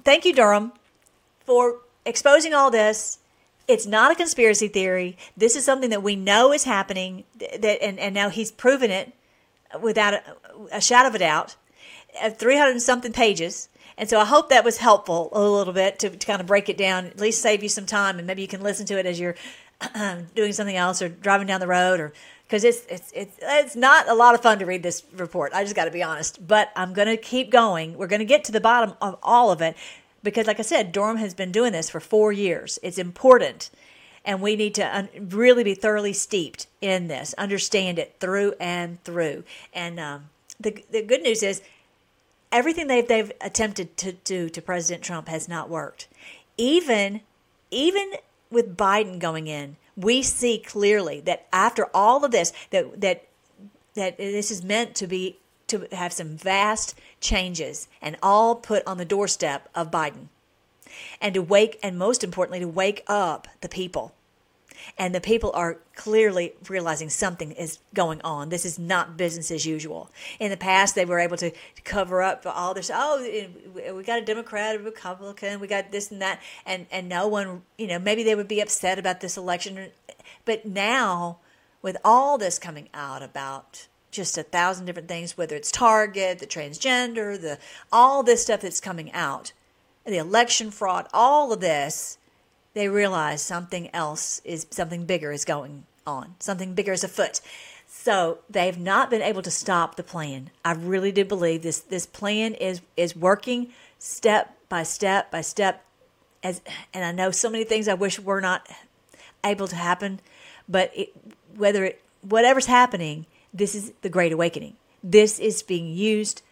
[0.05, 0.73] Thank you, Durham,
[1.45, 3.19] for exposing all this.
[3.67, 5.17] It's not a conspiracy theory.
[5.37, 7.25] This is something that we know is happening.
[7.39, 9.13] That and, and now he's proven it
[9.81, 10.23] without a,
[10.73, 11.57] a shadow of a doubt.
[12.37, 16.27] 300 something pages and so I hope that was helpful a little bit to, to
[16.27, 18.63] kind of break it down, at least save you some time, and maybe you can
[18.63, 19.35] listen to it as you're
[20.35, 22.13] doing something else or driving down the road or
[22.47, 25.53] because it's, it's it's it's not a lot of fun to read this report.
[25.53, 27.99] I just got to be honest, but I'm going to keep going.
[27.99, 29.77] We're going to get to the bottom of all of it
[30.23, 32.79] because, like I said, Durham has been doing this for four years.
[32.83, 33.71] It's important,
[34.25, 39.03] and we need to un- really be thoroughly steeped in this, understand it through and
[39.05, 39.45] through.
[39.75, 41.61] And um, the the good news is
[42.53, 46.09] everything they've they've attempted to do to President Trump has not worked.
[46.57, 47.21] Even
[47.71, 48.13] even
[48.51, 53.27] with Biden going in, we see clearly that after all of this, that that
[53.95, 58.97] that this is meant to be to have some vast changes and all put on
[58.97, 60.29] the doorstep of Biden.
[61.21, 64.15] And to wake and most importantly to wake up the people
[64.99, 68.49] and the people are clearly realizing something is going on.
[68.49, 70.11] This is not business as usual.
[70.41, 71.53] In the past, they were able to
[71.85, 72.91] cover up all this.
[72.93, 73.25] Oh,
[73.95, 77.63] we got a Democrat, a Republican, we got this and that, and and no one,
[77.79, 79.91] you know, maybe they would be upset about this election,
[80.45, 81.39] but now
[81.81, 86.47] with all this coming out about just a thousand different things, whether it's Target, the
[86.47, 87.59] transgender, the
[87.93, 89.53] all this stuff that's coming out,
[90.05, 92.19] the election fraud, all of this
[92.75, 97.41] they realize something else is something bigger is going on, something bigger is afoot.
[97.87, 100.51] So they've not been able to stop the plan.
[100.65, 105.85] I really do believe this this plan is is working step by step by step.
[106.43, 106.61] As
[106.95, 108.69] and I know so many things I wish were not
[109.45, 110.21] able to happen,
[110.69, 111.13] but it,
[111.57, 114.77] whether it whatever's happening, this is the Great Awakening.
[115.03, 116.43] This is being used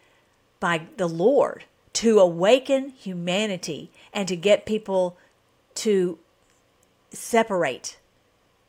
[0.60, 1.64] by the Lord
[1.94, 5.16] to awaken humanity and to get people
[5.76, 6.18] to
[7.10, 7.98] separate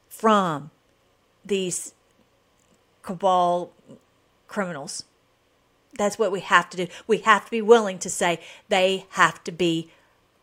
[0.09, 0.71] from
[1.45, 1.93] these
[3.01, 3.71] cabal
[4.47, 5.05] criminals.
[5.97, 6.87] That's what we have to do.
[7.07, 9.89] We have to be willing to say they have to be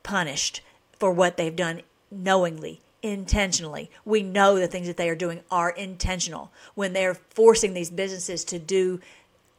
[0.02, 0.62] punished
[0.98, 3.90] for what they've done knowingly, intentionally.
[4.04, 8.44] We know the things that they are doing are intentional when they're forcing these businesses
[8.44, 9.00] to do,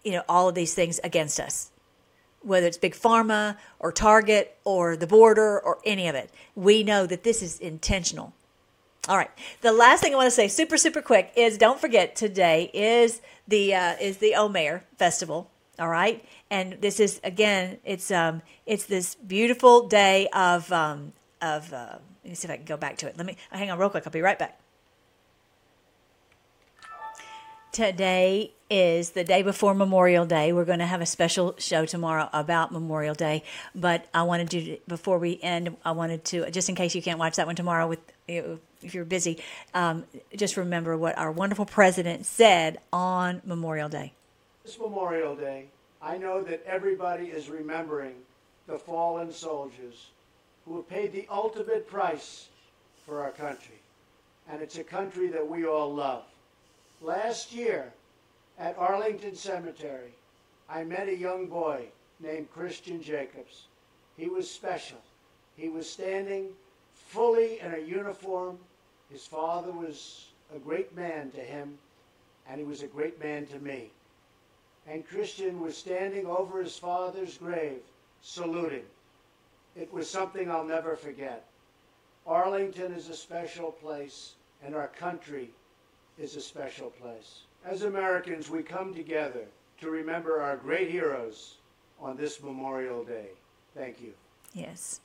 [0.04, 1.72] you know, all of these things against us
[2.46, 6.32] whether it's Big Pharma or Target or the border or any of it.
[6.56, 8.34] We know that this is intentional.
[9.08, 9.32] All right.
[9.62, 13.22] The last thing I want to say, super super quick, is don't forget today is
[13.48, 15.50] the uh, is the Omer Festival.
[15.78, 21.12] All right, and this is again, it's um, it's this beautiful day of um,
[21.42, 21.72] of.
[21.74, 23.18] Uh, let me see if I can go back to it.
[23.18, 24.04] Let me hang on real quick.
[24.08, 24.58] I'll be right back.
[27.76, 30.54] Today is the day before Memorial Day.
[30.54, 33.44] We're going to have a special show tomorrow about Memorial Day.
[33.76, 37.20] But I wanted to, before we end, I wanted to, just in case you can't
[37.20, 38.00] watch that one tomorrow with
[38.30, 39.44] if you're busy,
[39.74, 40.06] um,
[40.38, 44.14] just remember what our wonderful president said on Memorial Day.
[44.64, 45.66] This Memorial Day,
[46.02, 48.16] I know that everybody is remembering
[48.68, 50.12] the fallen soldiers
[50.64, 52.48] who have paid the ultimate price
[53.06, 53.76] for our country.
[54.50, 56.24] And it's a country that we all love.
[57.02, 57.94] Last year
[58.58, 60.14] at Arlington Cemetery,
[60.70, 61.88] I met a young boy
[62.20, 63.68] named Christian Jacobs.
[64.18, 65.00] He was special.
[65.58, 66.50] He was standing
[66.94, 68.58] fully in a uniform.
[69.12, 71.78] His father was a great man to him,
[72.48, 73.92] and he was a great man to me.
[74.88, 77.82] And Christian was standing over his father's grave,
[78.22, 78.86] saluting.
[79.76, 81.46] It was something I'll never forget.
[82.26, 85.50] Arlington is a special place, and our country
[86.18, 87.42] is a special place.
[87.66, 89.46] As Americans, we come together
[89.82, 91.56] to remember our great heroes
[92.00, 93.28] on this Memorial Day.
[93.76, 94.14] Thank you.
[94.54, 95.02] Yes.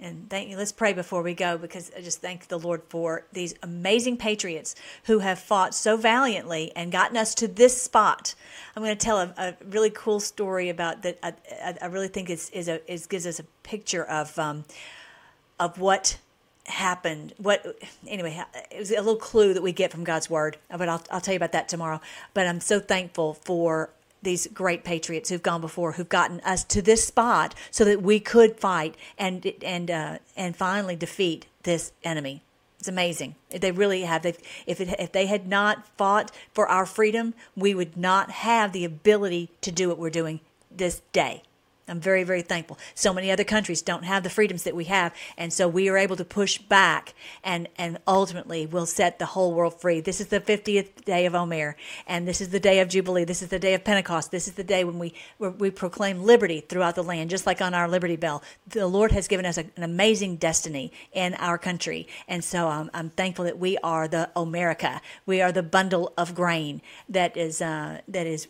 [0.00, 0.56] And thank you.
[0.56, 4.74] Let's pray before we go because I just thank the Lord for these amazing patriots
[5.04, 8.34] who have fought so valiantly and gotten us to this spot.
[8.74, 11.18] I'm going to tell a, a really cool story about that.
[11.22, 14.64] I, I, really think is is a gives us a picture of um,
[15.60, 16.18] of what
[16.66, 17.34] happened.
[17.38, 18.42] What anyway?
[18.70, 20.56] It was a little clue that we get from God's word.
[20.70, 22.00] But I'll I'll tell you about that tomorrow.
[22.32, 23.90] But I'm so thankful for
[24.22, 28.18] these great patriots who've gone before, who've gotten us to this spot so that we
[28.18, 32.42] could fight and and uh, and finally defeat this enemy.
[32.78, 33.36] It's amazing.
[33.50, 34.22] They really have.
[34.22, 34.34] They,
[34.66, 38.84] if it, if they had not fought for our freedom, we would not have the
[38.84, 41.42] ability to do what we're doing this day.
[41.86, 42.78] I'm very, very thankful.
[42.94, 45.98] So many other countries don't have the freedoms that we have, and so we are
[45.98, 50.00] able to push back, and and ultimately will set the whole world free.
[50.00, 53.24] This is the 50th day of Omer, and this is the day of Jubilee.
[53.24, 54.30] This is the day of Pentecost.
[54.30, 57.74] This is the day when we we proclaim liberty throughout the land, just like on
[57.74, 58.42] our Liberty Bell.
[58.66, 62.90] The Lord has given us a, an amazing destiny in our country, and so um,
[62.94, 65.00] I'm thankful that we are the Omerica.
[65.26, 66.80] We are the bundle of grain
[67.10, 68.48] that is uh, that is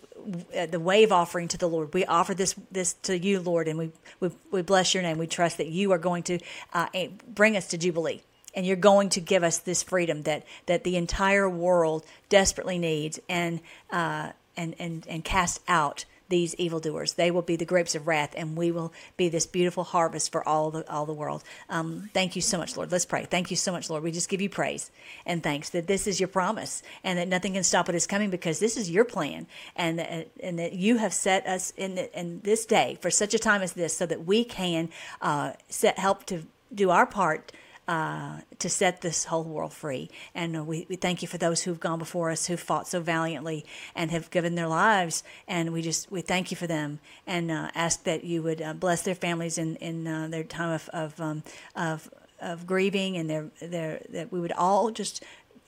[0.70, 1.92] the wave offering to the Lord.
[1.92, 3.90] We offer this this to you, Lord, and we
[4.20, 5.18] we, we bless your name.
[5.18, 6.38] We trust that you are going to
[6.72, 6.86] uh,
[7.26, 8.22] bring us to Jubilee.
[8.56, 13.18] And you're going to give us this freedom that, that the entire world desperately needs,
[13.28, 13.58] and
[13.90, 17.12] uh, and and and cast out these evildoers.
[17.12, 20.42] They will be the grapes of wrath, and we will be this beautiful harvest for
[20.48, 21.44] all the all the world.
[21.68, 22.90] Um, thank you so much, Lord.
[22.90, 23.24] Let's pray.
[23.24, 24.02] Thank you so much, Lord.
[24.02, 24.90] We just give you praise
[25.24, 28.30] and thanks that this is your promise, and that nothing can stop what is coming
[28.30, 29.46] because this is your plan,
[29.76, 33.38] and that, and that you have set us in in this day for such a
[33.38, 34.88] time as this, so that we can
[35.22, 36.42] uh, set help to
[36.74, 37.52] do our part
[37.86, 40.10] uh, to set this whole world free.
[40.34, 43.64] And we, we thank you for those who've gone before us, who've fought so valiantly
[43.94, 45.22] and have given their lives.
[45.46, 48.72] And we just we thank you for them and uh, ask that you would uh,
[48.72, 51.42] bless their families in in uh, their time of of, um,
[51.76, 55.22] of of grieving and their their that we would all just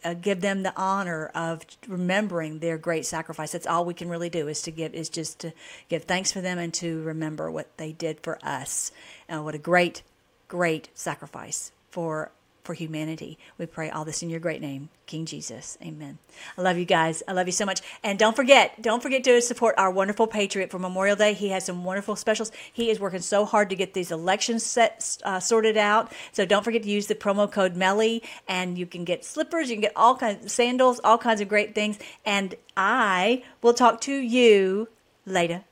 [0.04, 3.52] uh, give them the honor of remembering their great sacrifice.
[3.52, 5.52] That's all we can really do is to give is just to
[5.88, 8.90] give thanks for them and to remember what they did for us.
[9.28, 10.02] Uh, what a great,
[10.48, 12.30] great sacrifice for
[12.62, 13.38] for humanity.
[13.56, 15.78] We pray all this in your great name, King Jesus.
[15.80, 16.18] Amen.
[16.58, 17.22] I love you guys.
[17.26, 17.80] I love you so much.
[18.02, 21.32] And don't forget, don't forget to support our wonderful patriot for Memorial Day.
[21.32, 22.50] He has some wonderful specials.
[22.70, 26.12] He is working so hard to get these elections set uh, sorted out.
[26.32, 29.76] So don't forget to use the promo code MELLY and you can get slippers, you
[29.76, 31.98] can get all kinds of sandals, all kinds of great things.
[32.26, 34.88] And I will talk to you
[35.24, 35.66] later.